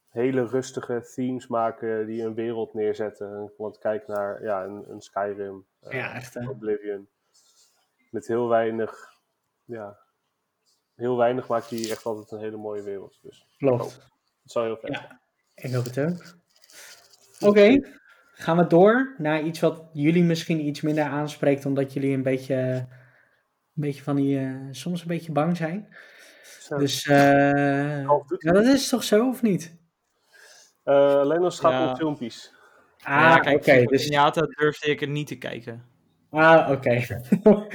hele 0.10 0.46
rustige 0.46 1.12
themes 1.15 1.48
maken 1.48 2.06
die 2.06 2.24
een 2.24 2.34
wereld 2.34 2.74
neerzetten. 2.74 3.52
Want 3.58 3.78
kijk 3.78 4.08
naar 4.08 4.44
ja, 4.44 4.63
een, 4.63 4.86
een 4.89 5.02
Skyrim, 5.02 5.65
Ja, 5.89 6.13
echt. 6.13 6.36
Oblivion. 6.48 7.08
Met 8.12 8.28
heel 8.28 8.48
weinig, 8.48 9.18
ja, 9.69 9.97
heel 10.95 11.17
weinig 11.17 11.47
maakt 11.47 11.69
hij 11.69 11.89
echt 11.89 12.05
altijd 12.05 12.32
een 12.32 12.39
hele 12.39 12.58
mooie 12.58 12.82
wereld. 12.84 13.19
Dus 13.21 13.47
Klopt. 13.58 13.93
het 14.41 14.51
zou 14.51 14.65
heel 14.65 14.77
vet 14.77 14.89
Ja. 14.91 14.99
zijn. 14.99 15.19
Ik 15.55 15.73
hoop 15.73 15.84
het 15.84 15.99
ook. 15.99 16.38
Oké, 17.49 17.79
gaan 18.32 18.58
we 18.58 18.67
door 18.67 19.15
naar 19.17 19.41
iets 19.41 19.60
wat 19.60 19.89
jullie 19.93 20.23
misschien 20.23 20.60
iets 20.65 20.82
minder 20.82 21.03
aanspreekt, 21.03 21.65
omdat 21.65 21.93
jullie 21.93 22.13
een 22.13 22.23
beetje, 22.23 22.55
een 22.55 22.88
beetje 23.73 24.03
van 24.03 24.15
die, 24.15 24.39
eh, 24.39 24.55
soms 24.71 25.01
een 25.01 25.08
beetje 25.08 25.32
bang 25.32 25.58
zijn. 25.58 25.95
Zo. 26.60 26.77
Dus, 26.77 27.05
eh, 27.05 28.10
of 28.12 28.27
Duty. 28.27 28.47
ja, 28.47 28.53
dat 28.53 28.65
is 28.65 28.89
toch 28.89 29.03
zo, 29.03 29.27
of 29.27 29.41
niet? 29.41 29.77
Eh, 30.84 31.13
alleen 31.15 31.43
als 31.43 31.53
het 31.58 31.65
gaat 31.65 31.73
Ja. 31.73 31.89
om 31.89 31.95
filmpjes. 31.95 32.53
Ah, 32.99 33.19
ja, 33.21 33.38
oké. 33.38 33.60
kijk, 33.60 33.89
dus, 33.89 34.08
Pinata 34.08 34.41
durfde 34.41 34.88
ik 34.91 34.99
het 34.99 35.10
niet 35.10 35.27
te 35.27 35.38
kijken. 35.38 35.86
ah, 36.29 36.71
oké. 36.71 37.05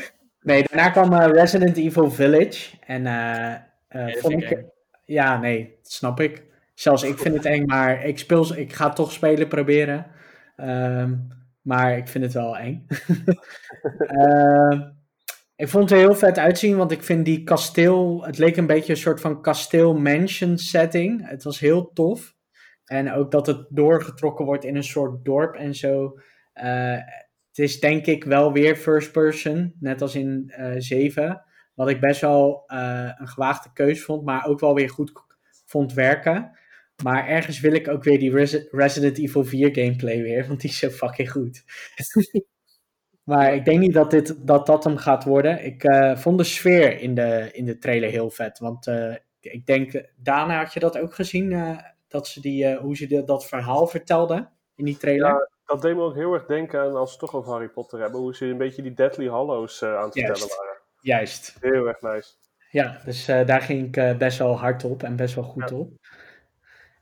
nee, 0.45 0.63
daarna 0.63 0.91
kwam 0.91 1.13
eh, 1.13 1.31
Resident 1.31 1.77
Evil 1.77 2.11
Village. 2.11 2.77
En 2.87 3.07
eh, 3.07 3.53
eh, 3.89 4.05
Nee, 4.05 4.17
vond 4.17 4.35
ik, 4.35 4.51
ik 4.51 4.51
eng. 4.51 4.71
ja, 5.05 5.39
nee, 5.39 5.79
snap 5.83 6.21
ik. 6.21 6.43
Zelfs 6.75 7.03
ik 7.03 7.19
vind 7.19 7.35
het 7.35 7.45
eng, 7.45 7.65
maar 7.67 8.05
ik, 8.05 8.19
speel, 8.19 8.57
ik 8.57 8.73
ga 8.73 8.89
toch 8.89 9.13
spelen 9.13 9.49
proberen. 9.49 10.07
Ehm, 10.57 11.15
maar 11.63 11.97
ik 11.97 12.09
vind 12.09 12.25
het 12.25 12.33
wel 12.33 12.57
eng. 12.57 12.87
Ehm, 13.99 14.81
ik 15.57 15.69
vond 15.69 15.91
het 15.91 15.99
er 15.99 16.05
heel 16.05 16.15
vet 16.15 16.39
uitzien, 16.39 16.77
want 16.77 16.91
ik 16.91 17.03
vind 17.03 17.25
die 17.25 17.45
kasteel, 17.45 18.25
het 18.25 18.39
leek 18.39 18.57
een 18.57 18.67
beetje 18.67 18.93
een 18.93 18.99
soort 18.99 19.21
van 19.21 19.43
kasteel-mansion 19.43 20.59
setting. 20.59 21.29
Het 21.29 21.43
was 21.43 21.59
heel 21.59 21.91
tof. 21.93 22.35
En 22.85 23.13
ook 23.13 23.31
dat 23.31 23.47
het 23.47 23.67
doorgetrokken 23.69 24.45
wordt 24.45 24.65
in 24.65 24.77
een 24.77 24.85
soort 24.85 25.25
dorp 25.25 25.55
en 25.55 25.75
zo. 25.75 26.19
Eh, 26.53 26.99
het 27.55 27.65
is 27.65 27.81
denk 27.81 28.07
ik 28.07 28.25
wel 28.25 28.53
weer 28.53 28.77
first 28.77 29.13
person, 29.13 29.75
net 29.81 30.03
als 30.03 30.15
in 30.15 30.51
eh 30.57 30.75
7. 30.79 31.43
Wat 31.75 31.89
ik 31.89 32.01
best 32.01 32.21
wel 32.21 32.63
eh, 32.67 33.11
een 33.17 33.29
gewaagde 33.29 33.73
keus 33.73 34.05
vond, 34.05 34.25
maar 34.25 34.47
ook 34.47 34.61
wel 34.61 34.75
weer 34.75 34.91
goed 34.91 35.13
vond 35.67 35.93
werken. 35.93 36.59
Maar 37.03 37.27
ergens 37.29 37.61
wil 37.61 37.73
ik 37.73 37.89
ook 37.89 38.05
weer 38.05 38.19
die 38.19 38.31
Resi- 38.33 38.69
Resident 38.71 39.19
Evil 39.19 39.45
4 39.45 39.75
gameplay 39.75 40.23
weer, 40.23 40.47
want 40.49 40.61
die 40.61 40.71
is 40.71 40.79
zo 40.79 40.89
fucking 40.89 41.31
goed. 41.31 41.65
maar 43.31 43.55
ik 43.55 43.65
denk 43.65 43.81
niet 43.81 43.93
dat 43.93 44.11
dit, 44.11 44.47
dat, 44.47 44.67
dat 44.67 44.85
hem 44.85 44.97
gaat 44.97 45.25
worden. 45.25 45.65
Ik 45.65 45.85
eh, 45.85 46.17
vond 46.17 46.39
de 46.39 46.45
sfeer 46.45 47.01
in 47.01 47.15
de, 47.15 47.49
in 47.53 47.65
de 47.65 47.79
trailer 47.79 48.11
heel 48.11 48.31
vet. 48.31 48.59
Want 48.59 48.87
eh, 48.87 49.15
ik 49.41 49.67
denk, 49.67 50.05
daarna 50.17 50.59
had 50.59 50.73
je 50.73 50.81
dat 50.81 50.99
ook 50.99 51.15
gezien, 51.15 51.53
eh, 51.53 51.79
dat 52.09 52.29
ze 52.29 52.41
die, 52.41 52.75
hoe 52.77 52.97
ze 52.97 53.25
dat 53.25 53.47
verhaal 53.47 53.87
vertelden 53.87 54.51
in 54.75 54.85
die 54.85 54.97
trailer. 54.97 55.29
Ja, 55.29 55.49
dat 55.67 55.83
deed 55.83 55.95
me 55.95 56.03
ook 56.03 56.15
heel 56.15 56.33
erg 56.33 56.47
denken 56.47 56.81
aan, 56.81 56.95
als 56.97 57.11
we 57.11 57.11
het 57.11 57.31
toch 57.31 57.35
over 57.41 57.53
Harry 57.53 57.69
Potter 57.69 58.01
hebben, 58.01 58.21
hoe 58.21 58.35
ze 58.35 58.47
een 58.47 58.59
beetje 58.59 58.83
die 58.83 58.95
Deathly 58.95 59.29
Hallows 59.29 59.83
eh, 59.83 59.97
aan 59.97 60.05
het 60.05 60.13
vertellen 60.13 60.57
waren. 60.57 60.81
Juist. 61.01 61.57
Heel 61.61 61.87
erg 61.87 62.01
nice. 62.01 62.33
Ja, 62.71 63.01
dus 63.05 63.29
eh, 63.29 63.47
daar 63.47 63.61
ging 63.61 63.87
ik 63.87 63.97
eh, 63.97 64.17
best 64.17 64.39
wel 64.39 64.59
hard 64.59 64.85
op 64.85 65.03
en 65.03 65.17
best 65.17 65.35
wel 65.35 65.45
goed 65.45 65.73
op. 65.73 65.91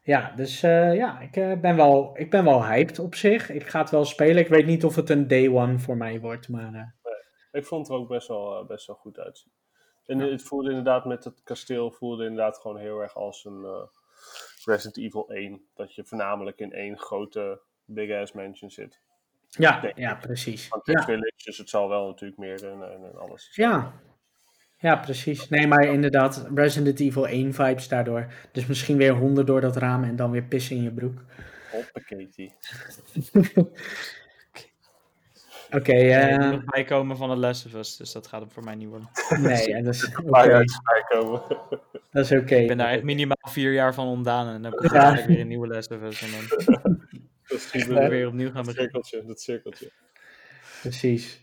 Ja, 0.03 0.33
dus 0.37 0.61
ja, 0.61 1.21
ik, 1.21 1.61
ben 1.61 1.77
wel, 1.77 2.11
ik 2.15 2.31
ben 2.31 2.45
wel 2.45 2.65
hyped 2.65 2.99
op 2.99 3.15
zich. 3.15 3.51
Ik 3.51 3.67
ga 3.67 3.81
het 3.81 3.91
wel 3.91 4.05
spelen. 4.05 4.43
Ik 4.43 4.49
weet 4.49 4.67
niet 4.67 4.85
of 4.85 4.97
het 4.97 5.11
een 5.11 5.29
day 5.29 5.49
one 5.49 5.79
voor 5.79 5.97
mij 5.97 6.21
wordt, 6.21 6.49
maar 6.49 6.95
Ik 7.53 7.67
vond 7.67 7.87
het 7.87 7.97
er 7.97 8.03
ook 8.03 8.09
best 8.09 8.29
wel, 8.29 8.65
best 8.65 8.87
wel 8.87 8.97
goed 8.97 9.19
uitzien. 9.19 9.53
En 10.07 10.19
Ja. 10.19 10.31
het 10.31 10.43
voelde 10.43 10.69
inderdaad 10.69 11.05
met 11.05 11.25
het 11.25 11.41
kasteel 11.45 11.91
voelde 11.91 12.25
inderdaad 12.25 12.59
gewoon 12.59 12.77
heel 12.77 13.01
erg 13.01 13.17
als 13.17 13.45
een 13.45 13.89
Resident 14.65 14.97
Evil 14.97 15.31
1. 15.31 15.69
Dat 15.75 15.95
je 15.95 16.05
voornamelijk 16.05 16.59
in 16.59 16.73
één 16.73 16.99
grote 16.99 17.61
big 17.95 18.11
ass 18.21 18.33
mansion 18.33 18.71
zit. 18.71 19.01
ja, 19.49 19.93
ja, 19.95 20.15
precies. 20.15 20.69
Want 20.69 20.87
Ja, 20.87 21.03
Village, 21.05 21.33
dus 21.45 21.59
het 21.59 21.69
zal 21.69 21.89
wel 21.89 22.07
natuurlijk 22.07 22.39
meer 22.41 22.65
en, 22.65 22.83
en, 22.83 23.05
en 23.13 23.19
alles. 23.19 23.49
ja. 23.53 23.93
ja, 24.79 24.97
precies. 24.97 25.49
Nee, 25.49 25.67
maar 25.67 25.85
inderdaad, 25.85 26.47
Resident 26.55 27.01
Evil 27.01 27.27
1 27.29 27.55
vibes 27.55 27.89
daardoor. 27.89 28.27
Dus 28.53 28.67
misschien 28.67 28.97
weer 28.97 29.13
honden 29.13 29.47
door 29.47 29.61
dat 29.61 29.77
raam 29.77 30.05
en 30.05 30.17
dan 30.17 30.31
weer 30.31 30.43
pissen 30.45 30.77
in 30.77 30.83
je 30.83 30.93
broek. 30.93 31.25
Hoppakee. 31.71 32.55
Oké, 35.75 35.93
Ik 35.93 36.11
eh, 36.11 36.39
moet 36.39 36.51
nog 36.51 36.65
bijkomen 36.65 37.17
van 37.17 37.29
The 37.31 37.37
Last 37.37 37.67
of 37.67 37.75
Us, 37.75 37.97
dus 37.97 38.13
dat 38.13 38.27
gaat 38.27 38.41
hem 38.41 38.51
voor 38.51 38.65
mij 38.65 38.75
niet 38.75 38.89
worden. 38.89 39.09
nee, 39.41 39.75
en 39.75 39.85
dat 39.85 39.95
is 39.95 40.13
komen. 40.15 40.67
Dat 42.11 42.25
is 42.25 42.33
oké. 42.33 42.55
Ik 42.55 42.69
ben 42.69 42.77
daar 42.79 42.89
echt 42.89 43.03
minimaal 43.03 43.37
vier 43.51 43.73
jaar 43.73 43.95
van 43.95 44.07
ontdaan 44.07 44.49
en 44.55 44.63
dan 44.63 44.73
Ja. 44.83 44.91
eigenlijk 44.93 45.27
weer 45.27 45.41
een 45.41 45.49
nieuwe 45.49 45.67
Last 45.67 45.91
of 45.91 46.03
Us. 46.03 46.23
En 46.23 46.29
dan 46.31 46.81
Dat 47.65 47.75
is 47.75 47.87
moet 47.87 47.99
ik 47.99 48.09
weer 48.09 48.27
opnieuw 48.27 48.51
gaan 48.51 48.65
dat 48.65 48.65
beginnen. 48.65 49.05
cirkeltje, 49.05 49.25
dat 49.27 49.41
cirkeltje. 49.41 49.91
Precies. 50.81 51.41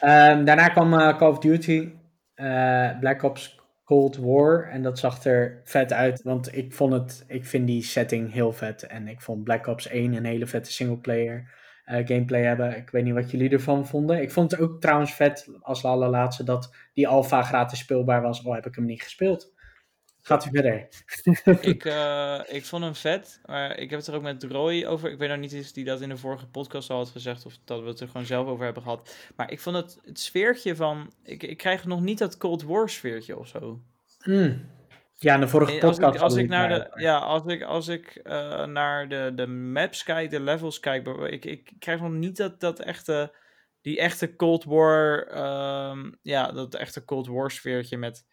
Ehm, 0.00 0.44
daarna 0.44 0.68
kwam 0.68 0.94
eh, 0.94 1.16
Call 1.16 1.28
of 1.28 1.38
Duty, 1.38 1.92
eh, 2.34 2.98
Black 2.98 3.22
Ops 3.22 3.60
Cold 3.84 4.16
War. 4.16 4.68
En 4.68 4.82
dat 4.82 4.98
zag 4.98 5.24
er 5.24 5.60
vet 5.64 5.92
uit, 5.92 6.22
want 6.22 6.56
ik, 6.56 6.72
vond 6.72 6.92
het, 6.92 7.24
ik 7.28 7.46
vind 7.46 7.66
die 7.66 7.82
setting 7.82 8.32
heel 8.32 8.52
vet. 8.52 8.82
En 8.82 9.08
ik 9.08 9.20
vond 9.20 9.44
Black 9.44 9.66
Ops 9.66 9.88
1 9.88 10.14
een 10.14 10.24
hele 10.24 10.46
vette 10.46 10.72
singleplayer 10.72 11.56
eh 11.88 12.06
gameplay 12.06 12.42
hebben. 12.42 12.76
Ik 12.76 12.90
weet 12.90 13.04
niet 13.04 13.14
wat 13.14 13.30
jullie 13.30 13.50
ervan 13.50 13.86
vonden. 13.86 14.22
Ik 14.22 14.30
vond 14.30 14.50
het 14.50 14.60
ook 14.60 14.80
trouwens 14.80 15.14
vet 15.14 15.48
als 15.60 15.84
allerlaatste 15.84 16.44
dat 16.44 16.74
die 16.94 17.08
alpha 17.08 17.42
gratis 17.42 17.78
speelbaar 17.78 18.22
was. 18.22 18.46
Al 18.46 18.54
heb 18.54 18.66
ik 18.66 18.74
hem 18.74 18.84
niet 18.84 19.02
gespeeld. 19.02 19.52
Gaat 20.28 20.46
u 20.46 20.50
verder. 20.52 20.88
Ik, 21.72 21.84
eh, 21.84 22.40
ik 22.46 22.64
vond 22.64 22.82
hem 22.82 22.94
vet, 22.94 23.40
maar 23.46 23.78
ik 23.78 23.90
heb 23.90 23.98
het 23.98 24.08
er 24.08 24.14
ook 24.14 24.22
met 24.22 24.42
Roy 24.42 24.84
over. 24.84 25.10
Ik 25.10 25.18
weet 25.18 25.28
nou 25.28 25.40
niet 25.40 25.54
of 25.54 25.72
die 25.72 25.84
dat 25.84 26.00
in 26.00 26.08
de 26.08 26.16
vorige 26.16 26.46
podcast 26.46 26.90
al 26.90 26.96
had 26.96 27.08
gezegd 27.08 27.46
of 27.46 27.58
dat 27.64 27.82
we 27.82 27.88
het 27.88 28.00
er 28.00 28.06
gewoon 28.08 28.26
zelf 28.26 28.46
over 28.46 28.64
hebben 28.64 28.82
gehad. 28.82 29.16
Maar 29.36 29.50
ik 29.50 29.60
vond 29.60 29.76
het, 29.76 29.98
het 30.04 30.20
sfeertje 30.20 30.76
van. 30.76 31.12
Ik, 31.22 31.42
ik 31.42 31.56
krijg 31.56 31.84
nog 31.84 32.00
niet 32.00 32.18
dat 32.18 32.36
Cold 32.36 32.62
War 32.62 32.90
sfeertje 32.90 33.38
of 33.38 33.48
zo. 33.48 33.82
Hmm. 34.18 34.70
Ja, 35.14 35.34
in 35.34 35.40
de 35.40 35.48
vorige 35.48 35.72
Eh, 35.72 35.82
Als 35.82 35.96
podcast 35.96 36.16
ik, 36.16 36.22
als 36.22 36.36
ik 36.36 36.48
naar 36.48 36.68
de, 36.68 36.90
ja, 37.02 37.18
als 37.18 37.44
ik, 37.46 37.62
als 37.62 37.88
ik 37.88 38.06
eh, 38.06 38.64
naar 38.64 39.08
de, 39.08 39.32
de 39.34 39.46
maps 39.46 40.02
kijk, 40.02 40.30
de 40.30 40.40
levels 40.40 40.80
kijk, 40.80 41.06
ik, 41.06 41.44
ik 41.44 41.72
krijg 41.78 42.00
nog 42.00 42.12
niet 42.12 42.36
dat, 42.36 42.60
dat 42.60 42.80
echte, 42.80 43.36
die 43.80 43.98
echte 43.98 44.36
Cold 44.36 44.64
War, 44.64 45.26
ehm, 45.26 46.12
ja, 46.22 46.52
dat 46.52 46.74
echte 46.74 47.04
Cold 47.04 47.26
War 47.26 47.50
sfeertje 47.50 47.96
met, 47.96 48.24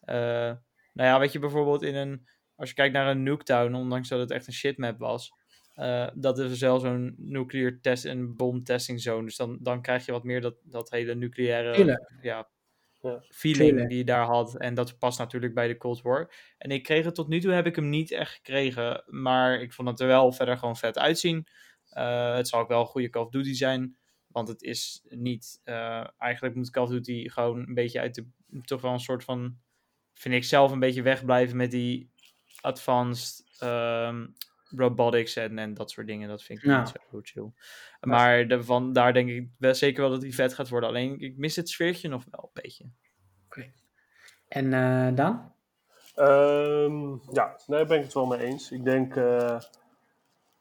eh, 0.00 0.52
nou 0.92 1.08
ja, 1.08 1.18
weet 1.18 1.32
je, 1.32 1.38
bijvoorbeeld 1.38 1.82
in 1.82 1.94
een, 1.94 2.28
als 2.54 2.68
je 2.68 2.74
kijkt 2.74 2.94
naar 2.94 3.06
een 3.10 3.22
Nuketown, 3.22 3.74
ondanks 3.74 4.08
dat 4.08 4.20
het 4.20 4.30
echt 4.30 4.46
een 4.46 4.52
shitmap 4.52 4.98
was, 4.98 5.32
eh, 5.74 6.08
dat 6.14 6.38
is 6.38 6.60
wel 6.60 6.78
zo'n 6.80 7.14
nuclear 7.18 7.78
test 7.80 8.04
en 8.04 8.36
bom 8.36 8.64
testing 8.64 9.00
zone, 9.00 9.24
dus 9.24 9.36
dan, 9.36 9.58
dan 9.60 9.82
krijg 9.82 10.06
je 10.06 10.12
wat 10.12 10.24
meer 10.24 10.40
dat, 10.40 10.54
dat 10.62 10.90
hele 10.90 11.14
nucleaire, 11.14 11.92
ja, 12.20 12.48
feeling 13.28 13.88
die 13.88 13.98
je 13.98 14.04
daar 14.04 14.24
had. 14.26 14.56
En 14.56 14.74
dat 14.74 14.98
past 14.98 15.18
natuurlijk 15.18 15.54
bij 15.54 15.68
de 15.68 15.76
Cold 15.76 16.02
War. 16.02 16.32
En 16.58 16.70
ik 16.70 16.82
kreeg 16.82 17.04
het 17.04 17.14
tot 17.14 17.28
nu 17.28 17.40
toe 17.40 17.52
heb 17.52 17.66
ik 17.66 17.76
hem 17.76 17.88
niet 17.88 18.10
echt 18.12 18.32
gekregen. 18.32 19.02
Maar 19.06 19.60
ik 19.60 19.72
vond 19.72 19.88
het 19.88 20.00
er 20.00 20.06
wel 20.06 20.32
verder 20.32 20.58
gewoon 20.58 20.76
vet 20.76 20.98
uitzien. 20.98 21.46
Eh, 21.88 22.34
het 22.34 22.48
zal 22.48 22.60
ook 22.60 22.68
wel 22.68 22.80
een 22.80 22.86
goede 22.86 23.10
Call 23.10 23.22
of 23.22 23.30
Duty 23.30 23.52
zijn. 23.54 23.96
Want 24.26 24.48
het 24.48 24.62
is 24.62 25.04
niet. 25.08 25.60
eh, 25.64 26.06
eigenlijk 26.18 26.54
moet 26.54 26.70
Call 26.70 26.84
of 26.84 26.90
Duty 26.90 27.28
gewoon 27.28 27.58
een 27.68 27.74
beetje 27.74 28.00
uit 28.00 28.14
de. 28.14 28.26
Toch 28.64 28.80
wel 28.80 28.92
een 28.92 29.00
soort 29.00 29.24
van. 29.24 29.58
Vind 30.14 30.34
ik 30.34 30.44
zelf 30.44 30.72
een 30.72 30.78
beetje 30.80 31.02
wegblijven 31.02 31.56
met 31.56 31.70
die 31.70 32.10
advanced 32.60 33.44
ehm, 33.58 34.26
robotics 34.76 35.36
en, 35.36 35.58
en 35.58 35.74
dat 35.74 35.90
soort 35.90 36.06
dingen. 36.06 36.28
Dat 36.28 36.42
vind 36.42 36.58
ik 36.58 36.64
Ja. 36.64 36.78
niet 36.78 36.88
zo 37.10 37.20
chill. 37.22 37.52
Maar 38.00 38.48
de, 38.48 38.64
van, 38.64 38.92
daar 38.92 39.12
denk 39.12 39.28
ik 39.28 39.48
wel, 39.58 39.74
zeker 39.74 40.00
wel 40.02 40.10
dat 40.10 40.20
die 40.20 40.34
vet 40.34 40.54
gaat 40.54 40.68
worden. 40.68 40.88
Alleen 40.88 41.20
ik 41.20 41.36
mis 41.36 41.56
het 41.56 41.68
sfeertje 41.68 42.08
nog 42.08 42.24
wel 42.30 42.50
een 42.52 42.62
beetje. 42.62 42.84
En 44.48 44.72
eh 44.72 45.14
dan? 45.16 45.52
Ehm, 46.14 47.10
ja, 47.32 47.58
daar 47.66 47.86
ben 47.86 47.96
ik 47.98 48.04
het 48.04 48.12
wel 48.12 48.26
mee 48.26 48.38
eens. 48.38 48.70
Ik 48.70 48.84
denk, 48.84 49.16
eh, 49.16 49.60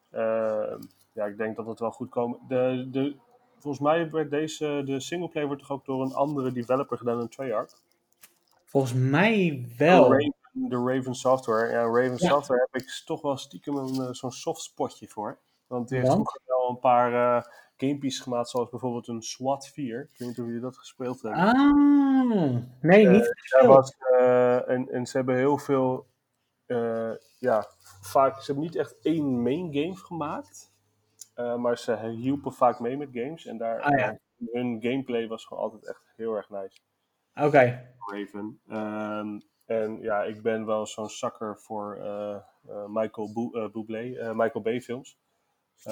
eh, 0.10 0.80
ja, 1.14 1.26
ik 1.26 1.38
denk 1.38 1.56
dat 1.56 1.66
het 1.66 1.80
wel 1.80 1.92
goed 1.92 2.10
komt. 2.10 2.50
De, 2.50 2.88
de, 2.92 3.16
volgens 3.60 3.84
mij 3.84 4.10
werd 4.10 4.30
deze, 4.32 4.82
de 4.86 5.00
singleplayer 5.00 5.48
wordt 5.48 5.62
toch 5.62 5.72
ook 5.72 5.86
door 5.86 6.02
een 6.02 6.14
andere 6.14 6.52
developer 6.52 6.98
gedaan 6.98 7.18
dan 7.18 7.28
Treyarch? 7.30 7.74
Volgens 8.72 8.94
mij 8.94 9.66
wel. 9.78 10.10
De 10.10 10.16
Raven, 10.16 10.70
de 10.70 10.84
Raven 10.94 11.16
Software. 11.16 11.72
Ja, 11.72 11.82
Raven 11.84 12.18
Ja. 12.18 12.28
Software 12.30 12.68
heb 12.72 12.82
ik 12.82 13.02
toch 13.06 13.22
wel 13.22 13.38
stiekem 13.38 13.76
een, 13.76 14.02
eh, 14.02 14.12
zo'n 14.12 14.32
soft 14.32 14.62
spotje 14.62 15.08
voor. 15.08 15.40
Want 15.68 15.90
die 15.90 15.98
heeft 16.00 16.12
vroeger 16.12 16.42
wel 16.46 16.70
een 16.70 16.80
paar 16.80 17.14
eh 17.38 17.44
gamepieces 17.78 18.20
gemaakt, 18.22 18.50
zoals 18.50 18.70
bijvoorbeeld 18.70 19.08
een 19.08 19.22
SWAT 19.22 19.68
4. 19.68 20.02
Ik 20.02 20.18
weet 20.18 20.28
niet 20.28 20.40
of 20.40 20.46
jullie 20.46 20.62
dat 20.62 20.78
gespeeld 20.78 21.22
hebben. 21.22 21.40
Ah, 21.42 22.58
nee, 22.82 23.08
niet 23.08 23.28
gespeeld. 23.36 23.68
was, 23.76 23.96
en, 24.68 24.90
en 24.90 25.06
ze 25.06 25.18
hebben 25.18 25.36
heel 25.36 25.58
veel, 25.58 26.08
ja, 27.40 27.68
vaak, 28.02 28.36
ze 28.40 28.46
hebben 28.46 28.64
niet 28.64 28.76
echt 28.76 28.96
één 29.02 29.42
main 29.42 29.74
game 29.74 29.96
gemaakt. 29.96 30.72
maar 31.58 31.78
ze 31.78 32.08
hielpen 32.10 32.54
vaak 32.54 32.80
mee 32.80 32.98
met 32.98 33.10
games. 33.14 33.46
En 33.46 33.58
daar, 33.58 33.82
Ah, 33.82 34.00
ja. 34.00 34.18
hun 34.52 34.78
gameplay 34.82 35.28
was 35.28 35.46
gewoon 35.46 35.64
altijd 35.64 35.86
echt 35.88 36.04
heel 36.16 36.36
erg 36.36 36.50
nice. 36.50 36.80
Oké. 37.36 37.90
Raven. 38.12 38.60
Ehm, 38.70 39.40
en 39.66 39.98
ja, 40.02 40.24
ik 40.24 40.42
ben 40.42 40.66
wel 40.66 40.86
zo'n 40.88 41.10
zakker 41.10 41.58
voor 41.60 41.98
eh, 42.02 42.36
eh, 42.68 42.86
Michael 42.88 43.32
Bo- 43.34 43.52
eh, 43.60 43.72
Bublé, 43.72 44.14
eh, 44.18 44.32
Michael 44.34 44.62
Bay 44.64 44.82
films. 44.82 45.18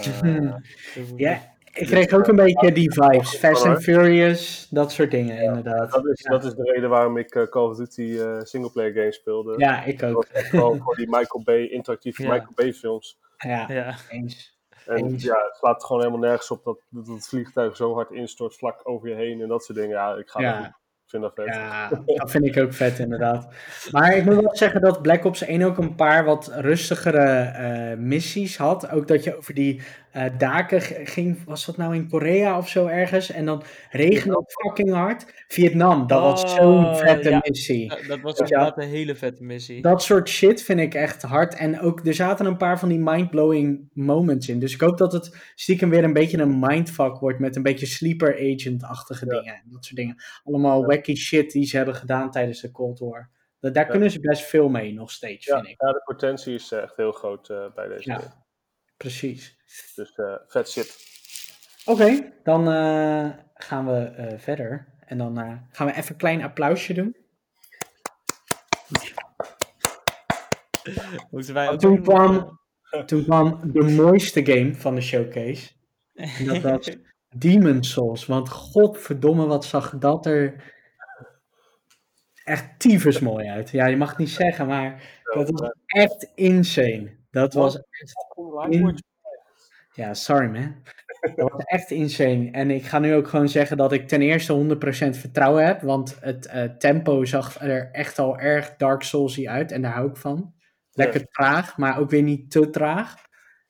Ja, 1.16 1.34
ik 1.74 1.86
kreeg 1.88 2.12
ook 2.14 2.28
een 2.28 2.36
beetje 2.36 2.72
die 2.72 2.94
vibes. 2.94 3.36
Fast 3.38 3.66
and 3.66 3.82
Furious, 3.84 4.68
dat 4.70 4.92
soort 4.92 5.12
dingen 5.12 5.42
inderdaad. 5.42 5.92
dat, 5.92 6.06
is, 6.08 6.22
Ja. 6.22 6.30
dat 6.32 6.44
is 6.44 6.54
de 6.54 6.72
reden 6.72 6.90
waarom 6.90 7.18
ik 7.18 7.48
Call 7.50 7.64
of 7.70 7.78
Duty 7.78 8.18
eh 8.20 8.40
singleplayer 8.42 8.94
games 8.94 9.16
speelde. 9.16 9.54
Ja, 9.58 9.84
ik 9.84 10.04
ook. 10.04 10.14
was 10.16 10.28
echt 10.32 10.52
wel 10.52 10.78
voor 10.78 10.96
die 10.96 11.08
Michael 11.10 11.44
Bay, 11.44 11.66
interactieve 11.66 12.24
Ja. 12.24 12.30
Michael 12.32 12.52
Bay 12.56 12.74
films. 12.74 13.20
Ja, 13.38 13.66
Ja. 13.68 13.96
eens. 14.10 14.58
En 14.86 14.96
Eens. 14.98 15.24
ja, 15.24 15.44
het 15.46 15.56
slaat 15.56 15.84
gewoon 15.84 16.02
helemaal 16.02 16.28
nergens 16.30 16.52
op 16.52 16.64
dat, 16.64 16.80
dat 16.90 17.08
het 17.08 17.28
vliegtuig 17.28 17.76
zo 17.76 17.94
hard 17.94 18.12
instort 18.12 18.56
vlak 18.56 18.80
over 18.84 19.10
je 19.10 19.16
heen 19.16 19.42
en 19.42 19.48
dat 19.48 19.64
soort 19.64 19.78
dingen. 19.78 19.96
Ja, 19.96 20.16
ik 20.16 20.30
ga 20.30 20.79
Vind 21.10 21.24
dat 21.24 21.32
vet. 21.36 21.46
Ja, 21.46 21.90
dat 22.06 22.32
vind 22.32 22.46
ik 22.46 22.58
ook 22.58 22.74
vet 22.74 23.00
inderdaad. 23.00 23.48
Maar 23.92 24.16
ik 24.18 24.26
moet 24.26 24.36
wel 24.42 24.56
zeggen 24.56 24.82
dat 24.82 25.02
Black 25.02 25.26
Ops 25.26 25.42
1 25.42 25.62
ook 25.64 25.78
een 25.78 25.96
paar 25.96 26.26
wat 26.26 26.52
rustigere 26.56 27.28
eh, 27.42 27.98
missies 27.98 28.58
had. 28.58 28.92
Ook 28.92 29.08
dat 29.08 29.24
je 29.24 29.38
over 29.38 29.54
die 29.54 29.82
eh, 30.12 30.26
daken 30.38 30.82
ging, 31.08 31.44
was 31.46 31.66
dat 31.66 31.78
nou 31.78 31.96
in 31.96 32.10
Korea 32.10 32.58
of 32.58 32.70
zo 32.70 32.86
ergens? 32.88 33.32
En 33.32 33.46
dan 33.46 33.64
regende 33.92 34.38
het 34.38 34.54
fucking 34.62 34.92
hard. 34.94 35.26
Vietnam, 35.48 36.08
dat 36.08 36.22
was 36.22 36.44
Oh, 36.44 36.50
zo'n 36.50 36.96
vette 36.96 37.30
ja. 37.30 37.42
missie. 37.48 37.90
Dat, 37.90 38.00
dat 38.08 38.20
was 38.22 38.38
Ja. 38.38 38.44
inderdaad 38.44 38.78
een 38.78 38.90
hele 38.90 39.16
vette 39.16 39.44
missie. 39.44 39.82
Dat 39.82 40.04
soort 40.04 40.30
shit 40.30 40.64
vind 40.64 40.80
ik 40.80 40.94
echt 40.94 41.22
hard. 41.22 41.56
En 41.56 41.80
ook, 41.80 42.06
er 42.06 42.14
zaten 42.14 42.46
een 42.46 42.58
paar 42.58 42.80
van 42.80 42.90
die 42.90 43.00
mind-blowing 43.00 43.90
moments 43.94 44.50
in. 44.50 44.60
Dus 44.60 44.74
ik 44.74 44.82
hoop 44.82 44.98
dat 44.98 45.14
het 45.14 45.38
stiekem 45.56 45.90
weer 45.90 46.04
een 46.04 46.14
beetje 46.14 46.38
een 46.38 46.60
mindfuck 46.60 47.20
wordt 47.20 47.40
met 47.40 47.56
een 47.56 47.64
beetje 47.64 47.86
sleeper 47.86 48.36
agent-achtige 48.54 49.26
dingen. 49.26 49.54
En 49.54 49.62
dat 49.66 49.86
soort 49.86 49.98
dingen. 49.98 50.16
Allemaal 50.44 50.86
wacky 51.00 51.16
shit 51.16 51.52
die 51.52 51.66
ze 51.66 51.78
hebben 51.78 51.96
gedaan 51.96 52.32
tijdens 52.32 52.62
de 52.62 52.72
Cold 52.72 53.00
War. 53.00 53.30
Da- 53.60 53.70
daar 53.70 53.86
Ja. 53.86 53.92
kunnen 53.92 54.12
ze 54.12 54.20
best 54.20 54.42
veel 54.42 54.70
mee 54.70 54.94
nog 54.94 55.12
steeds, 55.12 55.46
Ja, 55.46 55.56
vind 55.56 55.68
ik. 55.68 55.82
ja, 55.82 55.92
de 55.92 56.02
potentie 56.06 56.54
is 56.54 56.72
eh, 56.72 56.82
echt 56.82 56.96
heel 56.96 57.12
groot 57.12 57.50
eh, 57.50 57.66
bij 57.76 57.88
deze 57.88 58.10
Ja. 58.10 58.16
game. 58.20 58.32
Precies. 58.98 59.58
Dus 59.96 60.16
eh, 60.16 60.34
vet 60.48 60.70
shit. 60.70 60.98
Oké, 61.86 62.34
dan 62.44 62.72
eh, 62.72 63.30
gaan 63.54 63.86
we 63.88 64.04
eh, 64.06 64.40
verder. 64.40 64.88
En 65.06 65.18
dan 65.18 65.36
gaan 65.72 65.88
we 65.88 65.94
even 65.96 66.12
een 66.12 66.18
klein 66.18 66.44
applausje 66.44 66.94
doen. 66.94 67.16
Moeten 71.32 71.54
wij 71.54 71.70
ook 71.70 71.80
Toen 71.80 71.96
doen? 71.96 72.04
kwam, 72.04 72.60
toen 73.06 73.24
kwam 73.24 73.60
de 73.74 73.82
mooiste 73.84 74.46
game 74.46 74.76
van 74.76 74.96
de 74.96 75.02
showcase. 75.02 75.70
En 76.40 76.46
dat 76.46 76.62
was 76.62 76.90
Demon 77.36 77.84
Souls. 77.84 78.26
Want 78.26 78.50
godverdomme, 78.50 79.46
wat 79.46 79.66
zag 79.66 79.98
dat 79.98 80.26
er 80.26 80.74
echt 82.50 82.80
tyfus 82.80 83.20
mooi 83.20 83.48
uit. 83.48 83.70
Ja, 83.70 83.86
je 83.86 83.98
mag 83.98 84.10
het 84.10 84.18
niet 84.18 84.30
zeggen, 84.30 84.68
maar 84.68 85.02
dat 85.24 85.50
was 85.50 85.74
echt 85.86 86.32
insane. 86.36 87.18
Dat 87.32 87.54
was 87.54 87.76
echt 87.76 88.16
in... 88.70 89.04
Ja, 89.94 90.14
sorry 90.14 90.48
man. 90.48 90.76
Dat 91.36 91.52
was 91.52 91.64
echt 91.64 91.92
insane. 91.92 92.52
En 92.52 92.72
ik 92.72 92.86
ga 92.86 93.00
nu 93.00 93.16
ook 93.16 93.28
gewoon 93.28 93.50
zeggen 93.50 93.78
dat 93.78 93.92
ik 93.92 94.08
ten 94.08 94.22
eerste 94.22 94.78
100% 95.14 95.20
vertrouwen 95.20 95.66
heb. 95.66 95.82
Want 95.82 96.18
het 96.20 96.46
eh, 96.46 96.64
tempo 96.64 97.26
zag 97.26 97.62
er 97.62 97.90
echt 97.92 98.20
al 98.20 98.38
erg 98.38 98.76
Dark 98.76 99.04
Soulsy 99.04 99.48
uit. 99.48 99.72
En 99.72 99.82
daar 99.82 99.94
hou 99.94 100.10
ik 100.10 100.18
van. 100.18 100.54
Lekker 100.92 101.28
traag, 101.28 101.78
maar 101.78 102.00
ook 102.00 102.10
weer 102.10 102.24
niet 102.24 102.52
te 102.52 102.70
traag. 102.70 103.16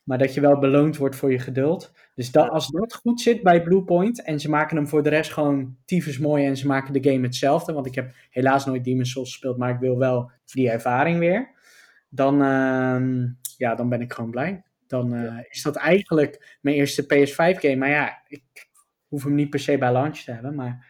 Maar 0.04 0.18
dat 0.18 0.34
je 0.34 0.42
wel 0.42 0.60
beloond 0.60 0.98
wordt 0.98 1.15
voor 1.15 1.32
je 1.32 1.39
geduld. 1.39 1.94
Dus 2.19 2.32
dat, 2.32 2.49
als 2.49 2.67
dat 2.67 2.93
goed 2.93 3.21
zit 3.21 3.43
bij 3.43 3.63
Bluepoint. 3.63 4.23
En 4.23 4.39
ze 4.39 4.49
maken 4.49 4.77
hem 4.77 4.88
voor 4.88 5.03
de 5.03 5.10
rest 5.10 5.34
gewoon 5.34 5.77
tyfus 5.86 6.17
mooi. 6.17 6.45
En 6.45 6.58
ze 6.58 6.67
maken 6.67 6.93
de 6.93 7.12
game 7.12 7.25
hetzelfde. 7.25 7.73
Want 7.73 7.86
ik 7.86 7.95
heb 7.95 8.15
helaas 8.29 8.65
nooit 8.65 8.84
Demon's 8.84 9.12
Souls 9.12 9.32
gespeeld. 9.32 9.58
Maar 9.58 9.73
ik 9.73 9.79
wil 9.79 9.97
wel 9.97 10.32
die 10.45 10.69
ervaring 10.69 11.19
weer. 11.19 11.49
Dan, 12.10 12.41
ehm, 12.41 13.27
ja, 13.58 13.75
dan 13.75 13.89
ben 13.89 14.01
ik 14.01 14.13
gewoon 14.13 14.32
blij. 14.32 14.63
Dan 14.88 15.13
eh, 15.13 15.38
is 15.49 15.62
dat 15.62 15.75
eigenlijk 15.75 16.58
mijn 16.62 16.75
eerste 16.75 17.03
PS5-game. 17.03 17.75
Maar 17.75 17.89
ja, 17.89 18.21
ik 18.27 18.67
hoef 19.08 19.23
hem 19.23 19.36
niet 19.36 19.49
per 19.49 19.60
se 19.60 19.77
bij 19.77 19.91
launch 19.91 20.17
te 20.17 20.32
hebben. 20.32 20.55
Maar 20.55 20.88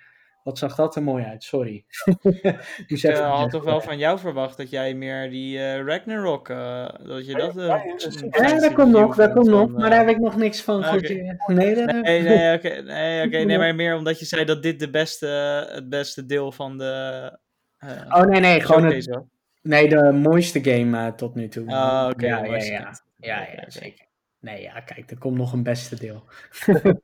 wat 0.49 0.57
zag 0.57 0.75
dat 0.75 0.95
er 0.95 1.03
mooi 1.03 1.23
uit, 1.23 1.43
sorry. 1.43 1.85
Ik 2.87 3.03
eh, 3.03 3.39
had 3.39 3.49
toch 3.49 3.63
wel 3.63 3.81
van 3.81 3.97
jou 3.97 4.19
verwacht 4.19 4.57
dat 4.57 4.69
jij 4.69 4.93
meer 4.93 5.29
die 5.29 5.57
eh, 5.57 5.85
Ragnarok, 5.85 6.49
eh, 6.49 6.89
dat 7.03 7.25
je 7.27 7.35
dat... 7.35 7.57
eh, 7.57 7.65
ja, 7.65 7.83
ja, 8.31 8.47
ja, 8.47 8.59
dat 8.59 8.73
komt 8.73 8.91
nog, 8.91 9.15
dat 9.15 9.33
komt 9.33 9.47
nog. 9.47 9.71
Maar 9.71 9.89
daar 9.89 9.99
heb 9.99 10.09
ik 10.09 10.19
nog 10.19 10.35
niks 10.35 10.61
van 10.61 10.79
oké. 10.79 10.89
goed. 10.89 11.03
eh, 11.09 11.47
Nee, 11.47 11.75
dat 11.75 11.95
Nee, 11.95 12.21
nee, 12.21 12.55
oké, 12.55 12.81
nee, 12.81 13.25
oké, 13.25 13.37
nee, 13.37 13.57
maar 13.63 13.75
meer 13.75 13.95
omdat 13.95 14.19
je 14.19 14.25
zei 14.25 14.45
dat 14.45 14.63
dit 14.63 14.79
de 14.79 14.89
beste, 14.89 15.27
het 15.71 15.89
beste 15.89 16.25
deel 16.25 16.51
van 16.51 16.77
de 16.77 17.37
eh, 17.77 17.89
Oh 18.09 18.23
nee, 18.23 18.39
nee, 18.39 18.61
gewoon 18.61 18.85
het, 18.85 19.19
nee, 19.61 19.89
de 19.89 20.11
mooiste 20.11 20.63
game 20.63 21.15
tot 21.15 21.35
nu 21.35 21.47
toe. 21.47 21.67
Ah, 21.67 22.09
oké, 22.11 22.25
ja, 22.25 22.37
ja, 22.37 22.49
mooiste 22.49 22.71
ja, 22.71 22.91
ja, 23.17 23.39
ja, 23.39 23.51
oké. 23.51 23.71
zeker. 23.71 24.05
Nee, 24.39 24.61
ja, 24.61 24.79
kijk, 24.79 25.11
er 25.11 25.17
komt 25.17 25.37
nog 25.37 25.53
een 25.53 25.63
beste 25.63 25.95
deel. 25.95 26.23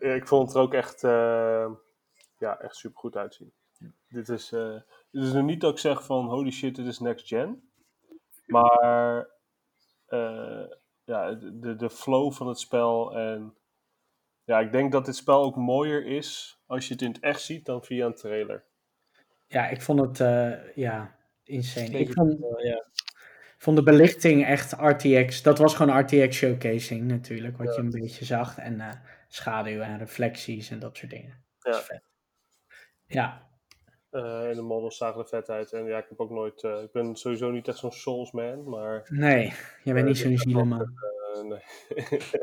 Ja, 0.00 0.14
ik 0.14 0.28
vond 0.28 0.46
het 0.46 0.56
er 0.56 0.62
ook 0.62 0.74
echt, 0.74 1.04
eh, 1.04 1.70
ja, 2.38 2.60
echt 2.60 2.76
super 2.76 2.98
goed 2.98 3.16
uitzien. 3.16 3.52
Dit 4.08 4.28
is, 4.28 4.52
eh, 4.52 4.80
dit 5.10 5.22
is 5.22 5.32
nu 5.32 5.42
niet 5.42 5.60
dat 5.60 5.72
ik 5.72 5.78
zeg 5.78 6.04
van 6.04 6.26
holy 6.26 6.50
shit, 6.50 6.74
dit 6.76 6.86
is 6.86 6.98
next 6.98 7.26
gen. 7.26 7.68
Maar 8.46 9.28
eh, 10.06 10.64
ja, 11.04 11.32
de, 11.34 11.76
de 11.76 11.90
flow 11.90 12.32
van 12.32 12.48
het 12.48 12.58
spel 12.58 13.16
en 13.16 13.54
ja, 14.44 14.60
ik 14.60 14.72
denk 14.72 14.92
dat 14.92 15.04
dit 15.04 15.16
spel 15.16 15.42
ook 15.42 15.56
mooier 15.56 16.06
is 16.06 16.58
als 16.66 16.86
je 16.86 16.92
het 16.92 17.02
in 17.02 17.08
het 17.12 17.20
echt 17.20 17.40
ziet 17.42 17.64
dan 17.66 17.84
via 17.84 18.06
een 18.06 18.14
trailer. 18.14 18.64
Ja, 19.46 19.68
ik 19.68 19.82
vond 19.82 20.00
het, 20.00 20.20
eh, 20.20 20.74
ja, 20.76 21.16
insane. 21.44 21.98
Ik 21.98 22.12
vond, 22.12 22.32
eh, 22.32 22.64
ja. 22.64 22.84
vond 23.58 23.76
de 23.76 23.82
belichting 23.82 24.44
echt 24.46 24.72
RTX. 24.72 25.42
Dat 25.42 25.58
was 25.58 25.74
gewoon 25.74 25.98
RTX 25.98 26.36
showcasing 26.36 27.02
natuurlijk, 27.02 27.56
wat 27.56 27.66
Ja. 27.66 27.72
je 27.72 27.78
een 27.78 27.90
beetje 27.90 28.24
zag. 28.24 28.58
En 28.58 28.80
eh 28.80 28.92
schaduw 29.34 29.80
en 29.80 29.98
reflecties 29.98 30.70
en 30.70 30.78
dat 30.78 30.96
soort 30.96 31.10
dingen. 31.10 31.44
Dat 31.58 31.74
is 31.74 31.80
Ja. 31.80 31.86
vet. 31.86 32.02
Ja, 33.06 33.52
Eh, 34.10 34.48
en 34.48 34.54
de 34.54 34.62
models 34.62 34.96
zagen 34.96 35.20
er 35.20 35.26
vet 35.28 35.50
uit. 35.50 35.72
En 35.72 35.84
ja, 35.84 35.98
ik 35.98 36.08
heb 36.08 36.20
ook 36.20 36.30
nooit, 36.30 36.62
eh, 36.62 36.82
ik 36.82 36.92
ben 36.92 37.16
sowieso 37.16 37.50
niet 37.50 37.68
echt 37.68 37.78
zo'n 37.78 37.92
Soulsman, 37.92 38.68
maar 38.68 39.06
nee, 39.10 39.52
jij 39.84 39.94
bent 39.94 40.06
niet 40.06 40.22
Eh, 40.22 40.36
zo'n 40.38 40.72
eh, 40.72 41.42
nee. 41.42 41.62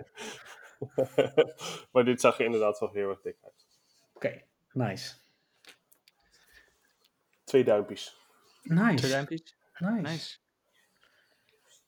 maar 1.91 2.04
dit 2.06 2.21
zag 2.21 2.39
er 2.39 2.45
inderdaad 2.45 2.80
wel 2.80 2.91
heel 2.91 3.10
erg 3.10 3.21
dik 3.21 3.38
uit. 3.43 3.65
Oké, 4.13 4.41
nice. 4.71 5.15
Twee 7.43 7.63
duimpjes. 7.63 8.17
Twee 8.63 8.77
Nice, 8.77 9.10
duimpjes. 9.10 9.56
nice. 9.80 10.01
Nice. 10.01 10.38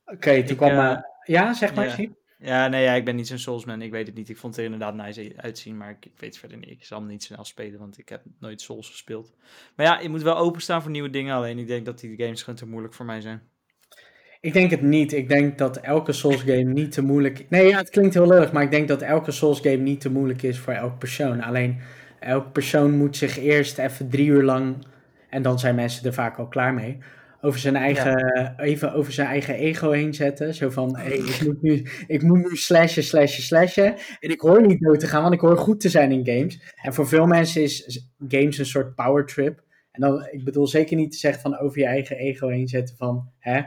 Oké, 0.06 0.42
toen 0.42 0.50
Ik, 0.52 0.58
kwam... 0.58 0.70
eh, 0.80 1.02
ja, 1.24 1.54
zeg 1.54 1.76
maar, 1.76 2.02
ja. 2.02 2.10
Ja, 2.46 2.68
nee, 2.68 2.84
ja, 2.84 2.94
ik 2.94 3.06
ben 3.06 3.16
niet 3.16 3.28
zo'n 3.28 3.38
Soulsman. 3.38 3.82
Ik 3.82 3.92
weet 3.92 4.08
het 4.08 4.16
niet. 4.16 4.30
Ik 4.30 4.38
vond 4.38 4.56
het 4.56 4.66
er 4.66 4.72
inderdaad 4.72 5.06
nice 5.06 5.34
uitzien, 5.36 5.78
maar 5.78 5.90
ik, 5.90 6.12
weet 6.18 6.30
het 6.30 6.38
verder 6.38 6.58
niet. 6.58 6.70
Ik 6.70 6.84
zal 6.84 7.00
hem 7.00 7.08
niet 7.08 7.24
snel 7.24 7.46
spelen, 7.46 7.80
want 7.80 7.98
ik 7.98 8.10
heb 8.10 8.22
nooit 8.40 8.62
Souls 8.62 8.90
gespeeld. 8.90 9.34
Maar 9.76 9.86
ja, 9.86 10.00
je 10.00 10.10
moet 10.10 10.22
wel 10.22 10.38
openstaan 10.38 10.82
voor 10.82 10.92
nieuwe 10.92 11.10
dingen. 11.10 11.36
Alleen 11.36 11.60
ik 11.60 11.68
denk 11.68 11.86
dat 11.86 12.00
die 12.00 12.18
games 12.18 12.44
gewoon 12.44 12.60
te 12.60 12.68
moeilijk 12.68 12.94
voor 12.94 13.06
mij 13.06 13.22
zijn. 13.22 13.42
Ik 14.42 14.54
denk 14.54 14.72
het 14.72 14.82
niet. 14.82 15.14
Ik 15.14 15.30
denk 15.30 15.58
dat 15.58 15.78
elke 15.78 16.12
Souls 16.12 16.42
game 16.42 16.64
niet 16.64 16.92
te 16.92 17.02
moeilijk... 17.02 17.46
Nee, 17.50 17.68
ja, 17.68 17.78
het 17.78 17.90
klinkt 17.90 18.14
heel 18.14 18.28
lullig, 18.28 18.52
maar 18.52 18.64
ik 18.64 18.72
denk 18.72 18.88
dat 18.88 19.02
elke 19.02 19.32
Souls 19.32 19.60
game 19.60 19.76
niet 19.76 20.02
te 20.02 20.12
moeilijk 20.12 20.42
is 20.42 20.60
voor 20.60 20.74
elk 20.74 21.00
persoon. 21.00 21.42
Alleen, 21.42 21.80
elk 22.20 22.52
persoon 22.52 22.98
moet 22.98 23.18
zich 23.18 23.40
eerst 23.40 23.78
even 23.78 24.10
drie 24.10 24.28
uur 24.28 24.44
lang... 24.44 24.76
En 25.34 25.42
dan 25.42 25.60
zijn 25.60 25.76
mensen 25.76 26.06
er 26.06 26.14
vaak 26.14 26.38
al 26.38 26.48
klaar 26.48 26.74
mee. 26.74 26.98
Over 27.46 27.60
zijn 27.60 27.76
eigen, 27.76 28.54
even 28.58 28.94
over 28.94 29.14
zijn 29.14 29.28
eigen 29.28 29.56
ego 29.56 29.92
heen 29.92 30.14
zetten. 30.14 30.54
Zo 30.54 30.70
van, 30.70 30.96
hey, 30.98 31.18
ik, 31.18 31.42
moet 31.46 31.62
nu, 31.62 31.88
ik 32.08 32.22
moet 32.22 32.38
nu 32.38 32.56
slashen, 32.56 33.04
slashen, 33.04 33.44
slashen. 33.44 33.96
En 34.20 34.30
ik 34.30 34.42
hoor 34.42 34.68
niet 34.68 34.80
dood 34.80 35.00
te 35.00 35.08
gaan, 35.08 35.22
want 35.22 35.34
ik 35.34 35.40
hoor 35.40 35.58
goed 35.58 35.80
te 35.80 35.90
zijn 35.90 36.12
in 36.12 36.26
games. 36.26 36.74
En 36.76 36.94
voor 36.94 37.08
veel 37.08 37.26
mensen 37.26 37.62
is 37.62 38.08
games 38.28 38.58
een 38.58 38.66
soort 38.66 38.96
power 38.96 39.26
trip. 39.26 39.64
En 39.92 40.02
dan, 40.02 40.28
ik 40.32 40.44
bedoel 40.44 40.68
zeker 40.68 40.96
niet 40.96 41.12
te 41.12 41.18
zeggen 41.18 41.42
van 41.42 41.58
over 41.58 41.80
je 41.80 41.86
eigen 41.86 42.18
ego 42.18 42.48
heen 42.48 42.68
zetten 42.68 42.96
van, 42.98 43.32
hè, 43.40 43.62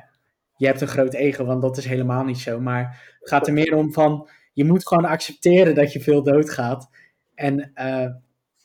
je 0.57 0.66
hebt 0.66 0.81
een 0.81 0.89
groot 0.89 1.14
ego, 1.14 1.45
want 1.45 1.62
dat 1.62 1.77
is 1.77 1.85
helemaal 1.85 2.24
niet 2.24 2.39
zo. 2.39 2.61
Maar 2.61 3.16
het 3.20 3.29
gaat 3.29 3.47
er 3.47 3.53
meer 3.53 3.74
om 3.74 3.93
van, 3.93 4.29
je 4.53 4.64
moet 4.64 4.87
gewoon 4.87 5.05
accepteren 5.05 5.74
dat 5.74 5.93
je 5.93 6.01
veel 6.01 6.22
doodgaat. 6.22 6.91
En 7.35 7.70
eh, 7.74 8.07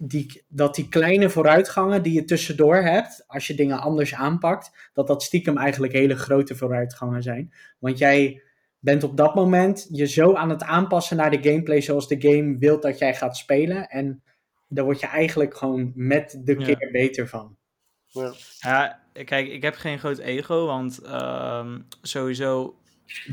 die, 0.04 0.44
dat 0.48 0.76
die 0.76 0.90
kleine 0.90 1.30
vooruitgangen 1.30 2.04
die 2.04 2.14
je 2.14 2.24
tussendoor 2.26 2.76
hebt, 2.76 3.24
als 3.28 3.48
je 3.48 3.54
dingen 3.56 3.80
anders 3.80 4.14
aanpakt, 4.14 4.90
dat 4.94 5.08
dat 5.08 5.24
stiekem 5.24 5.58
eigenlijk 5.58 5.94
hele 5.94 6.16
grote 6.16 6.56
vooruitgangen 6.56 7.24
zijn. 7.24 7.54
Want 7.80 7.98
jij 7.98 8.42
bent 8.80 9.04
op 9.04 9.18
dat 9.18 9.36
moment 9.36 9.88
je 9.92 10.06
zo 10.08 10.34
aan 10.34 10.50
het 10.50 10.64
aanpassen 10.64 11.18
naar 11.18 11.32
de 11.32 11.50
gameplay 11.50 11.82
zoals 11.82 12.08
de 12.08 12.22
game 12.22 12.58
wil 12.58 12.80
dat 12.80 12.98
jij 12.98 13.16
gaat 13.16 13.38
spelen. 13.38 13.88
En 13.90 14.24
daar 14.68 14.86
word 14.86 15.00
je 15.00 15.08
eigenlijk 15.08 15.58
gewoon 15.58 15.92
met 15.96 16.40
de 16.44 16.56
Ja. 16.60 16.66
keer 16.66 16.90
beter 16.92 17.28
van. 17.28 17.58
Ja. 18.06 18.34
Ja, 18.60 19.00
kijk, 19.24 19.48
ik 19.48 19.62
heb 19.62 19.76
geen 19.76 20.00
groot 20.00 20.18
ego, 20.18 20.66
want 20.66 21.00
ehm, 21.02 21.80
sowieso, 22.02 22.76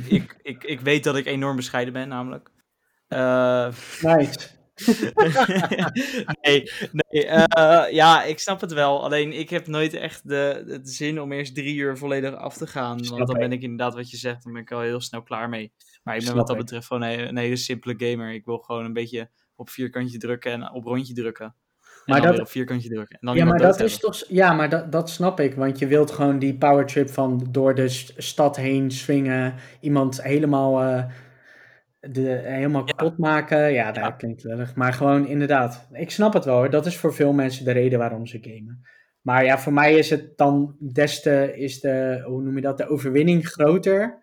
ik, 0.09 0.37
ik, 0.43 0.65
ik 0.65 0.81
weet 0.81 1.05
dat 1.05 1.17
ik 1.17 1.27
enorm 1.27 1.57
bescheiden 1.57 1.93
ben, 1.93 2.09
namelijk. 2.09 2.51
Eh, 3.09 3.69
Nice. 4.03 4.39
nee, 6.43 6.71
nee 7.11 7.27
eh, 7.27 7.93
ja, 7.93 8.23
ik 8.25 8.39
snap 8.39 8.61
het 8.61 8.73
wel. 8.73 9.05
Alleen 9.05 9.33
ik 9.33 9.51
heb 9.51 9.67
nooit 9.67 9.95
echt 9.95 10.29
de, 10.29 10.63
de 10.67 10.81
zin 10.83 11.21
om 11.21 11.33
eerst 11.33 11.55
drie 11.55 11.77
uur 11.77 11.97
volledig 11.99 12.35
af 12.35 12.57
te 12.57 12.67
gaan. 12.67 13.05
Snap 13.05 13.17
Want 13.19 13.31
dan 13.31 13.39
ben 13.39 13.53
ik 13.53 13.63
inderdaad 13.63 13.95
wat 13.95 14.11
je 14.11 14.17
zegt, 14.17 14.45
dan 14.45 14.53
ben 14.53 14.63
ik 14.63 14.73
al 14.73 14.81
heel 14.81 15.01
snel 15.01 15.23
klaar 15.23 15.49
mee. 15.49 15.73
Maar 16.03 16.15
ik 16.15 16.21
ben 16.21 16.31
Snap 16.33 16.37
wat 16.37 16.47
dat 16.47 16.57
ik. 16.57 16.63
betreft 16.63 16.87
gewoon 16.87 17.03
een, 17.03 17.29
een 17.29 17.37
hele 17.37 17.57
simpele 17.57 17.95
gamer. 18.11 18.33
Ik 18.33 18.45
wil 18.45 18.59
gewoon 18.59 18.85
een 18.85 18.93
beetje 18.93 19.31
op 19.57 19.71
vierkantje 19.71 20.19
drukken 20.19 20.53
en 20.53 20.73
op 20.73 20.85
rondje 20.85 21.15
drukken. 21.15 21.47
En 21.47 22.15
Maar 22.15 22.23
dat- 22.23 22.41
op 22.41 22.49
vierkantje 22.49 22.89
drukken. 22.89 23.19
En 23.21 23.27
dan 23.27 23.37
Ja, 23.37 23.45
maar 23.45 23.59
dat 23.59 23.81
is 23.81 23.99
toch. 23.99 24.23
Ja, 24.29 24.53
maar 24.53 24.69
dat, 24.69 24.93
dat 24.93 25.11
snap 25.11 25.41
ik. 25.41 25.55
Want 25.55 25.79
je 25.79 25.87
wilt 25.87 26.11
gewoon 26.11 26.39
die 26.39 26.59
powertrip 26.59 27.11
van 27.11 27.47
door 27.51 27.75
de 27.75 27.89
st- 27.89 28.13
stad 28.17 28.57
heen 28.57 28.91
swingen. 28.91 29.55
Iemand 29.81 30.23
helemaal, 30.23 30.81
eh, 30.83 31.05
de, 32.01 32.21
helemaal 32.45 32.87
Ja. 32.87 32.93
kapot 32.93 33.19
maken. 33.19 33.73
Ja, 33.73 33.87
dat 33.93 34.05
Ja. 34.05 34.11
klinkt 34.11 34.45
lullig. 34.45 34.75
Maar 34.75 34.93
gewoon 34.93 35.27
inderdaad. 35.27 35.89
Ik 35.93 36.11
snap 36.11 36.33
het 36.33 36.45
wel 36.45 36.57
hoor. 36.57 36.71
Dat 36.71 36.87
is 36.87 36.97
voor 36.97 37.15
veel 37.15 37.33
mensen 37.33 37.65
de 37.65 37.73
reden 37.73 37.99
waarom 37.99 38.27
ze 38.27 38.39
gamen. 38.43 38.87
Maar 39.21 39.45
ja, 39.45 39.59
voor 39.59 39.73
mij 39.73 39.95
is 39.95 40.11
het 40.11 40.37
dan 40.37 40.77
des 40.79 41.23
te. 41.23 41.53
Is 41.57 41.81
de, 41.81 42.23
hoe 42.27 42.43
noem 42.43 42.55
je 42.55 42.61
dat? 42.61 42.79
De 42.79 42.89
overwinning 42.89 43.49
groter. 43.49 44.23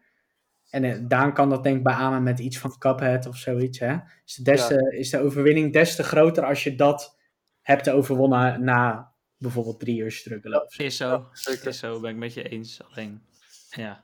En 0.70 0.84
eh, 0.84 0.98
Daan 1.08 1.34
kan 1.34 1.50
dat 1.50 1.64
denk 1.64 1.78
ik 1.78 1.84
beamen 1.84 2.24
met 2.24 2.40
iets 2.40 2.58
van 2.58 2.78
Cuphead 2.78 3.28
of 3.28 3.38
zoiets. 3.38 3.80
Hè? 3.80 3.96
Is, 4.26 4.34
de 4.36 4.44
des 4.44 4.62
Ja. 4.62 4.68
te, 4.68 4.96
is 4.98 5.10
de 5.10 5.20
overwinning 5.20 5.74
des 5.74 5.96
te 5.96 6.04
groter 6.04 6.46
als 6.46 6.64
je 6.64 6.76
dat 6.76 7.18
hebt 7.62 7.90
overwonnen 7.90 8.64
na 8.64 9.12
bijvoorbeeld 9.38 9.80
drie 9.80 10.00
uur 10.00 10.12
struggelen. 10.12 10.64
of 10.66 10.72
zo. 10.74 10.84
Is 10.84 10.98
zo. 10.98 11.30
Is 11.70 11.80
zo, 11.80 12.00
ben 12.00 12.10
ik 12.12 12.18
met 12.18 12.34
je 12.34 12.50
eens. 12.50 12.82
Alleen, 12.92 13.22
ja. 13.70 14.04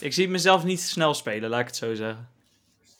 Ik 0.00 0.12
zie 0.12 0.28
mezelf 0.28 0.64
niet 0.64 0.80
snel 0.80 1.14
spelen, 1.14 1.50
laat 1.50 1.60
ik 1.60 1.66
het 1.66 1.76
zo 1.76 1.94
zeggen. 1.94 2.28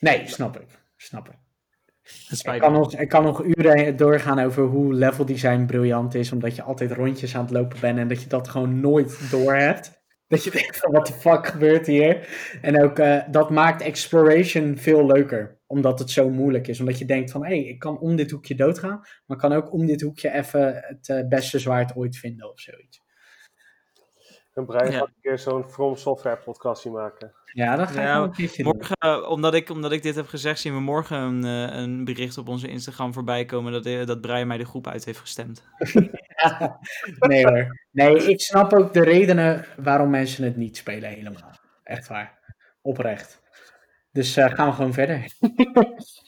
Nee, 0.04 0.28
snap 0.28 0.60
ik. 0.60 0.66
Snap 0.96 1.28
ik. 1.28 2.60
Kan, 2.60 2.72
nog, 2.72 2.94
ik 2.94 3.08
kan 3.08 3.22
nog 3.22 3.44
uren 3.44 3.96
doorgaan 3.96 4.38
over 4.38 4.64
hoe 4.64 4.94
level 4.94 5.24
design 5.24 5.64
briljant 5.64 6.14
is, 6.14 6.32
omdat 6.32 6.56
je 6.56 6.62
altijd 6.62 6.92
rondjes 6.92 7.36
aan 7.36 7.44
het 7.44 7.50
lopen 7.50 7.80
bent 7.80 7.98
en 7.98 8.08
dat 8.08 8.22
je 8.22 8.28
dat 8.28 8.48
gewoon 8.48 8.80
nooit 8.80 9.30
door 9.30 9.54
hebt. 9.54 9.92
Dat 10.28 10.44
je 10.44 10.50
denkt 10.50 10.76
van, 10.76 10.92
what 10.92 11.04
the 11.04 11.12
fuck 11.12 11.46
gebeurt 11.46 11.86
hier? 11.86 12.28
En 12.62 12.82
ook, 12.82 12.98
eh, 12.98 13.22
dat 13.30 13.50
maakt 13.50 13.82
exploration 13.82 14.76
veel 14.76 15.06
leuker, 15.06 15.58
omdat 15.66 15.98
het 15.98 16.10
zo 16.10 16.30
moeilijk 16.30 16.68
is. 16.68 16.80
Omdat 16.80 16.98
je 16.98 17.04
denkt 17.04 17.30
van, 17.30 17.44
hé, 17.44 17.48
hey, 17.48 17.64
ik 17.64 17.78
kan 17.78 17.98
om 17.98 18.16
dit 18.16 18.30
hoekje 18.30 18.54
doodgaan, 18.54 18.98
maar 18.98 19.36
ik 19.36 19.38
kan 19.38 19.52
ook 19.52 19.72
om 19.72 19.86
dit 19.86 20.00
hoekje 20.00 20.32
even 20.32 20.74
het 20.74 21.08
eh, 21.08 21.28
beste 21.28 21.58
zwaard 21.58 21.96
ooit 21.96 22.16
vinden 22.16 22.50
of 22.50 22.60
zoiets. 22.60 23.03
En 24.54 24.66
Brian 24.66 24.90
Ja. 24.90 24.98
gaat 24.98 25.06
een 25.06 25.20
keer 25.20 25.38
zo'n 25.38 25.68
From 25.68 25.96
Software 25.96 26.36
podcastje 26.36 26.90
maken. 26.90 27.32
Ja, 27.52 27.76
dat 27.76 27.90
ga 27.90 28.24
ik 28.24 28.38
een 28.38 28.50
doen. 28.56 28.74
Morgen, 28.76 28.96
eh, 28.98 29.30
omdat 29.30 29.54
ik, 29.54 29.70
omdat 29.70 29.92
ik 29.92 30.02
dit 30.02 30.14
heb 30.14 30.26
gezegd, 30.26 30.60
zien 30.60 30.74
we 30.74 30.80
morgen 30.80 31.16
een, 31.18 31.44
eh, 31.44 31.76
een 31.76 32.04
bericht 32.04 32.38
op 32.38 32.48
onze 32.48 32.68
Instagram 32.68 33.12
voorbij 33.12 33.44
komen 33.44 33.72
dat, 33.72 33.86
eh, 33.86 34.06
dat 34.06 34.20
Brian 34.20 34.46
mij 34.46 34.58
de 34.58 34.64
groep 34.64 34.86
uit 34.86 35.04
heeft 35.04 35.18
gestemd. 35.18 35.62
nee 37.28 37.46
hoor. 37.46 37.78
Nee, 37.90 38.16
ik 38.30 38.40
snap 38.40 38.72
ook 38.72 38.92
de 38.92 39.02
redenen 39.04 39.64
waarom 39.76 40.10
mensen 40.10 40.44
het 40.44 40.56
niet 40.56 40.76
spelen 40.76 41.10
helemaal. 41.10 41.50
Echt 41.82 42.08
waar. 42.08 42.38
Oprecht. 42.82 43.42
Dus 44.12 44.36
eh, 44.36 44.50
gaan 44.50 44.68
we 44.68 44.74
gewoon 44.74 44.92
verder. 44.92 45.24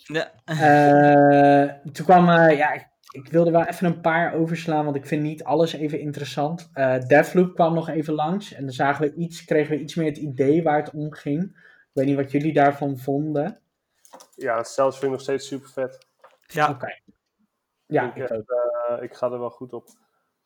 Ja. 0.04 0.32
Eh, 0.44 1.92
toen 1.92 2.04
kwam, 2.04 2.26
ja, 2.50 2.90
ik, 3.16 3.28
wilde 3.30 3.50
wel 3.50 3.64
even 3.64 3.86
een 3.86 4.00
paar 4.00 4.34
overslaan, 4.34 4.84
want 4.84 4.96
ik 4.96 5.06
vind 5.06 5.22
niet 5.22 5.44
alles 5.44 5.72
even 5.72 6.00
interessant. 6.00 6.70
Eh 6.72 6.98
Deathloop 7.00 7.54
kwam 7.54 7.74
nog 7.74 7.88
even 7.88 8.14
langs 8.14 8.52
en 8.52 8.62
dan 8.62 8.72
zagen 8.72 9.08
we 9.08 9.14
iets, 9.14 9.44
kregen 9.44 9.76
we 9.76 9.82
iets 9.82 9.94
meer 9.94 10.06
het 10.06 10.16
idee 10.16 10.62
waar 10.62 10.78
het 10.78 10.90
om 10.90 11.12
ging. 11.12 11.42
Ik 11.42 11.90
weet 11.92 12.06
niet 12.06 12.16
wat 12.16 12.30
jullie 12.30 12.52
daarvan 12.52 12.98
vonden. 12.98 13.60
Ja, 14.34 14.56
het 14.56 14.66
steltje 14.66 14.98
vind 14.98 15.04
ik 15.12 15.18
nog 15.18 15.20
steeds 15.26 15.46
super 15.46 15.68
vet. 15.68 16.06
Ja, 16.46 16.70
Oké. 16.70 16.98
Ja, 17.86 18.14
ik, 18.14 18.16
ik 18.16 18.28
eh, 18.28 19.02
ik 19.02 19.14
ga 19.14 19.30
er 19.30 19.38
wel 19.38 19.50
goed 19.50 19.72
op. 19.72 19.88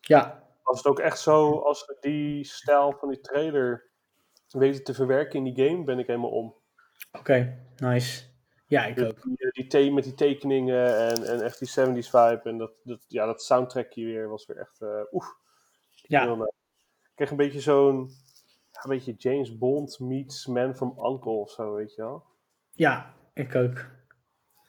Ja, 0.00 0.44
Als 0.62 0.78
het 0.78 0.86
ook 0.86 0.98
echt 0.98 1.18
zo, 1.18 1.58
als 1.58 1.86
we 1.86 1.96
die 2.00 2.44
stijl 2.44 2.92
van 2.92 3.08
die 3.08 3.20
trailer 3.20 3.90
weten 4.48 4.84
te 4.84 4.94
verwerken 4.94 5.38
in 5.44 5.54
die 5.54 5.66
game, 5.68 5.84
ben 5.84 5.98
ik 5.98 6.06
helemaal 6.06 6.30
om. 6.30 6.54
oké. 7.18 7.58
Nice. 7.76 8.24
Ja, 8.70 8.86
ik 8.86 9.00
ook. 9.00 9.22
die, 9.22 9.50
eh, 9.50 9.70
die 9.70 9.92
met 9.92 10.04
die 10.04 10.14
tekeningen 10.14 10.96
en, 10.98 11.24
en 11.24 11.42
echt 11.42 11.58
die 11.58 11.68
70s 11.68 12.10
vibe 12.10 12.40
en 12.44 12.58
dat, 12.58 12.72
dat, 12.84 13.04
ja, 13.08 13.26
dat 13.26 13.42
soundtrackje 13.42 14.04
weer 14.04 14.28
was 14.28 14.46
weer 14.46 14.56
echt, 14.56 14.80
eh 14.82 15.00
oeh, 15.12 15.26
Ja. 15.92 16.32
Ik 16.32 17.12
kreeg 17.14 17.30
een 17.30 17.36
beetje 17.36 17.60
zo'n, 17.60 18.10
een 18.72 18.90
beetje 18.90 19.14
James 19.18 19.58
Bond 19.58 19.98
meets 19.98 20.46
Man 20.46 20.76
from 20.76 20.88
Uncle 20.88 21.30
of 21.30 21.50
zo, 21.50 21.74
weet 21.74 21.94
je 21.94 22.02
wel. 22.02 22.24
ja, 22.72 23.14
ik 23.34 23.54
ook. 23.54 23.84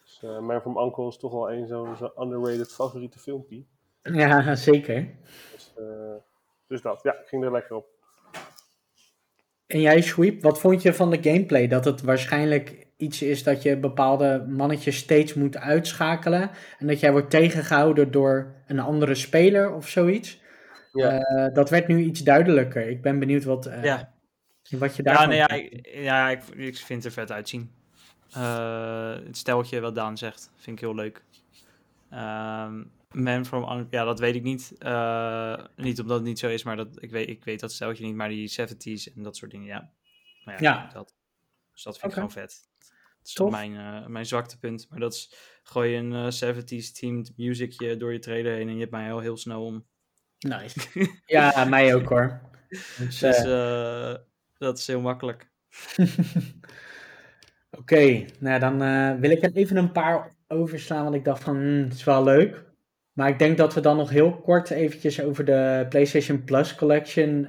Dus, 0.03 0.23
eh, 0.23 0.39
Man 0.39 0.61
from 0.61 0.77
Uncle 0.77 1.07
is 1.07 1.17
toch 1.17 1.31
wel 1.31 1.51
een 1.51 1.67
zo'n 1.67 1.95
zo'n 1.95 2.21
underrated 2.21 2.73
favoriete 2.73 3.19
filmpje. 3.19 3.65
Ja, 4.03 4.55
zeker. 4.55 5.15
Dus, 5.51 5.73
dus 6.67 6.81
dat, 6.81 6.99
ja, 7.03 7.13
ik 7.13 7.27
ging 7.27 7.43
er 7.43 7.51
lekker 7.51 7.75
op. 7.75 7.87
En 9.67 9.81
jij, 9.81 10.01
Sweep, 10.01 10.41
wat 10.41 10.59
vond 10.59 10.81
je 10.81 10.93
van 10.93 11.09
de 11.09 11.23
gameplay? 11.23 11.67
Dat 11.67 11.85
het 11.85 12.01
waarschijnlijk 12.01 12.89
iets 13.01 13.21
is 13.21 13.43
dat 13.43 13.61
je 13.61 13.77
bepaalde 13.77 14.45
mannetjes 14.49 14.97
steeds 14.97 15.33
moet 15.33 15.57
uitschakelen. 15.57 16.51
En 16.79 16.87
dat 16.87 16.99
jij 16.99 17.11
wordt 17.11 17.29
tegengehouden 17.29 18.11
door 18.11 18.55
een 18.67 18.79
andere 18.79 19.15
speler 19.15 19.73
of 19.73 19.87
zoiets. 19.87 20.41
Ja. 20.91 21.19
Eh, 21.19 21.53
dat 21.53 21.69
werd 21.69 21.87
nu 21.87 22.03
iets 22.03 22.19
duidelijker. 22.19 22.89
Ik 22.89 23.01
ben 23.01 23.19
benieuwd 23.19 23.43
wat, 23.43 23.65
eh, 23.65 23.83
ja. 23.83 24.13
wat 24.69 24.95
je 24.95 25.03
ja, 25.03 25.11
daarvan 25.11 25.29
nee, 25.29 25.37
ja, 25.37 25.47
ik, 25.47 25.89
ja 25.93 26.29
ik, 26.29 26.43
ik 26.55 26.77
vind 26.77 27.03
het 27.03 27.13
er 27.13 27.21
vet 27.21 27.31
uitzien. 27.31 27.71
Eh, 28.31 29.13
het 29.13 29.37
steltje 29.37 29.79
wat 29.79 29.95
Daan 29.95 30.17
zegt, 30.17 30.51
vind 30.55 30.77
ik 30.77 30.83
heel 30.83 30.95
leuk. 30.95 31.23
Ehm, 32.09 32.83
Man 33.11 33.45
from 33.45 33.87
ja, 33.89 34.03
dat 34.03 34.19
weet 34.19 34.35
ik 34.35 34.43
niet. 34.43 34.71
Niet 35.75 35.99
omdat 35.99 36.17
het 36.17 36.23
niet 36.23 36.39
zo 36.39 36.47
is, 36.47 36.63
maar 36.63 36.75
dat, 36.75 36.87
ik, 36.99 37.11
weet, 37.11 37.29
ik 37.29 37.43
weet 37.43 37.59
dat 37.59 37.71
steltje 37.71 38.05
niet, 38.05 38.15
maar 38.15 38.29
die 38.29 38.51
70s 38.51 39.13
en 39.15 39.23
dat 39.23 39.37
soort 39.37 39.51
dingen, 39.51 39.67
ja. 39.67 39.91
Maar 40.45 40.61
ja, 40.61 40.73
Ja. 40.73 40.89
Dat, 40.93 41.15
dus 41.73 41.83
dat 41.83 41.99
vind 41.99 42.11
ik 42.11 42.13
gewoon 42.13 42.31
vet. 42.31 42.69
Dat 43.21 43.29
is 43.29 43.33
Tof. 43.33 43.51
mijn, 43.51 43.75
eh 43.75 44.07
mijn 44.07 44.25
zwaktepunt. 44.25 44.85
Maar 44.89 44.99
dat 44.99 45.13
is, 45.13 45.33
gooi 45.63 45.97
een 45.97 46.13
eh, 46.13 46.53
70s 46.55 46.91
themed 46.91 47.33
musicje 47.37 47.97
door 47.97 48.13
je 48.13 48.19
trailer 48.19 48.53
heen 48.53 48.67
en 48.67 48.73
je 48.73 48.79
hebt 48.79 48.91
mij 48.91 49.05
heel, 49.05 49.19
heel 49.19 49.37
snel 49.37 49.65
om. 49.65 49.85
Nice. 50.39 50.79
Ja, 51.25 51.65
mij 51.65 51.95
ook 51.95 52.09
hoor. 52.09 52.41
Dus, 52.69 53.19
Dus 53.19 53.37
eh, 53.37 54.15
dat 54.57 54.77
is 54.77 54.87
heel 54.87 55.01
makkelijk. 55.01 55.49
Oké, 57.79 58.25
nou 58.39 58.59
dan 58.59 58.77
wil 59.19 59.31
ik 59.31 59.43
er 59.43 59.53
even 59.53 59.77
een 59.77 59.91
paar 59.91 60.35
overslaan, 60.47 61.03
want 61.03 61.15
ik 61.15 61.25
dacht 61.25 61.43
van, 61.43 61.55
hmm, 61.55 61.83
het 61.83 61.93
is 61.93 62.03
wel 62.03 62.23
leuk. 62.23 62.63
Maar 63.13 63.29
ik 63.29 63.39
denk 63.39 63.57
dat 63.57 63.73
we 63.73 63.81
dan 63.81 63.97
nog 63.97 64.09
heel 64.09 64.39
kort 64.39 64.69
eventjes 64.69 65.21
over 65.21 65.45
de 65.45 65.85
PlayStation 65.89 66.43
Plus 66.43 66.75
Collection 66.75 67.47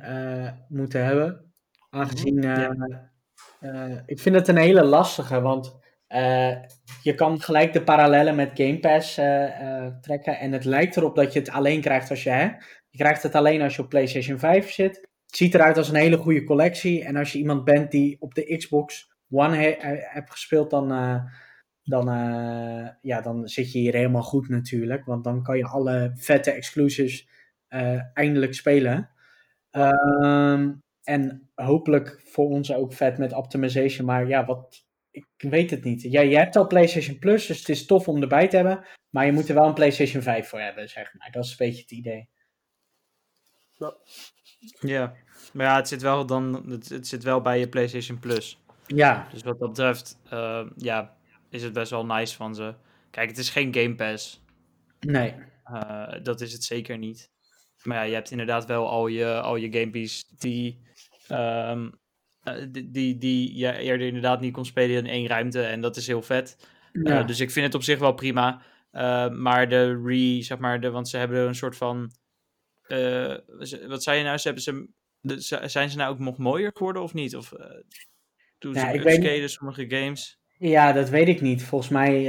moeten 0.68 1.04
hebben. 1.04 1.52
Aangezien, 1.90 2.44
eh, 2.44 2.70
eh, 3.62 3.98
ik 4.06 4.20
vind 4.20 4.34
het 4.34 4.48
een 4.48 4.56
hele 4.56 4.84
lastige, 4.84 5.40
want 5.40 5.78
eh, 6.06 6.56
je 7.02 7.14
kan 7.14 7.40
gelijk 7.40 7.72
de 7.72 7.82
parallellen 7.82 8.34
met 8.34 8.50
Game 8.54 8.78
Pass 8.78 9.18
eh, 9.18 9.86
trekken. 10.00 10.38
En 10.38 10.52
het 10.52 10.64
lijkt 10.64 10.96
erop 10.96 11.14
dat 11.16 11.32
je 11.32 11.38
het 11.38 11.50
alleen 11.50 11.80
krijgt 11.80 12.10
als 12.10 12.22
je, 12.22 12.30
hè, 12.30 12.44
je 12.90 12.98
krijgt 12.98 13.22
het 13.22 13.34
alleen 13.34 13.62
als 13.62 13.76
je 13.76 13.82
op 13.82 13.88
PlayStation 13.88 14.38
5 14.38 14.70
zit. 14.70 14.96
Het 15.26 15.36
ziet 15.36 15.54
eruit 15.54 15.76
als 15.76 15.88
een 15.88 15.94
hele 15.94 16.16
goede 16.16 16.44
collectie. 16.44 17.04
En 17.04 17.16
als 17.16 17.32
je 17.32 17.38
iemand 17.38 17.64
bent 17.64 17.90
die 17.90 18.16
op 18.20 18.34
de 18.34 18.56
Xbox 18.56 19.10
One 19.30 19.56
he- 19.56 19.76
hebt 19.98 20.30
gespeeld, 20.30 20.70
dan, 20.70 20.88
dan, 21.82 22.06
ja, 23.00 23.20
dan 23.20 23.48
zit 23.48 23.72
je 23.72 23.78
hier 23.78 23.94
helemaal 23.94 24.22
goed 24.22 24.48
natuurlijk. 24.48 25.04
Want 25.04 25.24
dan 25.24 25.42
kan 25.42 25.56
je 25.56 25.66
alle 25.66 26.12
vette 26.14 26.50
exclusives 26.50 27.28
eindelijk 28.14 28.54
spelen. 28.54 29.10
Ehm, 29.70 30.70
en 31.02 31.50
hopelijk 31.54 32.20
voor 32.24 32.48
ons 32.48 32.72
ook 32.72 32.92
vet 32.92 33.18
met 33.18 33.32
optimization. 33.32 34.06
Maar 34.06 34.28
ja, 34.28 34.44
wat, 34.44 34.84
ik 35.10 35.26
weet 35.36 35.70
het 35.70 35.84
niet. 35.84 36.02
Ja, 36.02 36.20
je 36.20 36.36
hebt 36.36 36.56
al 36.56 36.66
PlayStation 36.66 37.18
Plus, 37.18 37.46
dus 37.46 37.58
het 37.58 37.68
is 37.68 37.86
tof 37.86 38.08
om 38.08 38.22
erbij 38.22 38.48
te 38.48 38.56
hebben. 38.56 38.84
Maar 39.10 39.26
je 39.26 39.32
moet 39.32 39.48
er 39.48 39.54
wel 39.54 39.66
een 39.66 39.74
PlayStation 39.74 40.22
5 40.22 40.48
voor 40.48 40.60
hebben, 40.60 40.88
zeg 40.88 41.14
maar. 41.14 41.30
Dat 41.30 41.44
is 41.44 41.50
een 41.50 41.56
beetje 41.58 41.82
het 41.82 41.90
idee. 41.90 42.28
Ja, 44.80 45.14
maar 45.52 45.66
ja, 45.66 45.76
het 45.76 45.88
zit 45.88 46.02
wel, 46.02 46.26
dan, 46.26 46.70
het, 46.70 46.88
het 46.88 47.06
zit 47.06 47.22
wel 47.22 47.40
bij 47.40 47.58
je 47.58 47.68
PlayStation 47.68 48.18
Plus. 48.18 48.60
Ja, 48.86 49.28
Dus 49.32 49.42
wat 49.42 49.58
dat 49.58 49.68
betreft, 49.68 50.18
eh, 50.30 50.66
ja, 50.76 51.16
is 51.50 51.62
het 51.62 51.72
best 51.72 51.90
wel 51.90 52.06
nice 52.06 52.36
van 52.36 52.54
ze. 52.54 52.74
Kijk, 53.10 53.28
het 53.28 53.38
is 53.38 53.50
geen 53.50 53.74
Game 53.74 53.94
Pass. 53.94 54.44
nee. 55.00 55.34
Uh, 55.70 56.14
dat 56.22 56.40
is 56.40 56.52
het 56.52 56.64
zeker 56.64 56.98
niet. 56.98 57.31
Maar 57.82 57.96
ja, 57.96 58.02
je 58.02 58.14
hebt 58.14 58.30
inderdaad 58.30 58.66
wel 58.66 58.88
al 58.88 59.06
je, 59.06 59.40
al 59.40 59.56
je 59.56 59.72
gamepies 59.72 60.28
die, 60.38 60.82
um, 61.30 61.92
uh, 62.44 62.54
die, 62.70 62.90
die, 62.90 63.18
die 63.18 63.56
je 63.56 63.78
eerder 63.78 64.06
inderdaad 64.06 64.40
niet 64.40 64.52
kon 64.52 64.64
spelen 64.64 64.96
in 64.96 65.06
één 65.06 65.26
ruimte. 65.26 65.62
En 65.62 65.80
dat 65.80 65.96
is 65.96 66.06
heel 66.06 66.22
vet. 66.22 66.68
Ja. 66.92 67.20
Uh, 67.20 67.26
dus 67.26 67.40
ik 67.40 67.50
vind 67.50 67.66
het 67.66 67.74
op 67.74 67.82
zich 67.82 67.98
wel 67.98 68.14
prima. 68.14 68.62
maar 69.30 69.68
de 69.68 70.02
re, 70.04 70.42
zeg 70.42 70.58
maar, 70.58 70.80
de, 70.80 70.90
want 70.90 71.08
ze 71.08 71.16
hebben 71.16 71.46
een 71.46 71.54
soort 71.54 71.76
van. 71.76 72.10
wat 73.86 74.02
zei 74.02 74.18
je 74.18 74.24
nou? 74.24 74.38
Ze 74.38 74.46
hebben 74.46 74.62
ze, 74.62 74.88
de, 75.20 75.40
zijn 75.68 75.90
ze 75.90 75.96
nou 75.96 76.12
ook 76.12 76.18
nog 76.18 76.38
mooier 76.38 76.70
geworden 76.74 77.02
of 77.02 77.14
niet? 77.14 77.36
Of 77.36 77.52
toen 78.58 78.74
ja, 78.74 78.92
ze 78.92 78.98
upscalen 78.98 79.50
sommige 79.50 79.84
games? 79.88 80.40
Ja, 80.58 80.92
dat 80.92 81.08
weet 81.08 81.28
ik 81.28 81.40
niet. 81.40 81.64
Volgens 81.64 81.90
mij 81.90 82.22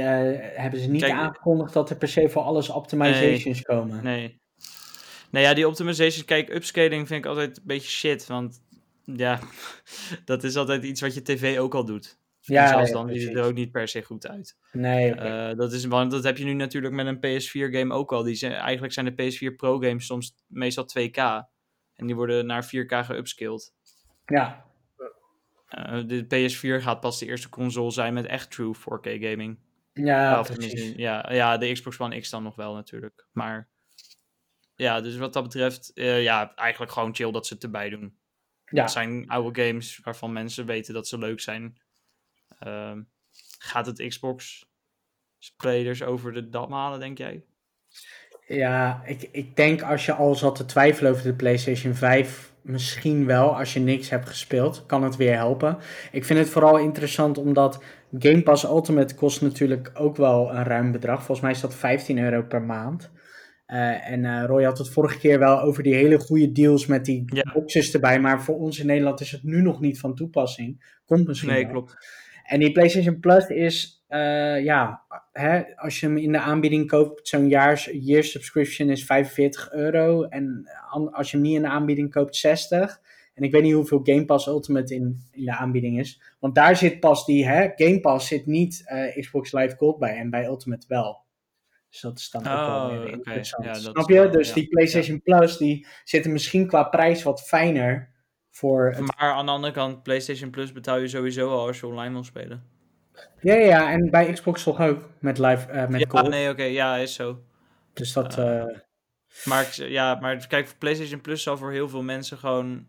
hebben 0.56 0.80
ze 0.80 0.90
niet 0.90 1.00
Kijk, 1.00 1.12
aangekondigd 1.12 1.72
dat 1.72 1.90
er 1.90 1.96
per 1.96 2.08
se 2.08 2.28
voor 2.28 2.42
alles 2.42 2.68
optimizations 2.68 3.62
nee, 3.62 3.78
komen. 3.78 4.04
Nee. 4.04 4.42
Nou 5.34 5.46
ja, 5.46 5.54
die 5.54 5.68
optimizations, 5.68 6.24
kijk, 6.24 6.48
upscaling 6.48 7.06
vind 7.06 7.24
ik 7.24 7.30
altijd 7.30 7.56
een 7.56 7.62
beetje 7.66 7.90
shit. 7.90 8.26
Want 8.26 8.62
ja, 9.04 9.40
dat 10.24 10.44
is 10.44 10.56
altijd 10.56 10.84
iets 10.84 11.00
wat 11.00 11.14
je 11.14 11.22
tv 11.22 11.58
ook 11.58 11.74
al 11.74 11.84
doet. 11.84 12.18
Ja, 12.40 12.68
zelfs 12.68 12.90
dan 12.90 13.08
ziet 13.08 13.28
het 13.28 13.36
er 13.36 13.44
ook 13.44 13.54
niet 13.54 13.72
per 13.72 13.88
se 13.88 14.02
goed 14.02 14.26
uit. 14.26 14.56
Nee, 14.72 15.12
okay. 15.12 15.50
uh, 15.50 15.56
dat, 15.56 15.72
is, 15.72 15.84
want 15.84 16.10
dat 16.10 16.24
heb 16.24 16.36
je 16.36 16.44
nu 16.44 16.52
natuurlijk 16.52 16.94
met 16.94 17.06
een 17.06 17.16
PS4-game 17.16 17.94
ook 17.94 18.12
al. 18.12 18.22
Die 18.22 18.34
zijn, 18.34 18.52
eigenlijk 18.52 18.92
zijn 18.92 19.14
de 19.14 19.52
PS4 19.52 19.56
Pro-games 19.56 20.06
soms 20.06 20.34
meestal 20.46 20.86
2K. 20.98 21.18
En 21.94 22.06
die 22.06 22.14
worden 22.14 22.46
naar 22.46 22.64
4K 22.64 23.04
geupscaled. 23.04 23.72
Ja, 24.26 24.64
uh, 25.78 26.02
de 26.06 26.24
PS4 26.24 26.82
gaat 26.82 27.00
pas 27.00 27.18
de 27.18 27.26
eerste 27.26 27.48
console 27.48 27.90
zijn 27.90 28.14
met 28.14 28.26
echt 28.26 28.50
true 28.50 28.74
4K 28.74 29.22
gaming. 29.24 29.58
Ja, 29.92 30.40
of 30.40 30.54
precies. 30.54 30.92
Ja, 30.96 31.32
ja, 31.32 31.56
de 31.56 31.72
Xbox 31.72 31.98
One 31.98 32.20
X 32.20 32.30
dan 32.30 32.42
nog 32.42 32.56
wel 32.56 32.74
natuurlijk. 32.74 33.26
Maar 33.32 33.68
ja, 34.76 35.00
dus 35.00 35.16
wat 35.16 35.32
dat 35.32 35.42
betreft, 35.42 35.90
uh, 35.94 36.22
ja, 36.22 36.54
eigenlijk 36.54 36.92
gewoon 36.92 37.14
chill 37.14 37.30
dat 37.30 37.46
ze 37.46 37.54
het 37.54 37.62
erbij 37.62 37.90
doen. 37.90 38.18
Ja. 38.64 38.82
Het 38.82 38.90
zijn 38.90 39.28
oude 39.28 39.62
games 39.62 40.00
waarvan 40.02 40.32
mensen 40.32 40.66
weten 40.66 40.94
dat 40.94 41.08
ze 41.08 41.18
leuk 41.18 41.40
zijn. 41.40 41.78
Uh, 42.66 42.92
gaat 43.58 43.86
het 43.86 44.06
Xbox 44.08 44.66
spelers 45.38 46.02
over 46.02 46.32
de 46.32 46.48
dam 46.48 46.72
halen, 46.72 47.00
denk 47.00 47.18
jij? 47.18 47.44
Ja, 48.46 49.02
ik, 49.04 49.28
ik 49.32 49.56
denk 49.56 49.82
als 49.82 50.04
je 50.04 50.12
al 50.12 50.34
zat 50.34 50.56
te 50.56 50.64
twijfelen 50.64 51.12
over 51.12 51.24
de 51.24 51.34
PlayStation 51.34 51.94
5 51.94 52.52
misschien 52.64 53.26
wel, 53.26 53.56
als 53.58 53.72
je 53.72 53.80
niks 53.80 54.10
hebt 54.10 54.28
gespeeld, 54.28 54.86
kan 54.86 55.02
het 55.02 55.16
weer 55.16 55.34
helpen. 55.34 55.78
Ik 56.12 56.24
vind 56.24 56.38
het 56.38 56.48
vooral 56.48 56.78
interessant 56.78 57.38
omdat 57.38 57.82
Game 58.18 58.42
Pass 58.42 58.64
Ultimate 58.64 59.14
kost 59.14 59.42
natuurlijk 59.42 59.90
ook 59.94 60.16
wel 60.16 60.54
een 60.54 60.64
ruim 60.64 60.92
bedrag. 60.92 61.16
Volgens 61.16 61.40
mij 61.40 61.50
is 61.50 61.60
dat 61.60 61.74
15 61.74 62.18
euro 62.18 62.42
per 62.42 62.62
maand. 62.62 63.10
Uh, 63.66 64.10
en 64.10 64.24
uh, 64.24 64.44
Roy 64.46 64.64
had 64.64 64.78
het 64.78 64.88
vorige 64.88 65.18
keer 65.18 65.38
wel 65.38 65.60
over 65.60 65.82
die 65.82 65.94
hele 65.94 66.18
goede 66.18 66.52
deals 66.52 66.86
met 66.86 67.04
die 67.04 67.22
ja. 67.26 67.52
boxes 67.52 67.94
erbij. 67.94 68.20
Maar 68.20 68.42
voor 68.42 68.58
ons 68.58 68.78
in 68.78 68.86
Nederland 68.86 69.20
is 69.20 69.30
het 69.30 69.42
nu 69.42 69.62
nog 69.62 69.80
niet 69.80 70.00
van 70.00 70.14
toepassing. 70.14 70.96
Komt 71.04 71.26
misschien 71.26 71.50
Nee, 71.50 71.62
wel. 71.62 71.72
klopt. 71.72 71.96
En 72.44 72.60
die 72.60 72.72
PlayStation 72.72 73.20
Plus 73.20 73.46
is, 73.46 74.04
uh, 74.08 74.64
ja, 74.64 75.02
hè, 75.32 75.76
als 75.76 76.00
je 76.00 76.06
hem 76.06 76.16
in 76.16 76.32
de 76.32 76.38
aanbieding 76.38 76.88
koopt, 76.88 77.28
zo'n 77.28 77.48
jaar, 77.48 77.90
year 77.92 78.24
subscription 78.24 78.90
is 78.90 79.04
45 79.04 79.72
euro. 79.72 80.22
En 80.22 80.68
als 81.10 81.30
je 81.30 81.36
hem 81.36 81.46
niet 81.46 81.56
in 81.56 81.62
de 81.62 81.68
aanbieding 81.68 82.10
koopt, 82.10 82.36
60. 82.36 83.00
En 83.34 83.42
ik 83.42 83.52
weet 83.52 83.62
niet 83.62 83.72
hoeveel 83.72 84.00
Game 84.02 84.24
Pass 84.24 84.46
Ultimate 84.46 84.94
in, 84.94 85.20
in 85.32 85.44
de 85.44 85.56
aanbieding 85.56 85.98
is. 85.98 86.20
Want 86.40 86.54
daar 86.54 86.76
zit 86.76 87.00
pas 87.00 87.26
die, 87.26 87.46
hè, 87.46 87.68
Game 87.74 88.00
Pass 88.00 88.28
zit 88.28 88.46
niet 88.46 88.84
Xbox 89.18 89.52
Live 89.52 89.76
Gold 89.76 89.98
bij 89.98 90.16
en 90.16 90.30
bij 90.30 90.44
Ultimate 90.44 90.86
wel. 90.88 91.23
Dus 91.94 92.02
dat 92.02 92.18
is 92.18 92.30
dan 92.30 92.46
ook 92.46 92.52
oh, 92.52 92.88
wel 92.88 92.98
weer 92.98 93.08
interessant. 93.08 93.66
Okay. 93.66 93.74
Ja, 93.74 93.80
Snap 93.80 94.08
je? 94.08 94.28
dus 94.28 94.48
ja. 94.48 94.54
die 94.54 94.68
PlayStation 94.68 95.20
ja. 95.24 95.38
Plus, 95.38 95.56
die 95.56 95.86
zitten 96.04 96.32
misschien 96.32 96.66
qua 96.66 96.82
prijs 96.82 97.22
wat 97.22 97.42
fijner 97.42 98.14
voor... 98.50 98.86
Het... 98.86 99.00
Maar 99.00 99.32
aan 99.32 99.46
de 99.46 99.52
andere 99.52 99.72
kant, 99.72 100.02
PlayStation 100.02 100.50
Plus 100.50 100.72
betaal 100.72 100.98
je 100.98 101.08
sowieso 101.08 101.50
al 101.50 101.66
als 101.66 101.80
je 101.80 101.86
online 101.86 102.12
wil 102.12 102.24
spelen. 102.24 102.64
Ja, 103.40 103.54
ja, 103.54 103.92
en 103.92 104.10
bij 104.10 104.32
Xbox 104.32 104.62
toch 104.62 104.80
ook 104.80 105.10
met 105.18 105.38
live, 105.38 105.72
uh, 105.72 105.86
met 105.86 106.12
ja, 106.12 106.22
nee, 106.22 106.42
oké, 106.42 106.52
okay, 106.52 106.72
ja, 106.72 106.96
is 106.96 107.14
zo. 107.14 107.44
Dus 107.92 108.12
dat... 108.12 108.38
Uh, 108.38 108.64
maar, 109.44 109.74
ja, 109.76 110.14
maar 110.14 110.46
kijk, 110.46 110.74
PlayStation 110.78 111.20
Plus 111.20 111.42
zal 111.42 111.56
voor 111.56 111.72
heel 111.72 111.88
veel 111.88 112.02
mensen 112.02 112.38
gewoon 112.38 112.86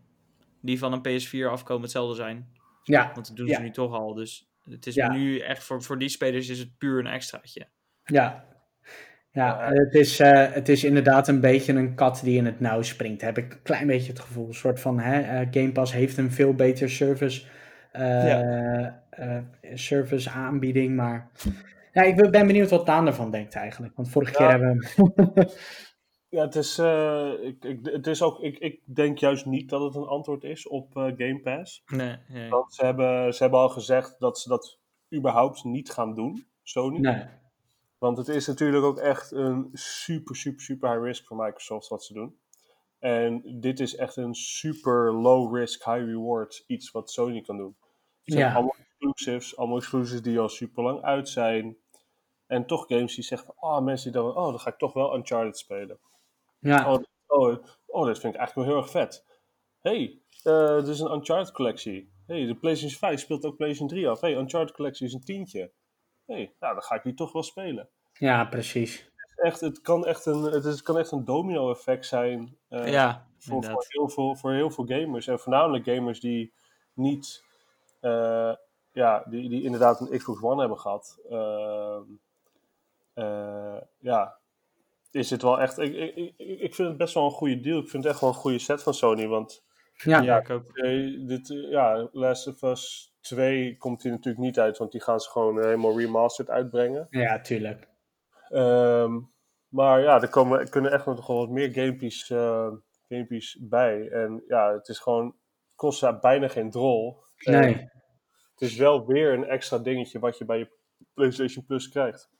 die 0.60 0.78
van 0.78 0.92
een 0.92 1.22
PS4 1.22 1.50
afkomen 1.50 1.82
hetzelfde 1.82 2.14
zijn. 2.14 2.52
Ja. 2.82 3.10
Want 3.14 3.26
dat 3.26 3.36
doen 3.36 3.48
ze 3.48 3.60
nu 3.60 3.70
toch 3.70 3.92
al. 3.92 4.14
Dus 4.14 4.50
het 4.64 4.86
is 4.86 4.94
nu 4.94 5.38
echt 5.38 5.64
voor, 5.64 5.82
voor 5.82 5.98
die 5.98 6.08
spelers 6.08 6.48
is 6.48 6.58
het 6.58 6.78
puur 6.78 6.98
een 6.98 7.06
extraatje. 7.06 7.68
Ja. 8.04 8.54
Ja, 9.36 9.72
het 9.72 9.94
is, 9.94 10.20
uh, 10.20 10.52
het 10.52 10.68
is 10.68 10.84
inderdaad 10.84 11.28
een 11.28 11.40
beetje 11.40 11.72
een 11.72 11.94
kat 11.94 12.20
die 12.24 12.36
in 12.36 12.46
het 12.46 12.60
nauw 12.60 12.82
springt. 12.82 13.22
Heb 13.22 13.38
ik 13.38 13.52
een 13.52 13.62
klein 13.62 13.86
beetje 13.86 14.12
het 14.12 14.20
gevoel. 14.20 14.46
Een 14.46 14.54
soort 14.54 14.80
van 14.80 14.98
hè, 14.98 15.20
uh, 15.20 15.48
Game 15.50 15.72
Pass 15.72 15.92
heeft 15.92 16.16
een 16.16 16.30
veel 16.30 16.54
beter 16.54 16.90
service, 16.90 17.46
uh, 17.96 18.28
ja. 18.28 19.02
service 19.74 20.30
aanbieding. 20.30 20.96
Maar 20.96 21.30
ja, 21.92 22.02
ik 22.02 22.30
ben 22.30 22.46
benieuwd 22.46 22.70
wat 22.70 22.86
Daan 22.86 23.06
ervan 23.06 23.30
denkt 23.30 23.54
eigenlijk. 23.54 23.96
Want 23.96 24.10
vorige 24.10 24.32
ja. 24.32 24.38
keer 24.38 24.48
hebben 24.48 24.76
we 24.76 25.48
Ja, 26.28 26.42
het 26.42 26.54
is, 26.54 26.78
uh, 26.78 27.32
ik, 27.42 27.64
ik, 27.64 27.78
het 27.82 28.06
is 28.06 28.22
ook, 28.22 28.40
ik, 28.40 28.58
ik 28.58 28.80
denk 28.84 29.18
juist 29.18 29.46
niet 29.46 29.68
dat 29.68 29.82
het 29.82 29.94
een 29.94 30.06
antwoord 30.06 30.44
is 30.44 30.68
op 30.68 30.96
uh, 30.96 31.04
Game 31.04 31.40
Pass. 31.40 31.82
Nee, 31.86 32.16
nee. 32.28 32.50
Want 32.50 32.74
ze 32.74 32.84
hebben, 32.84 33.34
ze 33.34 33.42
hebben 33.42 33.60
al 33.60 33.68
gezegd 33.68 34.14
dat 34.18 34.38
ze 34.38 34.48
dat 34.48 34.78
überhaupt 35.14 35.64
niet 35.64 35.90
gaan 35.90 36.14
doen, 36.14 36.46
Sony. 36.62 36.98
Nee. 36.98 37.24
Want 38.06 38.26
het 38.26 38.36
is 38.36 38.46
natuurlijk 38.46 38.84
ook 38.84 38.98
echt 38.98 39.30
een 39.32 39.68
super, 39.72 40.36
super, 40.36 40.60
super 40.60 40.90
high 40.90 41.02
risk 41.04 41.26
voor 41.26 41.36
Microsoft 41.36 41.88
wat 41.88 42.04
ze 42.04 42.12
doen. 42.12 42.38
En 42.98 43.42
dit 43.60 43.80
is 43.80 43.96
echt 43.96 44.16
een 44.16 44.34
super 44.34 45.12
low 45.12 45.56
risk, 45.56 45.84
high 45.84 46.04
reward 46.04 46.64
iets 46.66 46.90
wat 46.90 47.10
Sony 47.10 47.40
kan 47.40 47.56
doen. 47.56 47.76
Het 48.24 48.32
zijn 48.34 48.44
Ja. 48.48 48.54
allemaal 48.54 48.74
exclusives, 48.78 49.56
allemaal 49.56 49.76
exclusives 49.76 50.22
die 50.22 50.38
al 50.38 50.48
super 50.48 50.82
lang 50.82 51.02
uit 51.02 51.28
zijn. 51.28 51.76
En 52.46 52.66
toch 52.66 52.84
games 52.88 53.14
die 53.14 53.24
zeggen 53.24 53.46
van, 53.58 53.70
oh, 53.70 53.84
mensen 53.84 54.12
die 54.12 54.20
dan, 54.20 54.30
oh, 54.36 54.48
dan 54.50 54.60
ga 54.60 54.70
ik 54.70 54.78
toch 54.78 54.92
wel 54.92 55.14
Uncharted 55.16 55.58
spelen. 55.58 55.98
Ja, 56.58 56.92
Oh, 56.92 57.02
oh, 57.26 57.64
oh, 57.86 58.06
dit 58.06 58.18
vind 58.18 58.34
ik 58.34 58.38
eigenlijk 58.38 58.54
wel 58.54 58.64
heel 58.64 58.76
erg 58.76 58.90
vet. 58.90 59.24
hey, 59.80 60.20
eh 60.42 60.74
dit 60.76 60.88
is 60.88 61.00
een 61.00 61.12
Uncharted 61.12 61.52
collectie. 61.54 62.12
hey, 62.26 62.46
de 62.46 62.54
PlayStation 62.56 62.98
5 62.98 63.20
speelt 63.20 63.44
ook 63.44 63.56
PlayStation 63.56 63.88
3 63.88 64.08
af. 64.08 64.20
hey, 64.20 64.34
Uncharted 64.36 64.74
collectie 64.76 65.06
is 65.06 65.12
een 65.12 65.24
tientje. 65.24 65.72
hey, 66.26 66.54
nou, 66.60 66.74
dan 66.74 66.82
ga 66.82 66.94
ik 66.94 67.02
die 67.02 67.14
toch 67.14 67.32
wel 67.32 67.42
spelen. 67.42 67.88
Ja, 68.18 68.44
precies. 68.44 69.10
Echt, 69.36 69.60
het, 69.60 69.80
kan 69.80 70.06
echt 70.06 70.26
een, 70.26 70.42
het, 70.42 70.64
is, 70.64 70.72
het 70.72 70.82
kan 70.82 70.98
echt 70.98 71.12
een 71.12 71.24
domino 71.24 71.70
effect 71.70 72.06
zijn 72.06 72.56
eh, 72.68 72.92
ja, 72.92 73.26
voor, 73.38 73.84
heel 73.88 74.08
veel, 74.08 74.36
voor 74.36 74.52
heel 74.52 74.70
veel 74.70 74.86
gamers. 74.86 75.26
En 75.26 75.40
voornamelijk 75.40 75.84
gamers 75.84 76.20
die 76.20 76.52
niet, 76.92 77.44
eh, 78.00 78.52
ja, 78.92 79.24
die, 79.28 79.48
die 79.48 79.62
inderdaad 79.62 80.00
een 80.00 80.18
Xbox 80.18 80.42
One 80.42 80.60
hebben 80.60 80.78
gehad. 80.78 81.18
Ehm, 81.30 82.02
eh, 83.14 83.80
ja, 83.98 84.38
is 85.10 85.30
het 85.30 85.42
wel 85.42 85.60
echt. 85.60 85.78
Ik, 85.78 85.94
ik, 85.94 86.16
ik, 86.36 86.60
ik 86.60 86.74
vind 86.74 86.88
het 86.88 86.96
best 86.96 87.14
wel 87.14 87.24
een 87.24 87.30
goede 87.30 87.60
deal. 87.60 87.78
Ik 87.78 87.88
vind 87.88 88.02
het 88.02 88.12
echt 88.12 88.20
wel 88.20 88.30
een 88.30 88.36
goede 88.36 88.58
set 88.58 88.82
van 88.82 88.94
Sony. 88.94 89.26
Want 89.26 89.64
Ja, 89.96 90.20
Ja, 90.20 90.38
ik 90.38 90.50
ook. 90.50 90.74
dit, 91.26 91.48
ja, 91.70 92.08
Last 92.12 92.46
of 92.46 92.62
Us 92.62 93.14
2 93.20 93.76
komt 93.76 94.02
hier 94.02 94.12
natuurlijk 94.12 94.44
niet 94.44 94.58
uit, 94.58 94.78
want 94.78 94.92
die 94.92 95.02
gaan 95.02 95.20
ze 95.20 95.30
gewoon 95.30 95.64
helemaal 95.64 95.98
remastered 95.98 96.50
uitbrengen. 96.50 97.06
ja, 97.10 97.40
tuurlijk. 97.40 97.88
Ehm, 98.48 99.20
maar 99.68 100.00
ja, 100.00 100.20
er 100.20 100.28
komen, 100.28 100.68
kunnen 100.68 100.92
echt 100.92 101.06
nog 101.06 101.26
wel 101.26 101.36
wat 101.36 101.50
meer 101.50 101.72
gamepies, 101.72 102.30
eh, 102.30 102.72
gamepies 103.08 103.58
bij. 103.60 104.08
En 104.08 104.44
ja, 104.48 104.72
het 104.72 104.88
is 104.88 104.98
gewoon, 104.98 105.24
het 105.26 105.74
kost 105.74 106.20
bijna 106.20 106.48
geen 106.48 106.70
drol. 106.70 107.22
En 107.36 107.60
Nee. 107.60 107.88
Het 108.58 108.68
is 108.68 108.76
wel 108.76 109.06
weer 109.06 109.32
een 109.32 109.44
extra 109.44 109.78
dingetje 109.78 110.18
wat 110.18 110.38
je 110.38 110.44
bij 110.44 110.58
je 110.58 110.68
PlayStation 111.14 111.64
Plus 111.64 111.88
krijgt. 111.88 112.30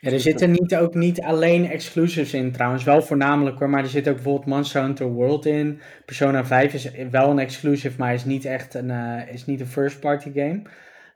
Ja, 0.00 0.10
er 0.10 0.20
zitten 0.20 0.50
niet, 0.50 0.76
ook 0.76 0.94
niet 0.94 1.20
alleen 1.22 1.70
exclusives 1.70 2.34
in 2.34 2.52
trouwens, 2.52 2.84
wel 2.84 3.02
voornamelijk 3.02 3.58
hoor, 3.58 3.70
maar 3.70 3.82
er 3.82 3.88
zit 3.88 4.08
ook 4.08 4.14
bijvoorbeeld 4.14 4.46
Monster 4.46 4.82
Hunter 4.82 5.06
World 5.06 5.46
in. 5.46 5.80
Persona 6.04 6.44
5 6.44 6.74
is 6.74 6.90
wel 7.10 7.30
een 7.30 7.38
exclusive, 7.38 7.98
maar 7.98 8.14
is 8.14 8.24
niet 8.24 8.44
echt 8.44 8.74
een, 8.74 8.90
eh, 8.90 9.32
is 9.32 9.46
niet 9.46 9.60
een 9.60 9.66
first 9.66 10.00
party 10.00 10.32
game. 10.32 10.62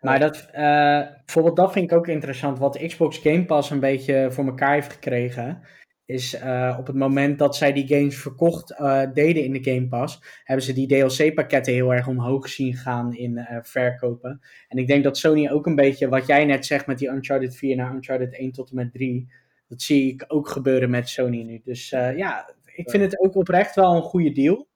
Maar 0.05 0.19
dat, 0.19 0.49
eh, 0.53 1.01
bijvoorbeeld 1.25 1.57
dat 1.57 1.73
vind 1.73 1.91
ik 1.91 1.97
ook 1.97 2.07
interessant, 2.07 2.59
wat 2.59 2.79
Xbox 2.87 3.19
Game 3.19 3.45
Pass 3.45 3.71
een 3.71 3.81
beetje 3.81 4.29
voor 4.31 4.47
elkaar 4.47 4.73
heeft 4.73 4.93
gekregen, 4.93 5.63
is 6.05 6.35
eh, 6.35 6.77
op 6.79 6.87
het 6.87 6.97
moment 6.97 7.39
dat 7.39 7.57
zij 7.57 7.73
die 7.73 7.87
games 7.87 8.17
verkocht 8.17 8.71
eh, 8.71 9.03
deden 9.15 9.45
in 9.45 9.53
de 9.53 9.71
Game 9.71 9.89
Pass, 9.89 10.41
hebben 10.45 10.65
ze 10.65 10.73
die 10.73 10.87
DLC-pakketten 10.87 11.73
heel 11.73 11.95
erg 11.95 12.07
omhoog 12.07 12.49
zien 12.49 12.75
gaan 12.75 13.15
in 13.15 13.47
verkopen. 13.63 14.41
En 14.69 14.79
ik 14.79 14.87
denk 14.87 15.05
dat 15.05 15.19
Sony 15.19 15.49
ook 15.51 15.67
een 15.67 15.75
beetje, 15.75 16.09
wat 16.09 16.27
jij 16.27 16.45
net 16.45 16.67
zegt 16.67 16.87
met 16.87 16.99
die 16.99 17.09
Uncharted 17.09 17.57
4 17.57 17.77
naar 17.77 17.95
Uncharted 17.95 18.39
1 18.39 18.53
tot 18.53 18.71
en 18.71 18.77
met 18.77 18.93
3, 18.93 19.33
dat 19.69 19.83
zie 19.83 20.13
ik 20.13 20.25
ook 20.29 20.49
gebeuren 20.49 20.91
met 20.91 21.09
Sony 21.09 21.43
nu. 21.43 21.61
Dus 21.65 21.89
ja, 21.91 22.55
ik 22.65 22.91
vind 22.91 23.03
het 23.03 23.21
ook 23.21 23.35
oprecht 23.35 23.75
wel 23.75 23.95
een 23.95 24.03
goede 24.03 24.33
deal. 24.33 24.69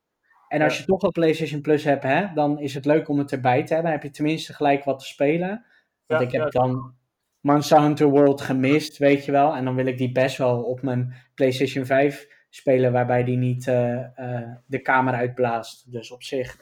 En 0.48 0.62
als 0.62 0.78
je 0.78 0.84
toch 0.84 1.02
al 1.02 1.12
PlayStation 1.12 1.60
Plus 1.60 1.84
hebt, 1.84 2.02
hè, 2.02 2.26
dan 2.34 2.58
is 2.58 2.74
het 2.74 2.84
leuk 2.84 3.08
om 3.08 3.18
het 3.18 3.32
erbij 3.32 3.64
te 3.64 3.74
hebben. 3.74 3.92
Dan 3.92 4.00
heb 4.00 4.10
je 4.10 4.16
tenminste 4.16 4.54
gelijk 4.54 4.84
wat 4.84 4.98
te 4.98 5.06
spelen. 5.06 5.64
Want 6.06 6.20
Ja, 6.20 6.26
ik 6.26 6.32
heb 6.32 6.52
ja. 6.52 6.60
dan 6.60 6.94
Monster 7.40 7.80
Hunter 7.80 8.06
World 8.06 8.40
gemist, 8.40 8.98
weet 8.98 9.24
je 9.24 9.32
wel. 9.32 9.54
En 9.54 9.64
dan 9.64 9.74
wil 9.74 9.86
ik 9.86 9.98
die 9.98 10.12
best 10.12 10.36
wel 10.36 10.62
op 10.62 10.82
mijn 10.82 11.14
PlayStation 11.34 11.86
5 11.86 12.28
spelen, 12.50 12.92
waarbij 12.92 13.24
die 13.24 13.36
niet 13.36 13.66
uh, 13.66 14.04
uh, 14.18 14.52
de 14.66 14.82
camera 14.82 15.16
uitblaast. 15.16 15.92
Dus 15.92 16.10
op 16.10 16.22
zich, 16.22 16.56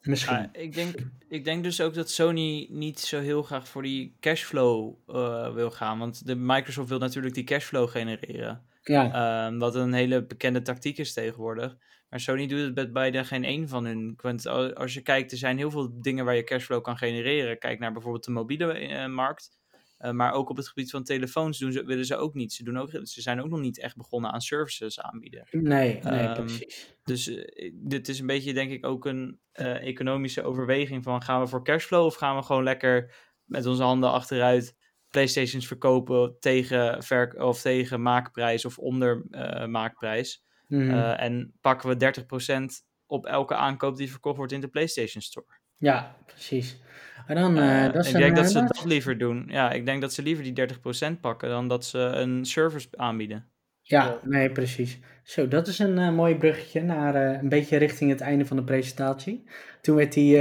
misschien. 0.00 0.36
Ja, 0.36 0.48
ik, 0.52 0.74
denk, 0.74 0.94
ik 1.28 1.44
denk 1.44 1.62
dus 1.62 1.80
ook 1.80 1.94
dat 1.94 2.10
Sony 2.10 2.66
niet 2.70 3.00
zo 3.00 3.20
heel 3.20 3.42
graag 3.42 3.68
voor 3.68 3.82
die 3.82 4.16
cashflow 4.20 4.94
uh, 5.08 5.52
wil 5.52 5.70
gaan. 5.70 5.98
Want 5.98 6.26
de 6.26 6.34
Microsoft 6.34 6.88
wil 6.88 6.98
natuurlijk 6.98 7.34
die 7.34 7.44
cashflow 7.44 7.88
genereren. 7.88 8.62
Ja. 8.82 9.46
Um, 9.46 9.58
wat 9.58 9.74
een 9.74 9.92
hele 9.92 10.24
bekende 10.24 10.62
tactiek 10.62 10.98
is 10.98 11.12
tegenwoordig. 11.12 11.76
Maar 12.12 12.20
Sony 12.20 12.46
doet 12.46 12.76
het 12.76 12.92
bij 12.92 13.10
de 13.10 13.24
geen 13.24 13.44
één 13.44 13.68
van 13.68 13.84
hun. 13.84 14.14
Want 14.16 14.46
als 14.46 14.94
je 14.94 15.00
kijkt, 15.00 15.32
er 15.32 15.38
zijn 15.38 15.56
heel 15.56 15.70
veel 15.70 16.00
dingen 16.00 16.24
waar 16.24 16.36
je 16.36 16.44
cashflow 16.44 16.82
kan 16.82 16.96
genereren. 16.96 17.58
Kijk 17.58 17.78
naar 17.78 17.92
bijvoorbeeld 17.92 18.24
de 18.24 18.30
mobiele 18.30 18.88
uh, 18.88 19.06
markt. 19.06 19.50
Uh, 19.98 20.10
maar 20.10 20.32
ook 20.32 20.48
op 20.48 20.56
het 20.56 20.68
gebied 20.68 20.90
van 20.90 21.04
telefoons 21.04 21.58
doen 21.58 21.72
ze, 21.72 21.84
willen 21.84 22.04
ze 22.04 22.16
ook 22.16 22.34
niet. 22.34 22.52
Ze, 22.52 22.64
doen 22.64 22.78
ook, 22.78 22.90
ze 23.02 23.22
zijn 23.22 23.42
ook 23.42 23.48
nog 23.48 23.60
niet 23.60 23.80
echt 23.80 23.96
begonnen 23.96 24.32
aan 24.32 24.40
services 24.40 25.00
aanbieden. 25.00 25.46
Nee, 25.50 25.98
nee 26.02 26.28
um, 26.28 26.34
precies. 26.34 26.96
Dus 27.02 27.28
uh, 27.28 27.72
dit 27.74 28.08
is 28.08 28.20
een 28.20 28.26
beetje, 28.26 28.54
denk 28.54 28.70
ik, 28.70 28.86
ook 28.86 29.04
een 29.04 29.40
uh, 29.54 29.86
economische 29.86 30.42
overweging 30.42 31.02
van 31.02 31.22
gaan 31.22 31.40
we 31.40 31.46
voor 31.46 31.64
cashflow 31.64 32.04
of 32.04 32.14
gaan 32.14 32.36
we 32.36 32.42
gewoon 32.42 32.64
lekker 32.64 33.14
met 33.44 33.66
onze 33.66 33.82
handen 33.82 34.10
achteruit 34.10 34.76
PlayStations 35.08 35.66
verkopen 35.66 36.36
tegen, 36.38 37.02
verk 37.02 37.34
of 37.34 37.60
tegen 37.60 38.02
maakprijs 38.02 38.64
of 38.64 38.78
onder 38.78 39.26
maakprijs. 39.68 40.42
Mhm. 40.72 40.84
Mm. 40.84 41.00
en 41.00 41.52
pakken 41.60 41.88
we 41.88 41.96
30% 41.96 42.84
op 43.06 43.26
elke 43.26 43.54
aankoop 43.54 43.96
die 43.96 44.10
verkocht 44.10 44.36
wordt 44.36 44.52
in 44.52 44.60
de 44.60 44.68
PlayStation 44.68 45.22
Store. 45.22 45.46
Ja, 45.76 46.16
precies. 46.26 46.80
En 47.26 47.36
dan, 47.36 47.58
Uh, 47.58 47.92
dat 47.92 48.06
ik 48.06 48.12
denk 48.12 48.36
dat 48.36 48.50
ze 48.50 48.60
dat 48.60 48.84
liever 48.84 49.18
doen. 49.18 49.44
Ja, 49.48 49.70
ik 49.70 49.86
denk 49.86 50.00
dat 50.00 50.12
ze 50.12 50.22
liever 50.22 50.44
die 50.44 50.52
30% 50.52 51.20
pakken 51.20 51.48
dan 51.48 51.68
dat 51.68 51.84
ze 51.84 51.98
een 51.98 52.44
service 52.44 52.88
aanbieden. 52.90 53.50
Ja, 53.80 54.04
ja. 54.04 54.18
nee, 54.22 54.50
precies. 54.50 54.98
Zo, 55.22 55.48
dat 55.48 55.66
is 55.66 55.78
een 55.78 55.98
uh, 55.98 56.12
mooi 56.12 56.36
bruggetje 56.36 56.82
naar 56.82 57.14
uh, 57.14 57.42
een 57.42 57.48
beetje 57.48 57.76
richting 57.76 58.10
het 58.10 58.20
einde 58.20 58.46
van 58.46 58.56
de 58.56 58.64
presentatie. 58.64 59.44
Toen 59.80 59.96
werd 59.96 60.12
die, 60.12 60.36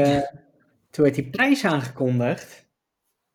toen 0.92 1.04
werd 1.04 1.16
die 1.16 1.30
prijs 1.30 1.66
aangekondigd. 1.66 2.70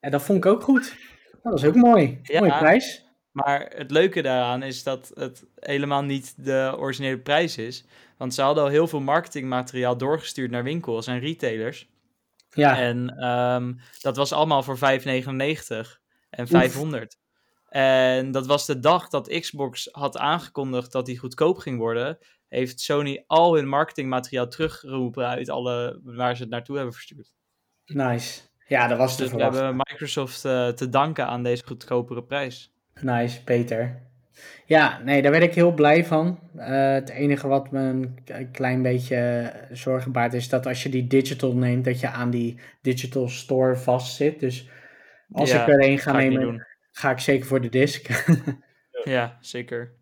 En 0.00 0.10
dat 0.10 0.22
vond 0.22 0.38
ik 0.38 0.46
ook 0.46 0.62
goed. 0.62 0.96
Dat 1.42 1.52
was 1.52 1.64
ook 1.64 1.74
mooi. 1.74 2.18
Ja, 2.22 2.40
Mooie 2.40 2.58
prijs. 2.58 3.05
Maar 3.36 3.72
het 3.74 3.90
leuke 3.90 4.22
daaraan 4.22 4.62
is 4.62 4.82
dat 4.82 5.10
het 5.14 5.44
helemaal 5.54 6.02
niet 6.02 6.34
de 6.44 6.74
originele 6.76 7.18
prijs 7.18 7.58
is. 7.58 7.84
Want 8.16 8.34
ze 8.34 8.42
hadden 8.42 8.64
al 8.64 8.70
heel 8.70 8.88
veel 8.88 9.00
marketingmateriaal 9.00 9.96
doorgestuurd 9.96 10.50
naar 10.50 10.62
winkels 10.62 11.06
en 11.06 11.18
retailers. 11.18 11.88
Ja. 12.50 12.78
En 12.78 13.28
um, 13.28 13.80
dat 14.00 14.16
was 14.16 14.32
allemaal 14.32 14.62
voor 14.62 14.78
5,99 14.78 14.82
en 16.30 16.48
500. 16.48 17.14
Oef. 17.14 17.20
En 17.68 18.30
dat 18.30 18.46
was 18.46 18.66
de 18.66 18.78
dag 18.78 19.08
dat 19.08 19.38
Xbox 19.40 19.88
had 19.92 20.18
aangekondigd 20.18 20.92
dat 20.92 21.06
die 21.06 21.18
goedkoop 21.18 21.58
ging 21.58 21.78
worden. 21.78 22.18
Heeft 22.48 22.80
Sony 22.80 23.24
al 23.26 23.54
hun 23.54 23.68
marketingmateriaal 23.68 24.48
teruggeroepen 24.48 25.26
uit 25.26 25.48
alle 25.48 26.00
waar 26.02 26.36
ze 26.36 26.42
het 26.42 26.50
naartoe 26.50 26.76
hebben 26.76 26.94
verstuurd. 26.94 27.34
Nice. 27.84 28.40
Ja, 28.66 28.86
dat 28.86 28.98
was 28.98 29.16
dus 29.16 29.28
te 29.28 29.36
we 29.36 29.42
hebben 29.42 29.76
Microsoft 29.76 30.44
uh, 30.44 30.68
te 30.68 30.88
danken 30.88 31.26
aan 31.26 31.42
deze 31.42 31.66
goedkopere 31.66 32.24
prijs. 32.24 32.74
Nice, 33.00 33.44
Peter. 33.44 34.04
Ja, 34.66 35.00
nee, 35.04 35.22
daar 35.22 35.30
werd 35.30 35.44
ik 35.44 35.54
heel 35.54 35.74
blij 35.74 36.04
van. 36.04 36.38
Uh, 36.56 36.92
het 36.92 37.08
enige 37.08 37.48
wat 37.48 37.70
me 37.70 37.80
een 37.80 38.50
klein 38.52 38.82
beetje 38.82 39.52
zorgen 39.70 40.12
baart 40.12 40.34
is 40.34 40.48
dat 40.48 40.66
als 40.66 40.82
je 40.82 40.88
die 40.88 41.06
digital 41.06 41.56
neemt, 41.56 41.84
dat 41.84 42.00
je 42.00 42.08
aan 42.08 42.30
die 42.30 42.58
digital 42.82 43.28
store 43.28 43.76
vastzit. 43.76 44.40
Dus 44.40 44.68
als 45.32 45.50
ja, 45.50 45.62
ik 45.62 45.68
er 45.68 45.88
een 45.88 45.98
ga, 45.98 46.10
ga 46.10 46.16
nemen, 46.16 46.66
ga 46.92 47.10
ik 47.10 47.18
zeker 47.18 47.46
voor 47.46 47.60
de 47.60 47.68
disc. 47.68 48.08
ja, 49.04 49.36
zeker. 49.40 49.92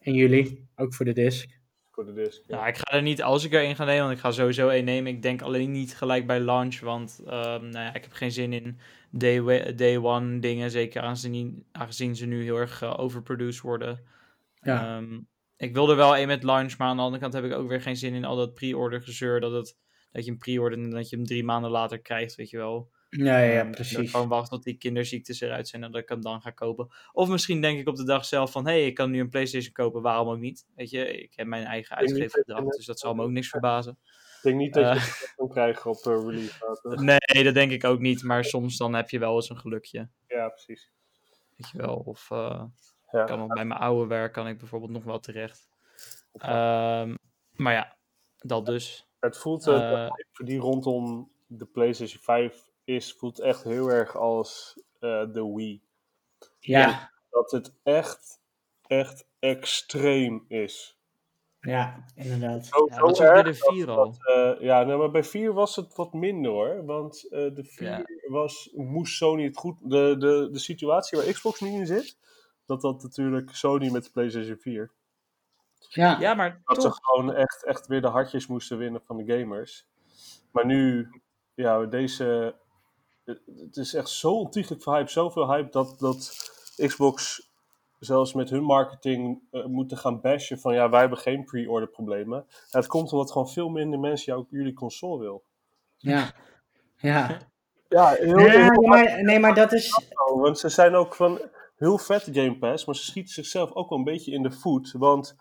En 0.00 0.14
jullie? 0.14 0.68
Ook 0.76 0.94
voor 0.94 1.04
de 1.04 1.12
disc? 1.12 1.48
Voor 1.94 2.04
de 2.04 2.12
disc. 2.12 2.42
Ja. 2.46 2.56
Nou, 2.56 2.68
ik 2.68 2.76
ga 2.76 2.92
er 2.92 3.02
niet 3.02 3.22
als 3.22 3.44
ik 3.44 3.52
er 3.52 3.60
één 3.60 3.76
ga 3.76 3.84
nemen, 3.84 4.02
want 4.02 4.14
ik 4.14 4.20
ga 4.20 4.30
sowieso 4.30 4.68
één 4.68 4.84
nemen. 4.84 5.12
Ik 5.12 5.22
denk 5.22 5.42
alleen 5.42 5.70
niet 5.70 5.96
gelijk 5.96 6.26
bij 6.26 6.40
launch, 6.40 6.80
want 6.80 7.20
um, 7.20 7.30
nou 7.68 7.70
ja, 7.70 7.94
ik 7.94 8.02
heb 8.02 8.12
geen 8.12 8.32
zin 8.32 8.52
in 8.52 8.78
day, 9.10 9.74
day 9.74 9.98
one 9.98 10.38
dingen. 10.38 10.70
Zeker 10.70 11.02
aangezien, 11.02 11.66
aangezien 11.72 12.16
ze 12.16 12.26
nu 12.26 12.42
heel 12.42 12.56
erg 12.56 12.82
uh, 12.82 12.98
overproduced 12.98 13.62
worden. 13.62 14.02
Ja. 14.60 14.96
Um, 14.96 15.28
ik 15.56 15.74
wil 15.74 15.90
er 15.90 15.96
wel 15.96 16.16
één 16.16 16.26
met 16.26 16.42
launch, 16.42 16.78
maar 16.78 16.88
aan 16.88 16.96
de 16.96 17.02
andere 17.02 17.22
kant 17.22 17.34
heb 17.34 17.44
ik 17.44 17.52
ook 17.52 17.68
weer 17.68 17.80
geen 17.80 17.96
zin 17.96 18.14
in 18.14 18.24
al 18.24 18.36
dat 18.36 18.54
pre-order 18.54 19.02
gezeur. 19.02 19.40
Dat, 19.40 19.52
het, 19.52 19.78
dat 20.12 20.24
je 20.24 20.30
hem 20.30 20.38
pre-ordert 20.38 20.82
en 20.82 20.90
dat 20.90 21.08
je 21.08 21.16
hem 21.16 21.24
drie 21.26 21.44
maanden 21.44 21.70
later 21.70 22.00
krijgt, 22.00 22.34
weet 22.34 22.50
je 22.50 22.56
wel. 22.56 22.90
Ja, 23.16 23.38
ja, 23.38 23.60
Um, 23.60 23.70
precies. 23.70 23.98
ik 23.98 24.08
gewoon 24.10 24.28
wacht 24.28 24.50
tot 24.50 24.62
die 24.62 24.76
kinderziektes 24.76 25.40
eruit 25.40 25.68
zijn 25.68 25.82
en 25.84 25.92
dat 25.92 26.02
ik 26.02 26.08
hem 26.08 26.20
dan 26.22 26.40
ga 26.40 26.50
kopen. 26.50 26.88
Of 27.12 27.28
misschien 27.28 27.60
denk 27.60 27.78
ik 27.78 27.88
op 27.88 27.96
de 27.96 28.04
dag 28.04 28.24
zelf 28.24 28.50
van, 28.50 28.66
hé, 28.66 28.72
hey, 28.72 28.86
ik 28.86 28.94
kan 28.94 29.10
nu 29.10 29.20
een 29.20 29.28
Playstation 29.28 29.72
kopen, 29.72 30.02
waarom 30.02 30.28
ook 30.28 30.38
niet? 30.38 30.66
Weet 30.74 30.90
je, 30.90 31.22
ik 31.22 31.32
heb 31.36 31.46
mijn 31.46 31.64
eigen 31.64 31.96
uitgeefgedrag, 31.96 32.64
dus 32.64 32.86
dat 32.86 32.98
zal 33.00 33.14
me 33.14 33.22
ook 33.22 33.30
niks 33.30 33.48
verbazen. 33.48 33.98
Ik 34.36 34.40
denk 34.42 34.56
niet 34.56 34.74
dat 34.74 34.84
je 34.88 34.94
Uh, 34.94 35.04
het 35.04 35.32
kan 35.36 35.48
krijgen 35.48 35.90
op 35.90 36.04
uh, 36.06 36.12
release. 36.26 36.52
Nee, 37.32 37.44
dat 37.44 37.54
denk 37.54 37.70
ik 37.70 37.84
ook 37.84 38.00
niet, 38.00 38.22
maar 38.22 38.44
soms 38.44 38.76
dan 38.76 38.94
heb 38.94 39.10
je 39.10 39.18
wel 39.18 39.34
eens 39.34 39.50
een 39.50 39.58
gelukje, 39.58 40.08
Ja, 40.26 40.48
precies. 40.48 40.90
weet 41.56 41.70
je 41.70 41.78
wel. 41.78 41.94
Of 41.94 42.28
uh, 42.32 42.62
Ja. 43.10 43.24
kan 43.24 43.40
ook 43.40 43.54
bij 43.54 43.64
mijn 43.64 43.80
oude 43.80 44.06
werk 44.06 44.32
kan 44.32 44.48
ik 44.48 44.58
bijvoorbeeld 44.58 44.92
nog 44.92 45.04
wel 45.04 45.20
terecht. 45.20 45.68
Um, 46.34 47.18
maar 47.52 47.72
ja, 47.72 47.96
dat 48.38 48.66
dus. 48.66 49.08
Het 49.20 49.38
voelt, 49.38 49.66
uh, 49.66 50.04
Eh, 50.04 50.10
voor 50.32 50.44
die 50.44 50.58
rondom 50.58 51.30
de 51.46 51.66
PlayStation 51.66 52.22
5 52.22 52.72
is, 52.84 53.12
voelt 53.12 53.40
echt 53.40 53.62
heel 53.64 53.88
erg 53.90 54.16
als 54.16 54.74
uh, 55.00 55.32
de 55.32 55.52
Wii. 55.54 55.82
Ja, 56.38 56.78
Ja. 56.80 56.88
ja, 56.88 57.10
Dat 57.30 57.50
het 57.50 57.72
echt, 57.82 58.40
echt 58.86 59.26
extreem 59.38 60.44
is. 60.48 60.98
inderdaad. 62.14 62.66
Zo, 62.66 62.86
Ja, 62.88 62.94
zo 62.94 63.00
dat 63.06 63.10
is 63.10 63.20
ook 63.26 63.32
weer 63.34 63.46
erg 63.46 63.58
de 63.58 63.72
4 63.72 63.86
dat- 63.86 63.96
al. 63.98 64.04
dat, 64.04 64.36
eh, 64.36 64.60
ja, 64.60 64.82
nou, 64.82 64.98
maar 64.98 65.10
bij 65.10 65.24
4 65.24 65.52
was 65.52 65.76
het 65.76 65.94
wat 65.94 66.12
minder 66.12 66.50
hoor. 66.50 66.84
Want 66.84 67.28
eh, 67.30 67.54
de 67.54 67.64
4 67.64 67.88
Ja. 67.88 68.04
was, 68.30 68.70
moest 68.74 69.16
Sony 69.16 69.44
het 69.44 69.56
goed. 69.56 69.78
De, 69.82 70.16
de, 70.18 70.48
de 70.52 70.58
situatie 70.58 71.18
waar 71.18 71.32
Xbox 71.32 71.60
nu 71.60 71.68
in 71.68 71.86
zit, 71.86 72.18
dat 72.66 72.80
dat 72.80 73.02
natuurlijk 73.02 73.50
Sony 73.54 73.90
met 73.90 74.04
de 74.04 74.10
PlayStation 74.10 74.56
4. 74.58 74.90
Ja, 75.88 76.20
Ja, 76.20 76.34
maar 76.34 76.60
Dat 76.64 76.82
ze 76.82 76.90
gewoon 76.92 77.34
echt, 77.34 77.64
echt 77.64 77.86
weer 77.86 78.00
de 78.00 78.08
hartjes 78.08 78.46
moesten 78.46 78.78
winnen 78.78 79.02
van 79.04 79.16
de 79.16 79.38
gamers. 79.38 79.86
Maar 80.50 80.66
nu, 80.66 81.08
ja, 81.54 81.84
deze. 81.84 82.54
Het 83.24 83.76
is 83.76 83.94
echt 83.94 84.08
zo 84.08 84.32
ontiegelijk 84.32 84.82
veel 84.82 84.92
hype, 84.94 85.10
zoveel 85.10 85.52
hype 85.52 85.70
dat, 85.70 85.98
dat 85.98 86.32
Xbox 86.86 87.48
zelfs 87.98 88.32
met 88.32 88.50
hun 88.50 88.62
marketing 88.64 89.42
eh, 89.50 89.64
moeten 89.64 89.96
gaan 89.96 90.20
bashen 90.20 90.58
van 90.58 90.74
ja, 90.74 90.88
wij 90.90 91.00
hebben 91.00 91.18
geen 91.18 91.44
pre-order 91.44 91.88
problemen. 91.88 92.44
Ja, 92.48 92.78
het 92.78 92.86
komt 92.86 93.12
omdat 93.12 93.30
gewoon 93.32 93.48
veel 93.48 93.68
minder 93.68 93.98
mensen 94.00 94.32
jouw, 94.32 94.46
jullie 94.50 94.74
console 94.74 95.18
wil. 95.20 95.44
ja. 95.96 96.32
Ja, 96.96 97.38
Ja, 97.88 98.08
heel, 98.10 98.36
heel 98.38 98.82
maar, 98.82 99.22
nee, 99.22 99.38
maar 99.38 99.54
dat 99.54 99.72
is... 99.72 100.10
Oh, 100.26 100.40
want 100.40 100.58
ze 100.58 100.68
zijn 100.68 100.94
ook 100.94 101.14
van 101.14 101.40
heel 101.76 101.98
vet 101.98 102.28
Game 102.32 102.58
Pass, 102.58 102.84
maar 102.84 102.94
ze 102.96 103.04
schieten 103.04 103.34
zichzelf 103.34 103.72
ook 103.72 103.88
wel 103.88 103.98
een 103.98 104.04
beetje 104.04 104.32
in 104.32 104.42
de 104.42 104.50
voet. 104.50 104.92
Want 104.92 105.36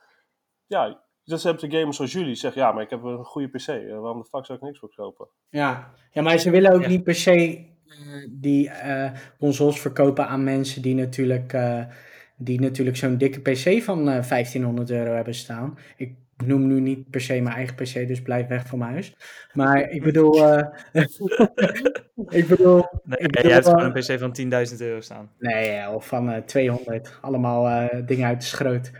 ja, 0.65 1.03
dus 1.23 1.43
hebben 1.43 1.69
de 1.69 1.77
gamers 1.77 1.95
zoals 1.95 2.11
jullie 2.11 2.35
zeggen, 2.35 2.61
ja, 2.61 2.71
maar 2.71 2.83
ik 2.83 2.89
heb 2.89 3.03
een 3.03 3.23
goede 3.23 3.47
PC. 3.47 3.67
eh, 3.67 3.99
Waarom 3.99 4.21
de 4.21 4.27
fuck 4.29 4.45
zou 4.45 4.57
ik 4.59 4.63
een 4.65 4.73
Xbox 4.73 4.95
kopen? 4.95 5.27
Ja, 5.49 5.93
ja 6.11 6.21
maar 6.21 6.37
ze 6.37 6.49
willen 6.49 6.73
ook 6.73 6.81
Ja. 6.81 6.87
niet 6.87 7.03
per 7.03 7.15
se 7.15 7.71
die 8.29 8.69
eh, 8.69 9.11
consoles 9.39 9.79
verkopen 9.79 10.27
aan 10.27 10.43
mensen 10.43 10.81
die 10.81 10.95
natuurlijk, 10.95 11.53
eh, 11.53 11.85
die 12.37 12.59
natuurlijk 12.59 12.97
zo'n 12.97 13.17
dikke 13.17 13.39
PC 13.39 13.83
van 13.83 14.09
eh 14.09 14.23
1500 14.23 14.91
euro 14.91 15.15
hebben 15.15 15.35
staan. 15.35 15.77
Ik 15.97 16.13
noem 16.45 16.67
nu 16.67 16.79
niet 16.79 17.09
per 17.09 17.21
se 17.21 17.41
mijn 17.41 17.55
eigen 17.55 17.75
PC, 17.75 18.07
dus 18.07 18.21
blijf 18.21 18.47
weg 18.47 18.67
van 18.67 18.79
mijn 18.79 18.91
huis. 18.91 19.15
Maar 19.53 19.89
ik 19.89 20.03
bedoel, 20.03 20.47
eh, 20.47 20.67
ik 22.39 22.47
bedoel, 22.47 22.85
Nee, 23.03 23.17
ik 23.19 23.31
bedoel, 23.31 23.41
jij 23.41 23.51
hebt 23.51 23.65
eh, 23.65 23.71
gewoon 23.73 23.85
een 23.85 24.01
PC 24.01 24.19
van 24.19 24.67
10.000 24.71 24.77
euro 24.77 25.01
staan. 25.01 25.29
Nee, 25.39 25.71
ja, 25.71 25.93
of 25.93 26.07
van 26.07 26.31
eh 26.31 26.41
200. 26.41 27.17
Allemaal 27.21 27.67
eh, 27.67 28.05
dingen 28.05 28.27
uit 28.27 28.39
de 28.41 28.47
schroot. 28.47 28.91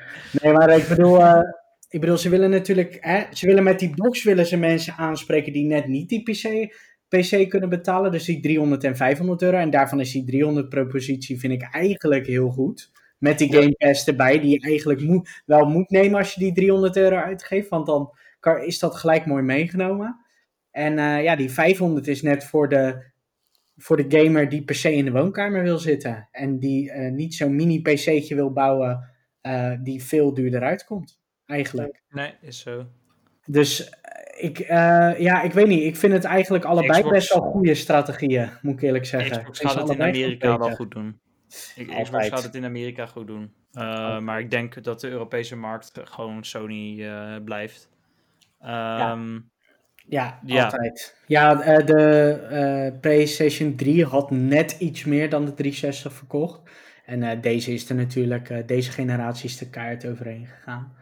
Nee, 0.41 0.53
maar 0.53 0.77
ik 0.77 0.87
bedoel, 0.87 1.19
eh, 1.19 1.41
ik 1.89 1.99
bedoel, 1.99 2.17
ze 2.17 2.29
willen 2.29 2.49
natuurlijk, 2.49 2.97
hè, 3.01 3.23
ze 3.31 3.45
willen 3.45 3.63
met 3.63 3.79
die 3.79 3.95
box 3.95 4.23
willen 4.23 4.45
ze 4.45 4.57
mensen 4.57 4.93
aanspreken 4.93 5.53
die 5.53 5.65
net 5.65 5.87
niet 5.87 6.09
die 6.09 6.23
PC, 6.23 6.73
PC 7.17 7.49
kunnen 7.49 7.69
betalen. 7.69 8.11
Dus 8.11 8.25
die 8.25 8.39
300 8.39 8.83
en 8.83 8.95
500 8.95 9.41
euro. 9.41 9.57
En 9.57 9.69
daarvan 9.69 9.99
is 9.99 10.11
die 10.11 10.23
300 10.23 10.69
propositie, 10.69 11.39
vind 11.39 11.53
ik 11.53 11.61
eigenlijk 11.71 12.27
heel 12.27 12.49
goed. 12.49 12.91
Met 13.17 13.37
die. 13.37 13.53
Game 13.53 13.71
Pass 13.71 14.07
erbij, 14.07 14.39
die 14.39 14.49
je 14.49 14.59
eigenlijk 14.59 15.01
moet, 15.01 15.41
wel 15.45 15.65
moet 15.65 15.89
nemen 15.89 16.19
als 16.19 16.33
je 16.33 16.39
die 16.39 16.53
300 16.53 16.97
euro 16.97 17.15
uitgeeft. 17.15 17.69
Want 17.69 17.85
dan 17.85 18.13
kan, 18.39 18.61
is 18.63 18.79
dat 18.79 18.95
gelijk 18.95 19.25
mooi 19.25 19.43
meegenomen. 19.43 20.25
En 20.71 20.99
eh, 20.99 21.23
ja, 21.23 21.35
die 21.35 21.51
500 21.51 22.07
is 22.07 22.21
net 22.21 22.43
voor 22.43 22.69
de, 22.69 23.11
voor 23.75 23.97
de 23.97 24.17
gamer 24.17 24.49
die 24.49 24.63
per 24.63 24.75
se 24.75 24.93
in 24.93 25.05
de 25.05 25.11
woonkamer 25.11 25.63
wil 25.63 25.77
zitten. 25.77 26.27
En 26.31 26.59
die 26.59 26.91
eh, 26.91 27.11
niet 27.11 27.35
zo'n 27.35 27.55
mini 27.55 27.81
PC'tje 27.81 28.35
wil 28.35 28.51
bouwen 28.51 29.09
eh, 29.41 29.73
die 29.83 30.03
veel 30.03 30.33
duurder 30.33 30.61
uitkomt. 30.61 31.21
Eigenlijk. 31.45 32.03
Nee, 32.09 32.33
is 32.41 32.59
zo. 32.59 32.87
Dus 33.45 33.93
ik, 34.37 34.59
eh, 34.59 35.19
ja, 35.19 35.41
ik 35.41 35.53
weet 35.53 35.67
niet. 35.67 35.83
Ik 35.83 35.95
vind 35.95 36.13
het 36.13 36.23
eigenlijk 36.23 36.65
allebei 36.65 36.99
Xbox- 36.99 37.13
best 37.13 37.33
wel 37.33 37.41
goede 37.41 37.75
strategieën, 37.75 38.49
moet 38.61 38.73
ik 38.73 38.81
eerlijk 38.81 39.05
zeggen. 39.05 39.37
Xbox 39.37 39.59
gaat 39.59 39.75
het 39.75 39.89
in 39.89 40.01
Amerika 40.01 40.57
wel 40.57 40.71
goed 40.71 40.91
doen. 40.91 41.19
Ik, 41.75 41.87
Altijd. 41.87 42.03
Xbox 42.03 42.27
gaat 42.27 42.43
het 42.43 42.55
in 42.55 42.65
Amerika 42.65 43.05
goed 43.05 43.27
doen. 43.27 43.53
Uh, 43.73 44.19
maar 44.19 44.39
ik 44.39 44.51
denk 44.51 44.83
dat 44.83 45.01
de 45.01 45.09
Europese 45.09 45.55
markt 45.55 45.91
gewoon 46.03 46.43
Sony 46.43 46.99
uh, 46.99 47.35
blijft. 47.45 47.89
Um, 48.61 48.69
ja. 48.69 49.19
Ja, 50.05 50.39
ja, 50.45 50.63
altijd. 50.63 51.17
Ja, 51.27 51.55
de 51.81 52.97
PlayStation 53.01 53.75
3 53.75 54.05
had 54.05 54.31
net 54.31 54.75
iets 54.79 55.03
meer 55.03 55.29
dan 55.29 55.45
de 55.45 55.53
360 55.53 56.13
verkocht. 56.13 56.61
En 57.05 57.41
deze 57.41 57.73
is 57.73 57.89
er 57.89 57.95
natuurlijk, 57.95 58.67
deze 58.67 58.91
generatie 58.91 59.49
is 59.49 59.57
de 59.57 59.69
kaart 59.69 60.05
overheen 60.05 60.47
gegaan. 60.47 60.95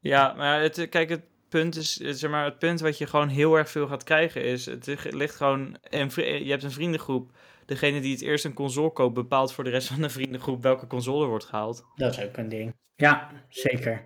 Ja, 0.00 0.34
maar 0.36 0.60
het, 0.60 0.86
kijk, 0.88 1.08
het 1.08 1.22
punt 1.48 1.76
is, 1.76 1.94
zeg 1.96 2.30
maar, 2.30 2.44
het 2.44 2.58
punt 2.58 2.80
wat 2.80 2.98
je 2.98 3.06
gewoon 3.06 3.28
heel 3.28 3.54
erg 3.56 3.70
veel 3.70 3.86
gaat 3.86 4.04
krijgen 4.04 4.44
is, 4.44 4.66
het 4.66 4.96
ligt 5.10 5.36
gewoon, 5.36 5.76
en 5.90 6.10
je 6.16 6.50
hebt 6.50 6.62
een 6.62 6.70
vriendengroep, 6.70 7.30
degene 7.66 8.00
die 8.00 8.12
het 8.12 8.22
eerst 8.22 8.44
een 8.44 8.54
console 8.54 8.92
koopt 8.92 9.14
bepaalt 9.14 9.52
voor 9.52 9.64
de 9.64 9.70
rest 9.70 9.88
van 9.88 10.02
de 10.02 10.08
vriendengroep 10.08 10.62
welke 10.62 10.86
console 10.86 11.22
er 11.22 11.28
wordt 11.28 11.44
gehaald. 11.44 11.84
Dat 11.94 12.12
is 12.18 12.24
ook 12.24 12.36
een 12.36 12.48
ding. 12.48 12.74
Ja, 12.94 13.30
zeker. 13.48 14.04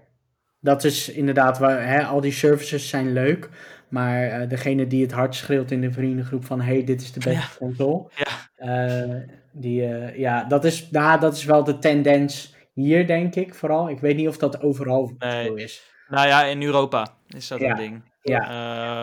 Dat 0.61 0.84
is 0.84 1.09
inderdaad, 1.09 1.59
waar, 1.59 1.86
hè, 1.88 2.05
al 2.05 2.20
die 2.20 2.32
services 2.32 2.88
zijn 2.88 3.12
leuk, 3.12 3.49
maar 3.88 4.41
uh, 4.43 4.49
degene 4.49 4.86
die 4.86 5.03
het 5.03 5.12
hard 5.12 5.34
schreeuwt 5.34 5.70
in 5.70 5.80
de 5.80 5.93
vriendengroep 5.93 6.45
van, 6.45 6.61
hey, 6.61 6.84
dit 6.84 7.01
is 7.01 7.12
de 7.12 7.20
beste 7.20 7.41
Ja. 7.41 7.66
console, 7.66 8.11
Ja, 8.14 9.05
uh, 9.07 9.16
die, 9.53 9.82
uh, 9.82 10.16
ja, 10.16 10.45
dat 10.45 10.64
is, 10.64 10.91
nou, 10.91 11.20
dat 11.20 11.36
is 11.36 11.45
wel 11.45 11.64
de 11.64 11.78
tendens 11.78 12.55
hier, 12.74 13.07
denk 13.07 13.34
ik, 13.34 13.55
vooral. 13.55 13.88
Ik 13.91 13.99
weet 14.01 14.16
niet 14.16 14.28
of 14.28 14.36
dat 14.38 14.62
overal 14.62 15.14
Nee. 15.18 15.47
zo 15.47 15.55
is. 15.55 15.89
Nou 16.11 16.29
ja, 16.29 16.45
in 16.45 16.63
Europa 16.63 17.15
is 17.29 17.49
dat 17.49 17.61
Ja, 17.61 17.71
een 17.71 17.77
ding. 17.77 18.03
Ja, 18.23 18.49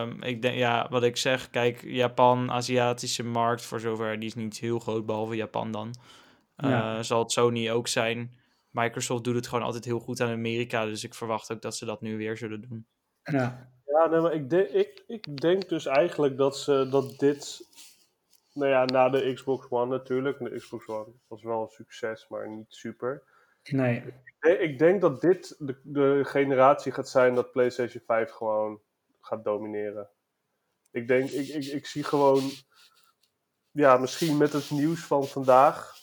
Ehm, 0.05 0.21
ik 0.23 0.41
denk, 0.41 0.57
ja, 0.57 0.87
wat 0.89 1.03
ik 1.03 1.17
zeg, 1.17 1.49
kijk, 1.49 1.81
Japan, 1.83 2.51
Aziatische 2.51 3.23
markt, 3.23 3.61
voor 3.65 3.79
zover, 3.79 4.19
die 4.19 4.27
is 4.27 4.35
niet 4.35 4.57
heel 4.57 4.79
groot, 4.79 5.05
behalve 5.05 5.35
Japan 5.35 5.71
dan. 5.71 5.95
Eh, 6.55 6.69
Ja. 6.69 7.03
Zal 7.03 7.19
het 7.19 7.31
Sony 7.31 7.71
ook 7.71 7.87
zijn. 7.87 8.37
Microsoft 8.71 9.23
doet 9.23 9.35
het 9.35 9.47
gewoon 9.47 9.63
altijd 9.63 9.85
heel 9.85 9.99
goed 9.99 10.21
aan 10.21 10.31
Amerika, 10.31 10.85
dus 10.85 11.03
ik 11.03 11.13
verwacht 11.13 11.51
ook 11.51 11.61
dat 11.61 11.75
ze 11.75 11.85
dat 11.85 12.01
nu 12.01 12.17
weer 12.17 12.37
zullen 12.37 12.61
doen. 12.61 12.87
ja, 13.23 13.69
Ja, 13.85 14.07
nee, 14.07 14.19
maar 14.19 14.33
ik, 14.33 14.49
denk 14.49 14.69
ik, 14.69 15.03
ik 15.07 15.41
denk 15.41 15.69
dus 15.69 15.85
eigenlijk 15.85 16.37
dat, 16.37 16.57
ze, 16.57 16.87
dat 16.91 17.19
dit, 17.19 17.61
nou 18.53 18.71
ja, 18.71 18.85
na 18.85 19.09
de 19.09 19.33
Xbox 19.33 19.65
One 19.69 19.97
natuurlijk, 19.97 20.39
de 20.39 20.55
Xbox 20.55 20.87
One 20.87 21.07
was 21.27 21.43
wel 21.43 21.61
een 21.61 21.67
succes, 21.67 22.27
maar 22.29 22.49
niet 22.49 22.65
super. 22.69 23.23
nee. 23.71 24.03
Ik 24.39 24.47
denk- 24.49 24.59
Ik 24.59 24.79
denk 24.79 25.01
dat 25.01 25.21
dit 25.21 25.55
de, 25.59 25.79
de 25.83 26.21
generatie 26.25 26.91
gaat 26.91 27.09
zijn 27.09 27.35
dat 27.35 27.51
PlayStation 27.51 28.03
5 28.05 28.31
gewoon 28.31 28.79
gaat 29.21 29.43
domineren. 29.43 30.09
Ik 30.91 31.07
denk, 31.07 31.29
ik, 31.29 31.47
ik, 31.47 31.65
ik 31.65 31.85
zie 31.85 32.03
gewoon, 32.03 32.43
ja, 33.71 33.97
misschien 33.97 34.37
met 34.37 34.53
het 34.53 34.71
nieuws 34.71 34.99
van 35.05 35.27
vandaag, 35.27 35.95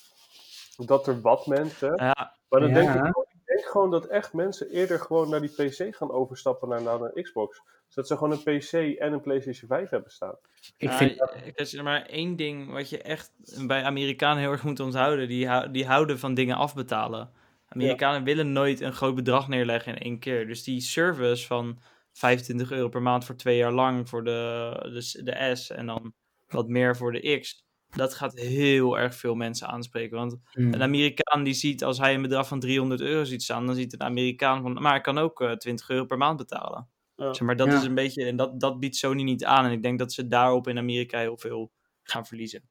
dat 0.76 1.06
er 1.06 1.20
wat 1.20 1.46
mensen, 1.46 1.92
Ja, 1.96 2.36
maar 2.48 2.60
dan 2.60 2.72
denk 2.72 2.88
ik, 2.88 2.96
gewoon- 2.96 3.26
ik 3.28 3.40
denk 3.44 3.64
gewoon 3.64 3.90
dat 3.90 4.06
echt 4.06 4.32
mensen 4.32 4.70
eerder 4.70 4.98
gewoon 5.00 5.28
naar 5.30 5.40
die 5.40 5.50
PC 5.66 5.96
gaan 5.96 6.10
overstappen 6.10 6.68
naar, 6.68 6.82
naar 6.82 7.00
een 7.00 7.22
Xbox. 7.22 7.62
Zodat 7.88 8.08
ze 8.08 8.16
gewoon 8.16 8.32
een 8.44 8.58
PC 8.58 8.72
en 8.98 9.12
een 9.12 9.20
PlayStation 9.20 9.68
5 9.68 9.88
hebben 9.90 10.10
staan. 10.10 10.36
Ik 10.76 10.90
Ja, 10.90 10.96
vind 10.96 11.18
dat, 11.18 11.32
er 11.32 11.52
is 11.60 11.82
maar 11.82 12.02
één 12.06 12.36
ding 12.36 12.72
wat 12.72 12.88
je 12.90 13.02
echt 13.02 13.32
bij 13.66 13.82
Amerikanen 13.82 14.42
heel 14.42 14.50
erg 14.52 14.62
moet 14.64 14.80
onthouden. 14.80 15.28
Die, 15.28 15.70
die 15.70 15.86
houden 15.86 16.18
van 16.18 16.34
dingen 16.34 16.56
afbetalen. 16.56 17.32
Amerikanen 17.68 18.24
willen 18.24 18.52
nooit 18.52 18.80
een 18.80 18.92
groot 18.92 19.14
bedrag 19.14 19.48
neerleggen 19.48 19.94
in 19.96 20.02
één 20.02 20.18
keer. 20.18 20.46
Dus 20.46 20.62
die 20.64 20.80
service 20.80 21.46
van 21.46 21.78
25 22.12 22.70
euro 22.70 22.88
per 22.88 23.02
maand 23.02 23.24
voor 23.24 23.36
twee 23.36 23.56
jaar 23.56 23.72
lang 23.72 24.08
voor 24.08 24.24
de, 24.24 24.70
de, 24.82 25.22
de 25.22 25.54
S 25.56 25.70
en 25.70 25.86
dan 25.86 26.14
wat 26.48 26.68
meer 26.68 26.96
voor 26.96 27.12
de 27.12 27.38
X. 27.40 27.62
Dat 27.88 28.14
gaat 28.14 28.38
heel 28.38 28.98
erg 28.98 29.14
veel 29.14 29.34
mensen 29.34 29.68
aanspreken. 29.68 30.16
Want 30.16 30.36
Hmm. 30.50 30.74
een 30.74 30.82
Amerikaan 30.82 31.42
die 31.44 31.54
ziet, 31.54 31.84
als 31.84 31.98
hij 31.98 32.14
een 32.14 32.22
bedrag 32.22 32.48
van 32.48 32.60
300 32.60 33.00
euro 33.00 33.24
ziet 33.24 33.42
staan, 33.42 33.66
dan 33.66 33.74
ziet 33.74 33.92
een 33.92 34.02
Amerikaan 34.02 34.62
van, 34.62 34.72
maar 34.72 34.96
ik 34.96 35.02
kan 35.02 35.18
ook 35.18 35.40
eh, 35.40 35.52
20 35.52 35.88
euro 35.88 36.04
per 36.04 36.16
maand 36.18 36.36
betalen. 36.36 36.88
Ja. 37.16 37.32
Zeg 37.34 37.46
maar 37.46 37.56
dat 37.56 37.66
Ja. 37.68 37.76
is 37.76 37.84
een 37.84 37.94
beetje, 37.94 38.24
en 38.24 38.36
dat, 38.36 38.60
dat 38.60 38.80
biedt 38.80 38.96
Sony 38.96 39.22
niet 39.22 39.44
aan. 39.44 39.64
En 39.64 39.72
ik 39.72 39.82
denk 39.82 39.98
dat 39.98 40.12
ze 40.12 40.26
daarop 40.26 40.68
in 40.68 40.78
Amerika 40.78 41.18
heel 41.18 41.38
veel 41.38 41.72
gaan 42.02 42.26
verliezen. 42.26 42.68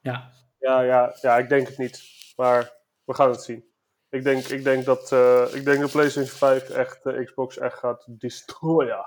ja, 0.00 0.32
Ja, 0.58 0.80
ja, 0.82 1.16
ja, 1.22 1.36
ik 1.38 1.48
denk 1.48 1.66
het 1.68 1.78
niet. 1.78 2.02
Maar 2.36 2.72
we 3.04 3.14
gaan 3.14 3.30
het 3.30 3.42
zien. 3.42 3.64
Ik 4.16 4.24
denk, 4.24 4.44
ik 4.46 4.64
denk, 4.64 4.84
dat, 4.84 5.12
eh, 5.12 5.42
ik 5.52 5.64
denk 5.64 5.80
dat 5.80 5.90
PlayStation 5.90 6.36
5 6.38 6.68
echt 6.70 7.02
de 7.02 7.24
Xbox 7.24 7.58
echt 7.58 7.78
gaat 7.78 8.04
destroyen. 8.18 9.06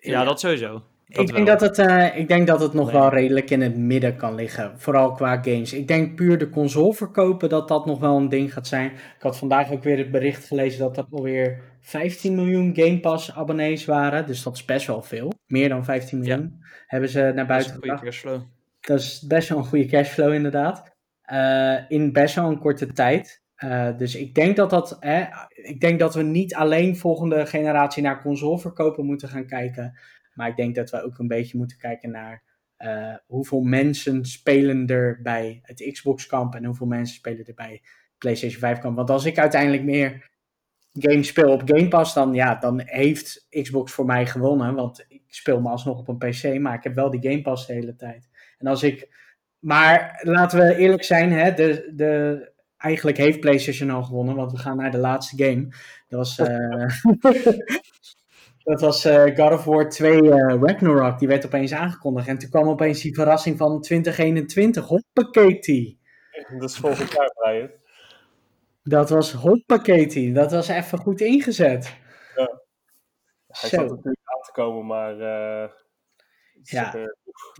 Ja, 0.00 0.24
dat 0.24 0.40
sowieso. 0.40 0.82
Dat 1.06 1.28
ik, 1.28 1.34
denk 1.34 1.46
wel. 1.46 1.58
dat 1.58 1.76
het, 1.76 1.78
eh, 1.88 2.16
ik 2.18 2.28
denk 2.28 2.46
dat 2.46 2.60
het 2.60 2.72
nog 2.72 2.92
Nee. 2.92 3.00
wel 3.00 3.08
redelijk 3.08 3.50
in 3.50 3.60
het 3.60 3.76
midden 3.76 4.16
kan 4.16 4.34
liggen. 4.34 4.80
Vooral 4.80 5.12
qua 5.12 5.42
games. 5.42 5.72
Ik 5.72 5.88
denk 5.88 6.16
puur 6.16 6.38
de 6.38 6.50
console 6.50 6.94
verkopen 6.94 7.48
dat 7.48 7.68
dat 7.68 7.86
nog 7.86 7.98
wel 7.98 8.16
een 8.16 8.28
ding 8.28 8.52
gaat 8.52 8.66
zijn. 8.66 8.90
Ik 8.92 9.22
had 9.22 9.38
vandaag 9.38 9.70
ook 9.72 9.82
weer 9.82 9.98
het 9.98 10.10
bericht 10.10 10.44
gelezen 10.46 10.78
dat 10.80 10.96
er 10.96 11.06
alweer 11.10 11.60
15 11.80 12.34
miljoen 12.34 12.70
Game 12.74 13.00
Pass 13.00 13.32
abonnees 13.34 13.84
waren. 13.84 14.26
Dus 14.26 14.42
dat 14.42 14.54
is 14.56 14.64
best 14.64 14.86
wel 14.86 15.02
veel. 15.02 15.32
Meer 15.46 15.68
dan 15.68 15.84
15 15.84 16.18
miljoen 16.18 16.62
hebben 16.86 17.08
ze 17.08 17.20
naar 17.20 17.34
Dat 17.34 17.40
is 17.42 17.46
buiten 17.46 17.70
een 17.70 17.78
goede 17.80 17.88
gebracht. 17.96 18.04
cashflow. 18.04 18.40
Dat 18.80 18.98
is 18.98 19.24
best 19.28 19.48
wel 19.48 19.58
een 19.58 19.64
goede 19.64 19.86
cashflow 19.86 20.32
inderdaad. 20.32 20.90
Eh, 21.22 21.76
in 21.88 22.12
best 22.12 22.34
wel 22.34 22.48
een 22.48 22.58
korte 22.58 22.92
tijd. 22.92 23.41
Eh, 23.62 23.96
dus 23.96 24.14
ik 24.14 24.34
denk 24.34 24.56
dat 24.56 24.70
dat, 24.70 24.96
hè, 25.00 25.24
ik 25.48 25.80
denk 25.80 25.98
dat 25.98 26.14
we 26.14 26.22
niet 26.22 26.54
alleen 26.54 26.96
volgende 26.96 27.46
generatie 27.46 28.02
naar 28.02 28.22
console 28.22 28.58
verkopen 28.58 29.06
moeten 29.06 29.28
gaan 29.28 29.46
kijken. 29.46 29.98
Maar 30.34 30.48
ik 30.48 30.56
denk 30.56 30.74
dat 30.74 30.90
we 30.90 31.02
ook 31.02 31.18
een 31.18 31.28
beetje 31.28 31.56
moeten 31.56 31.78
kijken 31.78 32.10
naar 32.10 32.42
eh, 32.76 33.14
hoeveel 33.26 33.60
mensen 33.60 34.24
spelen 34.24 34.86
er 34.86 35.20
bij 35.22 35.60
het 35.62 35.88
Xbox 35.92 36.26
kamp 36.26 36.54
en 36.54 36.64
hoeveel 36.64 36.86
mensen 36.86 37.16
spelen 37.16 37.46
er 37.46 37.54
bij 37.54 37.82
PlayStation 38.18 38.60
5 38.60 38.78
kamp. 38.78 38.96
Want 38.96 39.10
als 39.10 39.24
ik 39.24 39.38
uiteindelijk 39.38 39.82
meer 39.82 40.30
games 40.92 41.28
speel 41.28 41.52
op 41.52 41.62
Game 41.64 41.88
Pass, 41.88 42.14
dan, 42.14 42.34
ja, 42.34 42.54
dan 42.54 42.80
heeft 42.84 43.46
Xbox 43.50 43.92
voor 43.92 44.06
mij 44.06 44.26
gewonnen. 44.26 44.74
Want 44.74 45.04
ik 45.08 45.22
speel 45.26 45.60
me 45.60 45.68
alsnog 45.68 45.98
op 45.98 46.08
een 46.08 46.18
PC, 46.18 46.58
maar 46.58 46.74
ik 46.74 46.84
heb 46.84 46.94
wel 46.94 47.10
die 47.10 47.30
Game 47.30 47.42
Pass 47.42 47.66
de 47.66 47.72
hele 47.72 47.96
tijd. 47.96 48.28
En 48.58 48.66
als 48.66 48.82
ik. 48.82 49.20
Maar 49.58 50.20
laten 50.22 50.58
we 50.58 50.76
eerlijk 50.76 51.04
zijn, 51.04 51.32
hè, 51.32 51.54
de, 51.54 51.92
de, 51.94 52.51
eigenlijk 52.82 53.16
heeft 53.16 53.40
PlayStation 53.40 53.90
al 53.90 54.02
gewonnen, 54.02 54.36
want 54.36 54.52
we 54.52 54.58
gaan 54.58 54.76
naar 54.76 54.90
de 54.90 54.98
laatste 54.98 55.44
game. 55.44 55.68
Dat 56.08 56.18
was. 56.18 56.38
eh, 56.38 56.86
dat 58.72 58.80
was 58.80 59.04
eh, 59.04 59.36
God 59.36 59.52
of 59.52 59.64
War 59.64 59.88
2 59.88 60.30
eh, 60.30 60.60
Ragnarok. 60.60 61.18
Die 61.18 61.28
werd 61.28 61.46
opeens 61.46 61.72
aangekondigd. 61.72 62.28
En 62.28 62.38
toen 62.38 62.50
kwam 62.50 62.68
opeens 62.68 63.00
die 63.00 63.14
verrassing 63.14 63.56
van 63.58 63.80
2021. 63.80 64.86
Hoppakee. 64.86 65.98
Dat 66.58 66.70
is 66.70 66.76
volgend 66.76 67.12
jaar, 67.12 67.32
Brian. 67.34 67.70
Dat 68.82 69.10
was 69.10 69.32
hoppakee. 69.32 70.32
Dat 70.32 70.52
was 70.52 70.68
even 70.68 70.98
goed 70.98 71.20
ingezet. 71.20 72.00
Hij 73.52 73.68
Zo. 73.68 73.76
zat 73.76 73.88
natuurlijk 73.88 74.24
aan 74.24 74.42
te 74.42 74.52
komen, 74.52 74.86
maar... 74.86 75.80
Ja. 76.62 76.90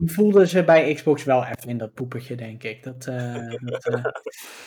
Die 0.00 0.10
voelden 0.12 0.48
ze 0.48 0.64
bij 0.64 0.94
Xbox 0.94 1.24
wel 1.24 1.44
even 1.44 1.68
in 1.68 1.78
dat 1.78 1.94
poepertje, 1.94 2.34
denk 2.34 2.62
ik. 2.62 2.82
Dat, 2.82 3.06
eh, 3.06 3.48
dat, 3.64 3.84
eh, 3.86 4.04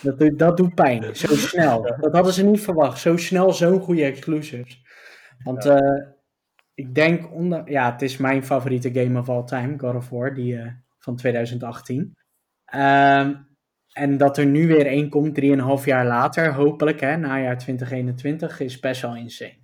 dat, 0.02 0.20
doet- 0.20 0.40
dat 0.40 0.58
doet 0.58 0.76
pijn. 0.76 1.16
Zo 1.16 1.36
snel. 1.36 1.82
Dat 2.00 2.14
hadden 2.14 2.34
ze 2.34 2.46
niet 2.46 2.62
verwacht. 2.62 3.00
Zo 3.00 3.18
snel 3.18 3.54
zo'n 3.54 3.82
goede 3.82 4.04
exclusives. 4.04 4.82
Want 5.44 5.66
eh, 5.66 6.02
ik 6.74 6.96
denk, 6.96 7.32
onder, 7.32 7.72
ja, 7.72 7.92
het 7.92 8.02
is 8.02 8.18
mijn 8.18 8.44
favoriete 8.46 8.94
game 8.94 9.20
of 9.20 9.30
all 9.30 9.44
time, 9.44 9.80
God 9.80 9.96
of 9.96 10.10
War, 10.10 10.34
die 10.34 10.84
van 11.00 11.16
2018. 11.16 12.14
Ehm, 12.66 13.36
en 13.92 14.18
dat 14.18 14.38
er 14.38 14.46
nu 14.46 14.68
weer 14.68 14.86
één 14.86 15.10
komt, 15.10 15.36
3,5 15.36 15.86
jaar 15.86 16.06
later, 16.06 16.54
hopelijk, 16.54 17.00
hè, 17.00 17.18
najaar 17.18 17.58
2021, 17.58 18.60
is 18.60 18.80
best 18.80 19.02
wel 19.02 19.16
insane. 19.16 19.58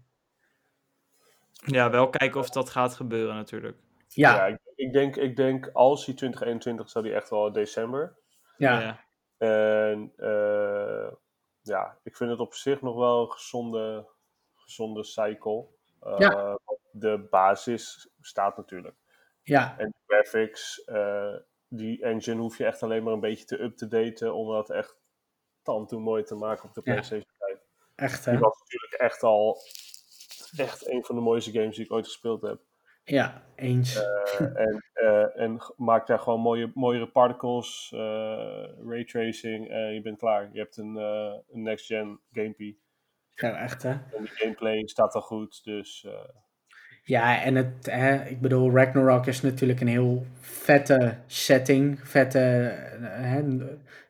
Ja, 1.65 1.89
wel 1.89 2.09
kijken 2.09 2.39
of 2.39 2.49
dat 2.49 2.69
gaat 2.69 2.93
gebeuren 2.93 3.35
natuurlijk. 3.35 3.77
Ja, 4.13 4.45
ik, 4.45 4.59
ik, 4.75 4.93
denk, 4.93 5.15
ik 5.15 5.35
denk 5.35 5.69
als 5.73 6.05
hij 6.05 6.15
2021 6.15 6.89
zou 6.89 7.05
die 7.05 7.13
echt 7.13 7.29
wel 7.29 7.47
in 7.47 7.53
december. 7.53 8.17
Ja. 8.57 9.05
En 9.37 10.13
eh, 10.17 11.11
ja, 11.61 11.97
ik 12.03 12.15
vind 12.15 12.29
het 12.29 12.39
op 12.39 12.53
zich 12.53 12.81
nog 12.81 12.95
wel 12.95 13.21
een 13.21 13.31
gezonde, 13.31 14.07
gezonde 14.55 15.03
cycle. 15.03 15.65
Eh, 15.99 16.15
Ja. 16.17 16.59
De 16.91 17.27
basis 17.29 18.09
staat 18.21 18.57
natuurlijk. 18.57 18.95
ja, 19.41 19.75
En 19.77 19.87
de 19.87 19.97
graphics, 20.07 20.83
eh, 20.83 21.35
die 21.67 22.03
engine 22.03 22.41
hoef 22.41 22.57
je 22.57 22.65
echt 22.65 22.83
alleen 22.83 23.03
maar 23.03 23.13
een 23.13 23.19
beetje 23.19 23.45
te 23.45 23.61
up-to-daten 23.61 24.33
om 24.33 24.51
dat 24.51 24.69
echt 24.69 24.95
tand 25.61 25.91
mooi 25.91 26.23
te 26.23 26.35
maken 26.35 26.63
op 26.69 26.73
de 26.73 26.81
Ja. 26.83 26.91
PlayStation 26.91 27.31
5. 27.37 27.59
echt 27.95 28.23
Die 28.23 28.33
hè. 28.33 28.39
was 28.39 28.59
natuurlijk 28.59 28.93
echt 28.93 29.23
al 29.23 29.57
echt 30.57 30.87
een 30.87 31.05
van 31.05 31.15
de 31.15 31.21
mooiste 31.21 31.51
games 31.51 31.75
die 31.75 31.85
ik 31.85 31.91
ooit 31.91 32.05
gespeeld 32.05 32.41
heb. 32.41 32.61
Ja, 33.11 33.43
eens. 33.55 33.95
Eh, 33.95 34.39
en, 34.65 34.83
eh, 34.93 35.41
en 35.41 35.57
maak 35.77 36.07
daar 36.07 36.19
gewoon 36.19 36.39
mooie, 36.39 36.71
mooiere 36.73 37.07
particles, 37.07 37.91
eh, 37.93 38.63
raytracing 38.87 39.69
en 39.69 39.93
je 39.93 40.01
bent 40.01 40.17
klaar. 40.17 40.49
Je 40.53 40.59
hebt 40.59 40.77
een, 40.77 40.95
een 40.95 41.63
next-gen 41.63 42.19
gamepie. 42.31 42.79
Zo, 43.29 43.47
echt 43.47 43.83
hè. 43.83 43.89
En 43.89 44.21
de 44.21 44.27
gameplay 44.27 44.87
staat 44.87 45.13
al 45.13 45.21
goed, 45.21 45.63
dus... 45.63 46.07
Ja, 47.03 47.41
en 47.41 47.55
het, 47.55 47.85
hè, 47.85 48.23
ik 48.23 48.41
bedoel, 48.41 48.71
Ragnarok 48.71 49.25
is 49.25 49.41
natuurlijk 49.41 49.81
een 49.81 49.87
heel 49.87 50.25
vette 50.39 51.17
setting, 51.27 51.99
vette, 52.07 52.37
hè, 53.01 53.43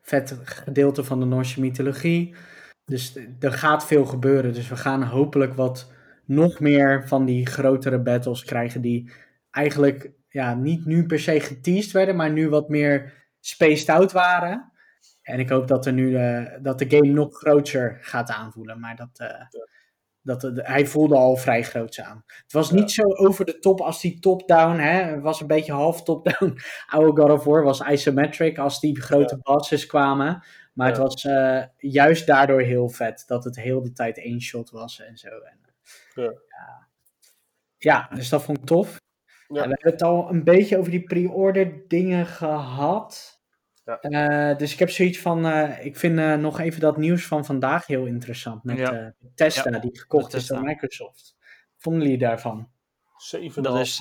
vet 0.02 0.38
gedeelte 0.44 1.04
van 1.04 1.20
de 1.20 1.26
Noorse 1.26 1.60
mythologie. 1.60 2.34
Dus 2.84 3.16
er 3.40 3.52
gaat 3.52 3.86
veel 3.86 4.04
gebeuren. 4.04 4.52
Dus 4.52 4.68
we 4.68 4.76
gaan 4.76 5.02
hopelijk 5.02 5.54
wat 5.54 5.92
nog 6.34 6.60
meer 6.60 7.08
van 7.08 7.24
die 7.24 7.46
grotere 7.46 8.00
battles 8.02 8.44
krijgen 8.44 8.80
die 8.80 9.12
eigenlijk 9.50 10.10
ja, 10.28 10.54
niet 10.54 10.84
nu 10.84 11.06
per 11.06 11.20
se 11.20 11.40
geteased 11.40 11.92
werden, 11.92 12.16
maar 12.16 12.32
nu 12.32 12.48
wat 12.48 12.68
meer 12.68 13.12
spaced 13.40 13.88
out 13.88 14.12
waren. 14.12 14.72
En 15.22 15.38
ik 15.38 15.48
hoop 15.48 15.68
dat, 15.68 15.86
er 15.86 15.92
nu, 15.92 16.08
uh, 16.08 16.46
dat 16.62 16.78
de 16.78 16.90
game 16.90 17.12
nog 17.12 17.36
groter 17.36 17.98
gaat 18.00 18.30
aanvoelen. 18.30 18.80
Maar 18.80 18.96
dat, 18.96 19.20
uh, 19.20 19.60
dat, 20.22 20.50
hij 20.54 20.86
voelde 20.86 21.14
al 21.14 21.36
vrij 21.36 21.62
groot 21.62 22.00
aan. 22.00 22.22
Het 22.26 22.52
was 22.52 22.70
niet 22.70 22.90
zo 22.90 23.02
over 23.02 23.44
de 23.44 23.58
top 23.58 23.80
als 23.80 24.00
die 24.00 24.18
top-down. 24.18 24.78
Het 24.78 25.22
was 25.22 25.40
een 25.40 25.46
beetje 25.46 25.72
half 25.72 26.02
top-down. 26.02 26.58
Oude 26.94 27.22
God 27.22 27.30
of 27.30 27.44
War 27.44 27.62
was 27.62 27.80
isometric 27.80 28.58
als 28.58 28.80
die 28.80 29.00
grote 29.00 29.34
ja. 29.34 29.54
bosses 29.54 29.86
kwamen. 29.86 30.44
Maar 30.72 30.88
het 30.88 30.98
was 30.98 31.24
uh, 31.24 31.62
juist 31.76 32.26
daardoor 32.26 32.60
heel 32.60 32.88
vet. 32.88 33.24
Dat 33.26 33.44
het 33.44 33.56
heel 33.56 33.82
de 33.82 33.92
tijd 33.92 34.18
één 34.18 34.40
shot 34.40 34.70
was 34.70 35.00
en 35.00 35.16
zo. 35.16 35.28
En, 35.28 35.61
ja. 36.14 36.88
ja. 37.76 38.08
dus 38.14 38.28
dat 38.28 38.42
vond 38.42 38.58
ik 38.58 38.64
tof. 38.64 39.00
we 39.48 39.58
hebben 39.58 39.78
het 39.80 40.02
al 40.02 40.30
een 40.30 40.44
beetje 40.44 40.78
over 40.78 40.90
die 40.90 41.02
pre-order 41.02 41.88
dingen 41.88 42.26
gehad. 42.26 43.40
Ja. 43.84 43.98
Uh, 44.50 44.58
dus 44.58 44.72
ik 44.72 44.78
heb 44.78 44.90
zoiets 44.90 45.18
van, 45.18 45.46
uh, 45.46 45.84
ik 45.84 45.96
vind 45.96 46.18
uh, 46.18 46.34
nog 46.34 46.60
even 46.60 46.80
dat 46.80 46.96
nieuws 46.96 47.26
van 47.26 47.44
vandaag 47.44 47.86
heel 47.86 48.06
interessant. 48.06 48.64
Met 48.64 48.78
ja. 48.78 49.14
Tesla, 49.34 49.70
ja. 49.70 49.78
die 49.78 49.98
gekocht 49.98 50.34
is 50.34 50.46
door 50.46 50.62
Microsoft. 50.62 51.36
Vonden 51.76 52.02
jullie 52.02 52.18
daarvan? 52.18 52.70
7 53.16 53.62
dat 53.62 53.78
is, 53.78 53.96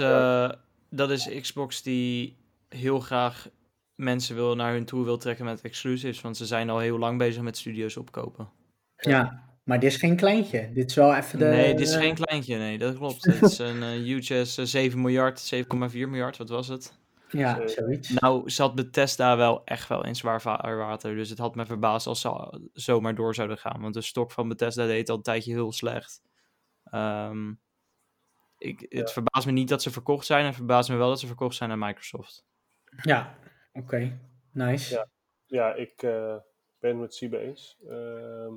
dat 0.90 1.10
is 1.10 1.40
Xbox 1.42 1.82
die 1.82 2.38
heel 2.70 3.00
graag 3.00 3.50
mensen 3.96 4.36
wil 4.36 4.56
naar 4.56 4.74
hun 4.74 4.86
toe 4.86 5.04
wil 5.04 5.18
trekken 5.18 5.46
met 5.46 5.62
exclusives. 5.62 6.22
Want 6.22 6.38
ze 6.38 6.46
zijn 6.46 6.70
al 6.70 6.80
heel 6.80 6.98
lang 6.98 7.18
bezig 7.18 7.42
met 7.42 7.58
studio's 7.58 7.98
opkopen. 7.98 8.50
Ja, 8.96 9.51
maar 9.64 9.80
dit 9.80 9.92
is 9.92 9.98
geen 9.98 10.16
kleintje. 10.16 10.72
Dit 10.74 10.90
is 10.90 10.96
wel 10.96 11.16
even 11.16 11.40
de... 11.40 11.46
Nee, 11.46 11.74
dit 11.76 11.88
is 11.88 11.96
geen 11.96 12.16
kleintje. 12.16 12.58
Nee, 12.58 12.78
dat 12.78 12.96
klopt. 12.96 13.24
dit 13.24 13.42
is 13.42 13.58
een 13.58 13.84
huge 13.84 14.46
7 14.46 15.02
miljard, 15.02 15.54
7,4 15.56 15.64
miljard, 15.92 16.38
wat 16.38 16.50
was 16.50 16.68
het? 16.68 17.00
Ja, 17.32 17.68
zoiets. 17.68 18.10
Nou 18.10 18.50
zat 18.50 18.76
Bethesda 18.76 19.38
wel 19.38 19.66
echt 19.66 19.88
wel 19.88 20.06
in 20.06 20.16
zwaar 20.16 20.78
water. 20.78 21.16
Dus 21.16 21.30
het 21.30 21.38
had 21.38 21.56
me 21.56 21.66
verbaasd 21.66 22.08
als 22.08 22.22
ze 22.22 22.70
zomaar 22.74 23.16
door 23.16 23.36
zouden 23.36 23.58
gaan. 23.58 23.82
Want 23.82 23.94
de 23.94 24.02
stok 24.02 24.32
van 24.32 24.48
Bethesda 24.48 24.86
deed 24.86 25.10
al 25.10 25.16
een 25.16 25.22
tijdje 25.22 25.52
heel 25.52 25.72
slecht. 25.72 26.22
Um, 26.94 27.60
ik, 28.58 28.86
het 28.90 29.12
verbaast 29.12 29.46
me 29.46 29.52
niet 29.52 29.70
dat 29.70 29.82
ze 29.82 29.92
verkocht 29.92 30.26
zijn. 30.26 30.46
Het 30.46 30.56
verbaast 30.56 30.90
me 30.90 30.96
wel 30.96 31.10
dat 31.10 31.20
ze 31.20 31.28
verkocht 31.28 31.56
zijn 31.56 31.72
aan 31.72 31.80
Microsoft. 31.80 32.46
Ja, 33.02 33.38
oké. 33.74 33.86
Okay. 33.86 34.20
Nice. 34.52 34.94
Ja, 34.94 35.08
ja 35.46 35.74
ik 35.74 36.04
uh, 36.04 36.36
ben 36.80 37.00
met 37.00 37.14
Siebe 37.14 37.40
eens. 37.40 37.78
Uh, 37.84 38.54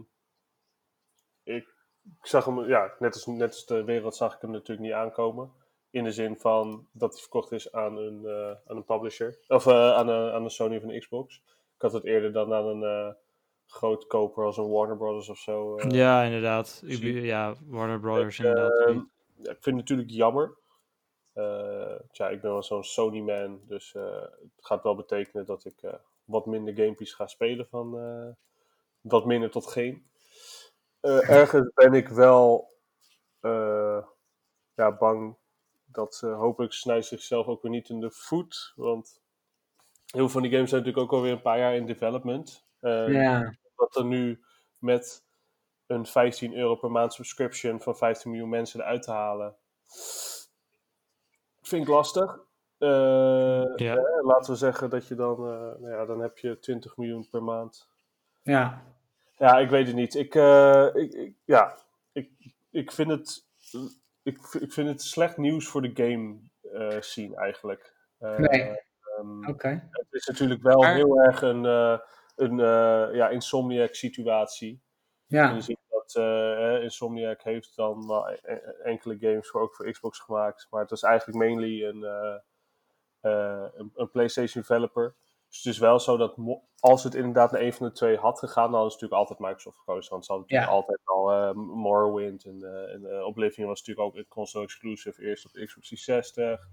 ik, 2.20 2.26
zag 2.26 2.44
hem, 2.44 2.68
ja, 2.68 2.94
net 2.98 3.14
als, 3.14 3.26
net 3.26 3.48
als 3.48 3.66
de 3.66 3.84
wereld 3.84 4.16
zag 4.16 4.34
ik 4.34 4.40
hem 4.40 4.50
natuurlijk 4.50 4.86
niet 4.86 4.92
aankomen. 4.92 5.52
In 5.90 6.04
de 6.04 6.12
zin 6.12 6.36
van 6.36 6.86
dat 6.92 7.12
hij 7.12 7.20
verkocht 7.20 7.52
is 7.52 7.72
aan 7.72 7.96
een, 7.96 8.20
uh, 8.22 8.50
aan 8.66 8.76
een 8.76 8.84
publisher. 8.84 9.38
Of 9.48 9.66
uh, 9.66 9.92
aan, 9.92 10.08
een, 10.08 10.32
aan 10.32 10.44
een 10.44 10.50
Sony 10.50 10.76
of 10.76 10.82
een 10.82 11.00
Xbox. 11.00 11.42
Ik 11.74 11.82
had 11.82 11.92
het 11.92 12.04
eerder 12.04 12.32
dan 12.32 12.54
aan 12.54 12.66
een 12.66 12.82
uh, 12.82 13.12
groot 13.66 14.06
koper 14.06 14.44
als 14.44 14.56
een 14.56 14.70
Warner 14.70 14.96
Brothers 14.96 15.28
of 15.28 15.38
zo. 15.38 15.80
ja, 15.88 16.22
inderdaad. 16.22 16.82
Ja, 16.86 17.54
Warner 17.66 18.00
Brothers 18.00 18.38
ik, 18.38 18.44
inderdaad. 18.44 18.88
Ja, 19.36 19.50
ik 19.50 19.62
vind 19.62 19.64
het 19.64 19.74
natuurlijk 19.74 20.10
jammer. 20.10 20.56
tja, 22.12 22.28
ik 22.28 22.40
ben 22.40 22.50
wel 22.50 22.62
zo'n 22.62 22.84
Sony-man. 22.84 23.60
Dus 23.66 23.92
het 23.92 24.66
gaat 24.66 24.82
wel 24.82 24.94
betekenen 24.94 25.46
dat 25.46 25.64
ik 25.64 25.98
wat 26.24 26.46
minder 26.46 26.74
gamepies 26.74 27.12
ga 27.12 27.26
spelen 27.26 27.66
van 27.66 27.90
wat 29.00 29.24
minder 29.24 29.50
tot 29.50 29.66
geen. 29.66 30.06
Ergens 31.04 31.70
ben 31.74 31.92
ik 31.92 32.08
wel 32.08 32.72
ja, 34.74 34.92
bang 34.98 35.36
dat 35.94 36.22
uh, 36.24 36.38
hopelijk 36.38 36.72
snijdt 36.72 37.06
zichzelf 37.06 37.46
ook 37.46 37.62
weer 37.62 37.70
niet 37.70 37.88
in 37.88 38.00
de 38.00 38.10
voet. 38.10 38.72
Want 38.76 39.20
heel 40.06 40.20
veel 40.20 40.28
van 40.28 40.42
die 40.42 40.50
games 40.50 40.70
zijn 40.70 40.82
natuurlijk 40.82 41.12
ook 41.12 41.18
alweer 41.18 41.32
een 41.32 41.42
paar 41.42 41.58
jaar 41.58 41.74
in 41.74 41.86
development. 41.86 42.66
Uh, 42.80 43.12
ja. 43.12 43.54
Dat 43.76 43.96
er 43.96 44.04
nu 44.04 44.44
met 44.78 45.24
een 45.86 46.06
15 46.06 46.56
euro 46.56 46.74
per 46.74 46.90
maand 46.90 47.12
subscription 47.12 47.80
van 47.80 47.96
15 47.96 48.30
miljoen 48.30 48.48
mensen 48.48 48.80
eruit 48.80 49.02
te 49.02 49.10
halen. 49.10 49.56
Vind 51.62 51.82
ik 51.82 51.88
lastig. 51.88 52.38
Uh, 52.78 53.76
ja. 53.76 53.96
eh, 53.96 54.24
laten 54.24 54.52
we 54.52 54.58
zeggen 54.58 54.90
dat 54.90 55.08
je 55.08 55.14
dan, 55.14 55.40
nou 55.40 55.90
ja, 55.90 56.04
dan 56.04 56.20
heb 56.20 56.38
je 56.38 56.58
20 56.58 56.96
miljoen 56.96 57.28
per 57.30 57.42
maand. 57.42 57.88
Ja. 58.42 58.82
Ja, 59.44 59.58
ik 59.58 59.70
weet 59.70 59.86
het 59.86 59.96
niet. 59.96 60.14
Ik, 60.14 60.34
ik, 60.94 61.12
ik, 61.12 61.34
ja, 61.44 61.78
ik, 62.12 62.30
ik 62.70 62.92
vind 62.92 63.10
het 63.10 63.46
ik, 64.22 64.38
ik 64.60 64.72
vind 64.72 64.88
het 64.88 65.02
slecht 65.02 65.36
nieuws 65.36 65.68
voor 65.68 65.82
de 65.82 65.90
game 65.94 66.38
uh, 66.62 67.00
scene 67.00 67.36
eigenlijk. 67.36 67.94
Uh, 68.20 68.38
nee. 68.38 68.70
Um, 69.18 69.48
okay. 69.48 69.88
Het 69.90 70.06
is 70.10 70.26
natuurlijk 70.26 70.62
wel 70.62 70.80
maar... 70.80 70.94
heel 70.94 71.20
erg 71.20 71.42
een, 71.42 71.64
uh, 71.64 71.98
een 72.36 72.56
ja, 73.14 73.28
Insomniac 73.28 73.94
situatie. 73.94 74.82
Ja. 75.26 75.48
En 75.48 75.54
je 75.54 75.60
ziet 75.60 75.78
dat 75.88 76.14
Insomniac 76.82 77.42
heeft 77.42 77.76
dan 77.76 78.06
wel 78.06 78.28
enkele 78.82 79.16
games 79.20 79.48
voor, 79.48 79.60
ook 79.60 79.74
voor 79.74 79.90
Xbox 79.90 80.18
gemaakt. 80.18 80.66
Maar 80.70 80.82
het 80.82 80.90
is 80.90 81.02
eigenlijk 81.02 81.38
mainly 81.38 81.84
een, 81.84 82.02
een, 83.20 83.92
een 83.94 84.10
PlayStation 84.10 84.64
developer. 84.66 85.14
Dus 85.54 85.64
het 85.64 85.72
is 85.72 85.80
wel 85.80 86.00
zo 86.00 86.16
dat 86.16 86.36
als 86.80 87.04
het 87.04 87.14
inderdaad 87.14 87.52
naar 87.52 87.60
een 87.60 87.72
van 87.72 87.86
de 87.86 87.92
twee 87.92 88.16
had 88.16 88.38
gegaan, 88.38 88.70
dan 88.70 88.86
is 88.86 88.92
het 88.92 89.02
natuurlijk 89.02 89.20
altijd 89.20 89.48
Microsoft 89.48 89.78
gekozen. 89.78 90.10
Want 90.10 90.24
ze 90.24 90.32
hadden 90.32 90.50
natuurlijk 90.50 90.70
ja. 90.70 90.76
altijd 90.76 91.00
al 91.04 91.32
uh, 91.32 91.52
Morrowind 91.52 92.44
en, 92.44 92.58
uh, 92.60 92.92
en 92.92 93.02
uh, 93.02 93.26
Oblivion 93.26 93.68
was 93.68 93.78
natuurlijk 93.78 94.06
ook 94.06 94.16
een 94.16 94.28
console 94.28 94.64
exclusive, 94.64 95.22
eerst 95.22 95.44
op 95.44 95.52
de 95.52 95.66
Xbox 95.66 95.88
360. 95.88 96.68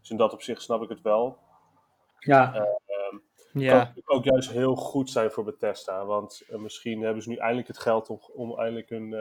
Dus 0.00 0.10
in 0.10 0.16
dat 0.16 0.32
opzicht 0.32 0.62
snap 0.62 0.82
ik 0.82 0.88
het 0.88 1.02
wel. 1.02 1.38
Ja. 2.18 2.54
Um, 3.12 3.22
ja. 3.52 3.92
Kan 4.04 4.16
ook 4.16 4.24
juist 4.24 4.50
heel 4.50 4.74
goed 4.74 5.10
zijn 5.10 5.30
voor 5.30 5.44
Bethesda, 5.44 6.04
want 6.04 6.42
misschien 6.48 7.02
hebben 7.02 7.22
ze 7.22 7.28
nu 7.28 7.36
eindelijk 7.36 7.68
het 7.68 7.78
geld 7.78 8.08
om, 8.08 8.20
om 8.34 8.58
eindelijk 8.58 8.90
een, 8.90 9.12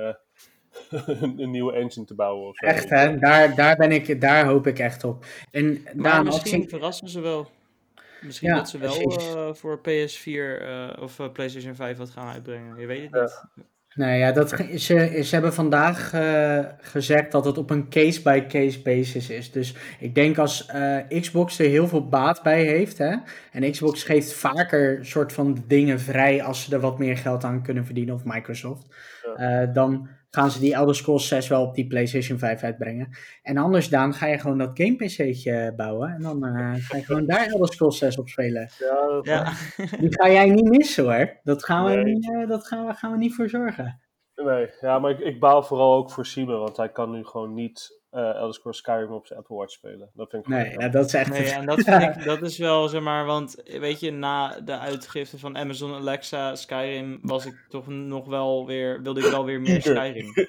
een, 0.89 1.39
een, 1.41 1.51
nieuwe 1.51 1.73
engine 1.73 2.05
te 2.05 2.15
bouwen. 2.15 2.47
Of 2.47 2.55
zo. 2.55 2.65
Echt 2.65 2.89
hè, 2.89 3.17
daar, 3.17 3.55
daar, 3.55 3.75
ben 3.75 3.91
ik, 3.91 4.21
daar 4.21 4.45
hoop 4.45 4.67
ik 4.67 4.79
echt 4.79 5.03
op. 5.03 5.25
En 5.51 5.83
maar 5.95 6.23
misschien 6.23 6.61
ik... 6.61 6.69
verrassen 6.69 7.09
ze 7.09 7.19
wel. 7.19 7.47
Misschien 8.25 8.49
ja, 8.49 8.55
dat 8.55 8.69
ze 8.69 8.77
wel 8.77 9.19
uh, 9.21 9.53
voor 9.53 9.79
PS4 9.79 10.23
uh, 10.25 10.89
of 10.99 11.19
uh, 11.19 11.31
PlayStation 11.31 11.75
5 11.75 11.97
wat 11.97 12.09
gaan 12.09 12.33
uitbrengen. 12.33 12.79
Je 12.79 12.85
weet 12.85 13.01
het 13.11 13.11
niet. 13.55 13.65
Nou 13.95 14.11
ja, 14.11 14.31
dat, 14.31 14.49
ze, 14.75 15.19
ze 15.23 15.29
hebben 15.29 15.53
vandaag 15.53 16.09
gezegd 16.81 17.31
dat 17.31 17.45
het 17.45 17.57
op 17.57 17.69
een 17.69 17.89
case-by-case 17.89 18.81
basis 18.81 19.29
is. 19.29 19.51
Dus 19.51 19.75
ik 19.99 20.15
denk 20.15 20.37
als 20.37 20.71
Xbox 21.19 21.59
er 21.59 21.69
heel 21.69 21.87
veel 21.87 22.07
baat 22.07 22.43
bij 22.43 22.63
heeft. 22.63 22.97
Hè, 22.97 23.15
en 23.51 23.71
Xbox 23.71 24.03
geeft 24.03 24.33
vaker 24.33 25.05
soort 25.05 25.33
van 25.33 25.63
dingen 25.67 25.99
vrij 25.99 26.43
als 26.43 26.63
ze 26.63 26.73
er 26.73 26.81
wat 26.81 26.99
meer 26.99 27.17
geld 27.17 27.43
aan 27.43 27.63
kunnen 27.63 27.85
verdienen. 27.85 28.15
Of 28.15 28.23
Microsoft. 28.23 28.95
Ja. 29.37 29.65
dan 29.65 30.09
gaan 30.35 30.51
ze 30.51 30.59
die 30.59 30.73
Elder 30.73 30.95
Scrolls 30.95 31.27
6 31.27 31.47
wel 31.47 31.63
op 31.63 31.75
die 31.75 31.87
PlayStation 31.87 32.37
5 32.37 32.63
uitbrengen. 32.63 33.09
En 33.41 33.57
anders 33.57 33.89
dan 33.89 34.13
ga 34.13 34.25
je 34.25 34.39
gewoon 34.39 34.57
dat 34.57 34.71
game 34.73 34.95
PC'tje 34.95 35.73
bouwen. 35.75 36.09
En 36.09 36.21
dan 36.21 36.45
uh, 36.45 36.73
ga 36.77 36.97
je 36.97 37.03
gewoon 37.03 37.25
daar 37.25 37.47
Elder 37.47 37.73
Scrolls 37.73 37.97
6 37.97 38.17
op 38.17 38.29
spelen. 38.29 38.69
Ja. 39.21 39.53
Die 39.99 40.13
ga 40.13 40.29
jij 40.29 40.49
niet 40.49 40.69
missen 40.69 41.03
hoor. 41.03 41.39
Dat 41.43 41.65
gaan 41.65 41.85
we, 41.85 41.91
nee. 41.91 42.03
niet, 42.03 42.29
uh, 42.29 42.47
dat 42.47 42.67
gaan 42.67 42.85
we, 42.85 42.93
gaan 42.93 43.11
we 43.11 43.17
niet 43.17 43.35
voor 43.35 43.49
zorgen. 43.49 44.01
Nee, 44.35 44.69
ja, 44.81 44.99
maar 44.99 45.11
ik, 45.11 45.19
ik 45.19 45.39
baal 45.39 45.63
vooral 45.63 45.95
ook 45.95 46.11
voor 46.11 46.25
Simon, 46.25 46.59
want 46.59 46.77
hij 46.77 46.91
kan 46.91 47.11
nu 47.11 47.25
gewoon 47.25 47.53
niet 47.53 48.03
uh, 48.15 48.35
Elder 48.35 48.53
Scrolls 48.53 48.77
Skyrim 48.77 49.11
op 49.11 49.25
zijn 49.25 49.39
Apple 49.39 49.55
Watch 49.55 49.71
spelen. 49.71 50.09
Dat 50.13 50.29
vind 50.29 50.43
ik 50.43 50.49
Nee, 50.49 50.71
ja, 50.77 50.89
dat 50.89 51.05
is 51.05 51.13
echt... 51.13 51.29
Nee, 51.29 51.49
en 51.49 51.65
dat 51.65 51.81
vind 51.81 52.01
ik, 52.17 52.23
dat 52.23 52.41
is 52.41 52.57
wel, 52.57 52.87
zeg 52.87 53.01
maar, 53.01 53.25
want 53.25 53.61
weet 53.65 53.99
je, 53.99 54.11
na 54.11 54.59
de 54.59 54.77
uitgifte 54.77 55.39
van 55.39 55.57
Amazon 55.57 55.93
Alexa 55.93 56.55
Skyrim 56.55 57.19
was 57.21 57.45
ik 57.45 57.65
toch 57.69 57.87
nog 57.87 58.27
wel 58.27 58.65
weer, 58.65 59.01
wilde 59.01 59.19
ik 59.19 59.31
wel 59.31 59.45
weer 59.45 59.61
meer 59.61 59.81
Skyrim. 59.81 60.33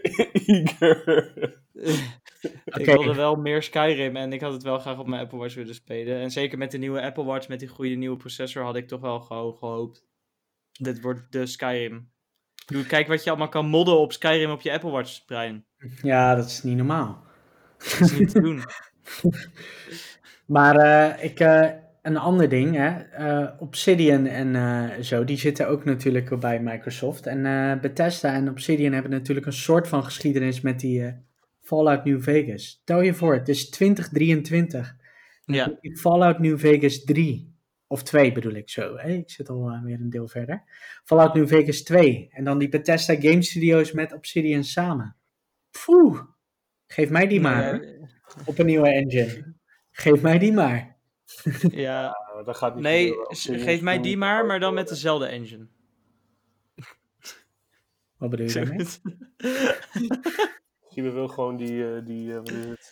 ik 2.65 2.87
wilde 2.87 3.15
wel 3.15 3.37
meer 3.37 3.63
Skyrim 3.63 4.17
en 4.17 4.33
ik 4.33 4.41
had 4.41 4.53
het 4.53 4.63
wel 4.63 4.79
graag 4.79 4.99
op 4.99 5.07
mijn 5.07 5.23
Apple 5.23 5.39
Watch 5.39 5.55
willen 5.55 5.75
spelen. 5.75 6.21
En 6.21 6.31
zeker 6.31 6.59
met 6.59 6.71
de 6.71 6.79
nieuwe 6.79 7.03
Apple 7.03 7.25
Watch, 7.25 7.49
met 7.49 7.59
die 7.59 7.69
goede 7.69 7.95
nieuwe 7.95 8.17
processor, 8.17 8.63
had 8.63 8.77
ik 8.77 8.89
toch 8.89 9.01
wel 9.01 9.21
gewoon 9.21 9.55
gehoopt. 9.55 10.05
Dit 10.73 11.01
wordt 11.01 11.33
de 11.33 11.47
Skyrim. 11.47 12.11
Doe, 12.67 12.87
kijk 12.87 13.09
wat 13.09 13.25
je 13.25 13.31
allemaal 13.31 13.49
kan 13.49 13.67
modden 13.67 13.99
op 13.99 14.13
Skyrim 14.13 14.51
op 14.51 14.61
je 14.61 14.73
Apple 14.73 14.91
Watch, 14.91 15.25
Brian. 15.25 15.65
Ja, 16.03 16.35
dat 16.35 16.47
is 16.47 16.63
niet 16.63 16.77
normaal. 16.77 17.26
Dat 17.91 18.01
is 18.01 18.19
niet 18.19 18.31
te 18.31 18.41
doen. 18.41 18.63
maar 20.57 20.77
uh, 20.77 21.25
ik, 21.25 21.41
uh, 21.41 21.69
een 22.03 22.17
ander 22.17 22.49
ding, 22.49 22.75
hè. 22.77 23.19
Uh, 23.19 23.51
Obsidian 23.59 24.27
en 24.27 25.05
zo, 25.05 25.25
die 25.25 25.39
zitten 25.39 25.69
ook 25.69 25.85
natuurlijk 25.85 26.41
bij 26.41 26.61
Microsoft. 26.61 27.27
En 27.27 27.43
Bethesda 27.81 28.33
en 28.33 28.49
Obsidian 28.49 28.93
hebben 28.93 29.11
natuurlijk 29.11 29.47
een 29.47 29.53
soort 29.53 29.89
van 29.89 30.05
geschiedenis 30.05 30.61
met 30.61 30.81
die 30.81 31.15
Fallout 31.61 32.05
New 32.05 32.23
Vegas. 32.23 32.67
Stel 32.67 33.01
je 33.01 33.15
voor, 33.15 33.35
het 33.35 33.49
is 33.49 33.71
2023. 33.71 34.97
Ja. 35.45 35.79
Fallout 35.81 36.39
New 36.39 36.59
Vegas 36.59 37.05
3. 37.05 37.55
Of 37.87 38.03
2 38.03 38.33
bedoel 38.33 38.53
ik 38.53 38.71
zo. 38.71 38.97
Hè? 38.97 39.09
Ik 39.09 39.31
zit 39.31 39.49
al 39.49 39.81
weer 39.83 40.01
een 40.01 40.11
deel 40.11 40.29
verder. 40.29 40.63
Fallout 41.05 41.35
New 41.35 41.49
Vegas 41.49 41.83
2. 41.83 42.29
En 42.31 42.45
dan 42.45 42.59
die 42.59 42.69
Bethesda 42.69 43.15
Game 43.15 43.43
Studios 43.43 43.93
met 43.93 44.13
Obsidian 44.13 44.65
samen. 44.65 45.17
Poeh. 45.85 46.21
Geef 46.87 47.11
mij 47.11 47.27
die 47.27 47.41
maar. 47.41 47.79
Nee, 47.81 47.99
Op 48.45 48.59
een 48.59 48.67
nieuwe 48.67 48.89
engine. 48.89 49.55
Geef 49.91 50.23
mij 50.23 50.39
die 50.39 50.53
maar. 50.53 50.97
ja. 51.71 52.03
Ja, 52.37 52.43
dat 52.45 52.57
gaat 52.57 52.75
niet 52.75 52.83
Nee, 52.83 53.13
geef 53.39 53.81
mij 53.81 54.01
die 54.01 54.17
maar, 54.17 54.47
maar 54.47 54.61
dan 54.61 54.75
met 54.75 54.89
dezelfde 54.89 55.27
engine. 55.27 55.67
Wat 58.19 58.31
bedoel 58.31 58.47
je 58.47 58.53
daarmee? 58.53 58.87
Je 60.89 61.03
wil 61.13 61.29
gewoon 61.29 61.57
die, 61.57 61.95
eh, 61.95 62.05
die, 62.07 62.35
eh, 62.35 62.43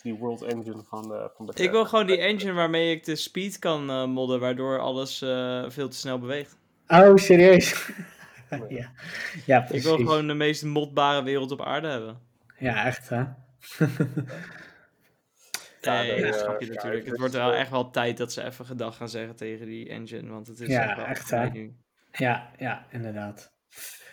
die 0.03 0.15
World 0.15 0.43
Engine 0.43 0.83
van, 0.83 1.15
eh 1.15 1.25
van 1.37 1.47
Bethesda. 1.47 1.65
ik 1.65 1.71
wil 1.71 1.85
gewoon 1.87 2.07
die 2.07 2.19
engine 2.19 2.53
waarmee 2.53 2.91
ik 2.95 3.05
de 3.05 3.17
speed 3.17 3.59
kan 3.59 3.91
eh, 3.91 4.07
modden, 4.07 4.41
waardoor 4.41 4.79
alles 4.79 5.23
eh, 5.23 5.65
veel 5.71 5.89
te 5.89 5.97
snel 5.97 6.19
beweegt. 6.19 6.57
Oh, 6.89 7.17
serieus? 7.17 7.91
ja. 8.69 8.91
ja, 9.47 9.61
Ik 9.61 9.67
precies. 9.67 9.85
wil 9.85 9.97
gewoon 9.97 10.27
de 10.27 10.35
meest 10.35 10.65
modbare 10.65 11.23
wereld 11.23 11.51
op 11.51 11.63
aarde 11.63 11.89
hebben. 11.89 12.19
Ja, 12.59 12.85
echt 12.85 13.09
hè? 13.09 13.25
Ja, 15.85 16.03
Nee, 16.03 16.23
dat 16.23 16.35
eh, 16.35 16.41
snap 16.41 16.61
je 16.61 16.67
ja, 16.67 16.73
natuurlijk. 16.73 17.07
Het 17.07 17.19
wordt 17.19 17.35
wel 17.35 17.53
echt 17.53 17.71
wel 17.71 17.91
tijd 17.91 18.17
dat 18.17 18.33
ze 18.33 18.45
even 18.45 18.65
gedag 18.67 18.97
gaan 18.97 19.09
zeggen 19.09 19.37
tegen 19.37 19.67
die 19.67 19.89
engine, 19.89 20.31
want 20.31 20.47
het 20.47 20.61
is 20.61 20.69
Ja, 20.69 20.89
echt 20.89 20.97
wel 20.97 21.07
echt, 21.07 21.21
voorbij 21.21 21.47
hè? 21.47 21.53
nu. 21.53 21.75
Ja, 22.13 22.51
ja, 22.59 22.87
inderdaad. 22.91 23.53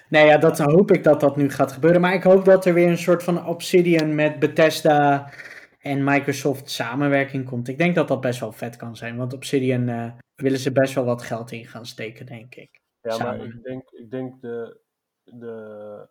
Nee, 0.10 0.26
ja, 0.26 0.38
dat 0.38 0.60
hoop 0.60 0.92
ik 0.92 1.04
dat 1.04 1.20
dat 1.20 1.38
nu 1.38 1.50
gaat 1.50 1.72
gebeuren. 1.72 2.02
Maar 2.02 2.14
ik 2.14 2.24
hoop 2.24 2.46
dat 2.46 2.66
er 2.66 2.74
weer 2.74 2.88
een 2.88 2.98
soort 2.98 3.24
van 3.24 3.46
Obsidian 3.46 4.16
met 4.16 4.40
Bethesda 4.40 5.32
en 5.80 6.04
Microsoft 6.04 6.70
samenwerking 6.70 7.46
komt. 7.46 7.68
Ik 7.68 7.78
denk 7.78 7.96
dat 7.96 8.08
dat 8.08 8.22
best 8.22 8.40
wel 8.40 8.52
vet 8.52 8.76
kan 8.76 8.96
zijn. 8.96 9.18
Want 9.18 9.34
Obsidian 9.34 9.90
eh, 9.90 10.12
willen 10.36 10.60
ze 10.60 10.72
best 10.72 10.94
wel 10.94 11.06
wat 11.06 11.22
geld 11.22 11.52
in 11.52 11.66
gaan 11.66 11.86
steken, 11.86 12.26
denk 12.26 12.56
ik. 12.56 12.82
Ja, 13.02 13.18
maar 13.18 13.44
ik 13.44 13.64
denk, 13.64 13.92
ik 13.92 14.12
denk 14.12 14.42
de, 14.42 14.80
de, 15.24 16.08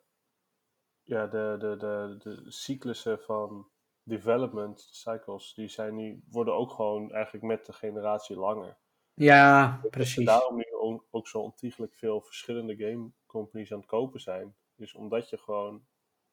ja, 1.10 1.26
de, 1.26 1.56
de, 1.58 1.76
de, 1.76 2.16
de 2.18 2.50
cyclussen 2.50 3.18
van 3.20 3.70
development 4.02 4.80
cycles, 4.90 5.54
die 5.54 5.68
zijn 5.68 5.94
nu, 5.94 6.22
worden 6.30 6.54
ook 6.54 6.70
gewoon 6.72 7.12
eigenlijk 7.12 7.44
met 7.44 7.66
de 7.66 7.72
generatie 7.72 8.36
langer. 8.36 8.78
Ja, 9.14 9.80
er 9.82 9.90
precies. 9.90 10.26
daarom 10.26 10.56
nu 10.56 10.64
ook, 11.10 11.28
zo 11.28 11.38
ontiegelijk 11.38 11.94
veel 11.94 12.20
verschillende 12.20 12.76
game 12.76 13.10
companies 13.26 13.72
aan 13.72 13.78
het 13.78 13.86
kopen 13.86 14.20
zijn. 14.20 14.56
Dus 14.74 14.94
omdat 14.94 15.30
je 15.30 15.38
gewoon, 15.38 15.86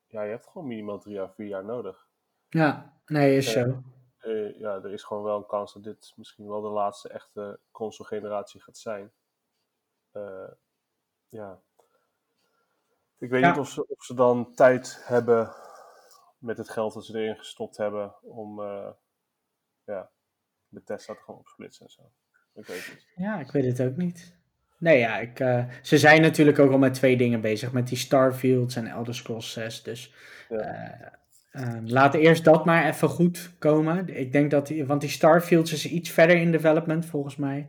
ja, 0.07 0.23
je 0.23 0.29
hebt 0.29 0.47
gewoon 0.47 0.67
minimaal 0.67 0.99
drie 0.99 1.21
à 1.21 1.29
vier 1.29 1.47
jaar 1.47 1.65
nodig. 1.65 2.09
Ja, 2.49 2.99
nee, 3.05 3.37
is 3.37 3.53
Ja. 3.53 3.63
zo. 3.63 3.83
Eh, 4.17 4.59
ja, 4.59 4.75
er 4.75 4.93
is 4.93 5.03
gewoon 5.03 5.23
wel 5.23 5.37
een 5.37 5.45
kans 5.45 5.73
dat 5.73 5.83
dit 5.83 6.13
misschien 6.15 6.47
wel 6.47 6.61
de 6.61 6.67
laatste 6.67 7.09
echte 7.09 7.59
console 7.71 8.09
generatie 8.09 8.61
gaat 8.61 8.77
zijn. 8.77 9.13
Eh, 10.11 10.51
ja. 11.27 11.61
Ik 13.19 13.29
weet 13.29 13.41
Ja. 13.41 13.49
niet 13.49 13.59
of 13.59 13.69
ze, 13.69 13.87
of 13.87 14.03
ze 14.03 14.13
dan 14.13 14.53
tijd 14.55 15.01
hebben 15.03 15.51
met 16.37 16.57
het 16.57 16.69
geld 16.69 16.93
dat 16.93 17.05
ze 17.05 17.19
erin 17.19 17.35
gestopt 17.37 17.77
hebben 17.77 18.13
om 18.23 18.59
eh 18.61 18.89
ja, 19.83 20.09
Bethesda 20.67 21.13
te 21.13 21.21
gaan 21.21 21.35
opsplitsen 21.35 21.85
en 21.85 21.91
zo. 21.91 22.01
Ik 22.53 22.65
weet 22.67 22.85
het 22.85 22.93
niet. 22.93 23.07
Ja, 23.15 23.39
ik 23.39 23.51
weet 23.51 23.65
het 23.77 23.81
ook 23.89 23.95
niet. 23.97 24.35
Nee, 24.79 24.99
ja, 24.99 25.17
ik, 25.17 25.39
eh, 25.39 25.65
ze 25.81 25.97
zijn 25.97 26.21
natuurlijk 26.21 26.59
ook 26.59 26.71
al 26.71 26.77
met 26.77 26.93
twee 26.93 27.17
dingen 27.17 27.41
bezig. 27.41 27.71
Met 27.71 27.87
die 27.87 27.97
Starfields 27.97 28.75
en 28.75 28.87
Elder 28.87 29.15
Scrolls 29.15 29.51
6. 29.51 29.83
Dus 29.83 30.13
Ja. 30.49 30.57
eh, 30.57 31.11
eh, 31.51 31.81
laat 31.85 32.13
eerst 32.13 32.43
dat 32.43 32.65
maar 32.65 32.85
even 32.87 33.09
goed 33.09 33.55
komen. 33.59 34.07
Ik 34.17 34.31
denk 34.31 34.51
dat 34.51 34.67
die, 34.67 34.85
want 34.85 35.01
die 35.01 35.09
Starfields 35.09 35.73
is 35.73 35.87
iets 35.87 36.09
verder 36.09 36.35
in 36.37 36.51
development 36.51 37.05
volgens 37.05 37.35
mij. 37.35 37.67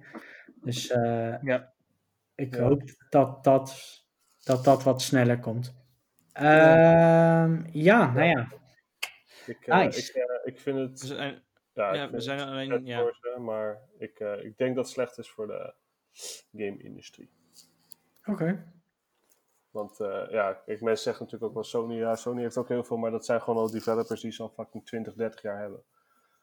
Dus 0.62 0.88
eh, 0.90 1.42
Ja. 1.42 1.72
ik 2.34 2.54
Ja. 2.54 2.62
hoop 2.62 2.82
dat 3.10 3.44
dat, 3.44 3.74
dat 4.48 4.64
dat 4.64 4.82
wat 4.82 5.02
sneller 5.02 5.38
komt. 5.38 5.74
Ehm, 6.32 7.62
ja, 7.72 8.12
nou 8.12 8.22
ja. 8.26 8.48
Ik, 9.46 9.66
eh, 9.66 9.78
Nice. 9.78 10.00
ik, 10.10 10.14
eh, 10.16 10.24
ik 10.44 10.58
vind 10.60 10.76
We 10.76 10.82
het. 10.82 11.00
zijn, 11.00 11.42
Ja, 11.72 11.88
ik 11.88 11.94
ja, 11.94 12.00
vind 12.00 12.10
we 12.12 12.20
zijn 12.20 12.40
alleen. 12.40 12.86
Ja. 12.86 13.00
voor 13.00 13.16
ze, 13.20 13.40
maar 13.40 13.78
ik, 13.98 14.20
eh, 14.20 14.44
ik 14.44 14.58
denk 14.58 14.74
dat 14.74 14.84
het 14.84 14.94
slecht 14.94 15.18
is 15.18 15.30
voor 15.30 15.46
de 15.46 15.74
game-industrie. 16.52 17.30
Oké. 18.24 18.72
Want 19.70 20.00
eh, 20.00 20.30
ja, 20.30 20.50
ik, 20.66 20.80
mensen 20.80 21.04
zeggen 21.04 21.24
natuurlijk 21.24 21.50
ook 21.50 21.54
wel 21.54 21.64
Sony, 21.64 21.94
ja, 21.94 22.14
Sony 22.16 22.40
heeft 22.42 22.56
ook 22.56 22.68
heel 22.68 22.84
veel, 22.84 22.96
maar 22.96 23.10
dat 23.10 23.24
zijn 23.24 23.40
gewoon 23.42 23.58
al 23.62 23.70
developers 23.70 24.20
die 24.20 24.32
ze 24.32 24.42
al 24.42 24.48
fucking 24.48 24.86
20, 24.86 25.14
30 25.14 25.42
jaar 25.42 25.58
hebben. 25.60 25.82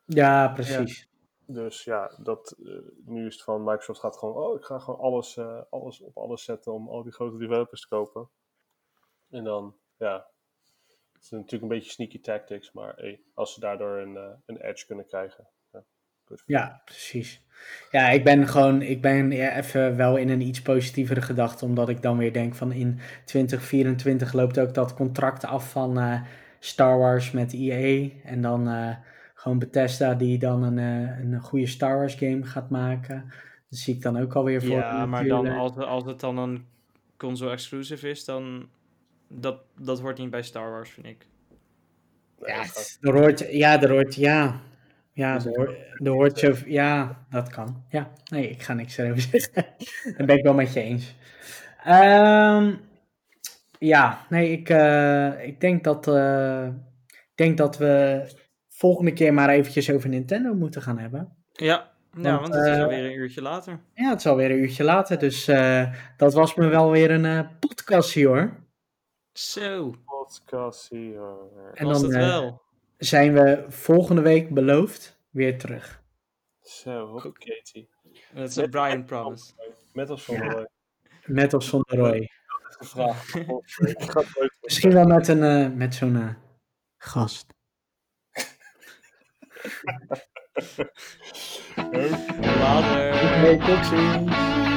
Ja, 0.06 0.48
precies. 0.48 1.10
Dus 1.48 1.84
ja, 1.84 2.12
dat, 2.18 2.56
eh, 2.66 2.74
nu 3.06 3.26
is 3.26 3.34
het 3.34 3.44
van 3.44 3.64
Microsoft 3.64 4.00
gaat 4.00 4.18
gewoon, 4.18 4.36
oh, 4.36 4.56
ik 4.56 4.64
ga 4.64 4.80
gewoon 4.80 5.00
alles, 5.00 5.38
eh, 5.38 5.62
alles 5.70 6.02
op 6.02 6.18
alles 6.18 6.44
zetten 6.44 6.74
om 6.74 6.90
al 6.90 7.04
die 7.04 7.12
grote 7.12 7.38
developers 7.38 7.82
te 7.82 7.88
kopen. 7.88 8.30
En 9.30 9.44
dan, 9.44 9.76
ja, 9.98 10.28
het 11.14 11.24
is 11.24 11.30
natuurlijk 11.30 11.62
een 11.62 11.78
beetje 11.78 11.92
sneaky 11.92 12.22
tactics, 12.22 12.72
maar 12.72 12.94
hey, 12.96 13.22
als 13.34 13.54
ze 13.54 13.60
daardoor 13.60 13.98
een, 13.98 14.18
eh, 14.18 14.32
een 14.46 14.62
edge 14.62 14.86
kunnen 14.86 15.06
krijgen. 15.06 15.48
Ja, 16.46 16.82
precies. 16.86 17.42
Ja, 17.92 18.10
ik 18.10 18.24
ben 18.24 18.48
gewoon, 18.48 18.82
ik 18.82 19.02
ben 19.02 19.32
ja, 19.32 19.58
even 19.58 19.96
wel 19.96 20.18
in 20.18 20.30
een 20.30 20.42
iets 20.42 20.62
positievere 20.62 21.22
gedachte, 21.22 21.66
omdat 21.66 21.90
ik 21.90 22.02
dan 22.02 22.18
weer 22.18 22.34
denk 22.34 22.56
van 22.56 22.72
in 22.72 23.00
2024 23.26 24.34
loopt 24.34 24.60
ook 24.60 24.74
dat 24.74 24.94
contract 24.94 25.44
af 25.44 25.72
van 25.72 26.24
Star 26.60 26.98
Wars 26.98 27.32
met 27.32 27.54
EA 27.54 28.10
en 28.24 28.42
dan 28.42 28.68
gewoon 29.46 29.60
Bethesda 29.60 30.14
die 30.14 30.38
dan 30.38 30.64
een, 30.64 30.80
eh, 30.80 31.20
een 31.20 31.40
goede 31.40 31.68
Star 31.68 31.98
Wars 31.98 32.14
game 32.16 32.44
gaat 32.44 32.70
maken. 32.70 33.26
Dat 33.70 33.80
zie 33.80 33.96
ik 33.96 34.02
dan 34.02 34.18
ook 34.18 34.34
alweer 34.34 34.62
voor. 34.62 34.76
Ja, 34.76 35.06
maar 35.06 35.28
dan 35.28 35.48
als, 35.48 35.78
als 35.78 36.06
het 36.06 36.20
dan 36.20 36.38
een 36.38 36.66
console 37.18 37.52
exclusive 37.52 38.10
is, 38.10 38.26
dan. 38.26 38.70
Dat, 39.28 39.58
dat 39.80 40.00
hoort 40.00 40.18
niet 40.18 40.30
bij 40.30 40.42
Star 40.42 40.72
Wars, 40.72 40.90
vind 40.90 41.06
ik. 41.06 41.28
Ja, 42.40 42.64
er 43.02 43.14
hoort, 43.14 43.52
ja, 43.52 43.82
er 43.82 43.90
hoort, 43.90 44.16
ja. 44.16 44.60
Ja, 45.12 45.36
er 45.46 45.70
ik- 46.00 46.08
hoort, 46.08 46.40
zo, 46.40 46.54
ja, 46.66 47.26
dat 47.30 47.50
kan. 47.50 47.84
Ja, 47.90 48.12
nee, 48.32 48.50
ik 48.50 48.62
ga 48.62 48.74
niks 48.74 48.98
erover 48.98 49.22
zeggen. 49.32 49.66
Dat 50.18 50.26
ben 50.26 50.38
ik 50.38 50.44
wel 50.44 50.54
met 50.54 50.74
je 50.74 50.80
eens. 50.82 51.16
Ehm, 51.84 52.74
ja, 53.80 54.26
nee, 54.30 54.52
ik, 54.52 54.70
eh, 54.70 55.46
ik 55.48 55.62
denk 55.62 55.84
dat, 55.84 56.08
eh, 56.08 56.66
ik 57.08 57.36
denk 57.36 57.58
dat 57.58 57.78
we 57.78 58.24
volgende 58.76 59.14
keer 59.14 59.34
maar 59.34 59.50
eventjes 59.50 59.92
over 59.92 60.10
Nintendo 60.10 60.54
moeten 60.54 60.82
gaan 60.82 60.98
hebben. 60.98 61.36
Ja, 61.52 61.66
ja 61.66 61.92
Want, 62.12 62.40
want 62.40 62.54
het 62.54 62.66
is 62.66 62.76
eh, 62.76 62.84
alweer 62.84 63.06
een 63.06 63.16
uurtje 63.16 63.42
later. 63.42 63.80
Ja, 63.94 64.10
het 64.10 64.20
is 64.20 64.26
alweer 64.26 64.52
een 64.52 64.58
uurtje 64.58 64.84
later, 64.84 65.20
dus 65.20 65.48
eh, 65.48 65.94
dat 66.18 66.34
was 66.34 66.56
me 66.56 66.68
wel 66.68 66.92
weer 66.92 67.12
een 67.12 67.26
eh 67.26 67.48
podcastje 67.60 68.28
hoor. 68.28 68.64
Zo, 69.32 69.94
podcast 70.06 70.90
hier. 70.90 71.22
En 71.74 71.86
was 71.86 72.02
dan 72.02 72.10
het 72.12 72.20
wel. 72.20 72.62
zijn 72.98 73.34
we 73.34 73.66
volgende 73.68 74.22
week 74.22 74.54
beloofd 74.54 75.20
weer 75.30 75.58
terug. 75.58 76.04
Zo, 76.62 77.16
Katie. 77.16 77.90
Dat 78.34 78.50
is 78.50 78.56
een 78.56 78.70
Brian 78.70 79.06
promise. 79.06 79.54
Met 79.94 80.10
of 80.10 80.22
zonder 80.22 80.46
Ja. 80.46 80.52
Roy? 80.52 80.68
Met 81.26 81.54
of 81.54 81.64
zonder 81.64 81.98
Roy. 81.98 82.30
Gevraagd. 82.78 83.34
Misschien 84.62 84.94
wel 84.94 85.06
met, 85.06 85.28
een, 85.28 85.78
met 85.78 85.96
zo'n 85.96 86.36
gast. 86.98 87.55
Later. 92.60 93.14
Oké, 93.24 93.58
tot 93.66 93.86
ziens. 93.86 94.75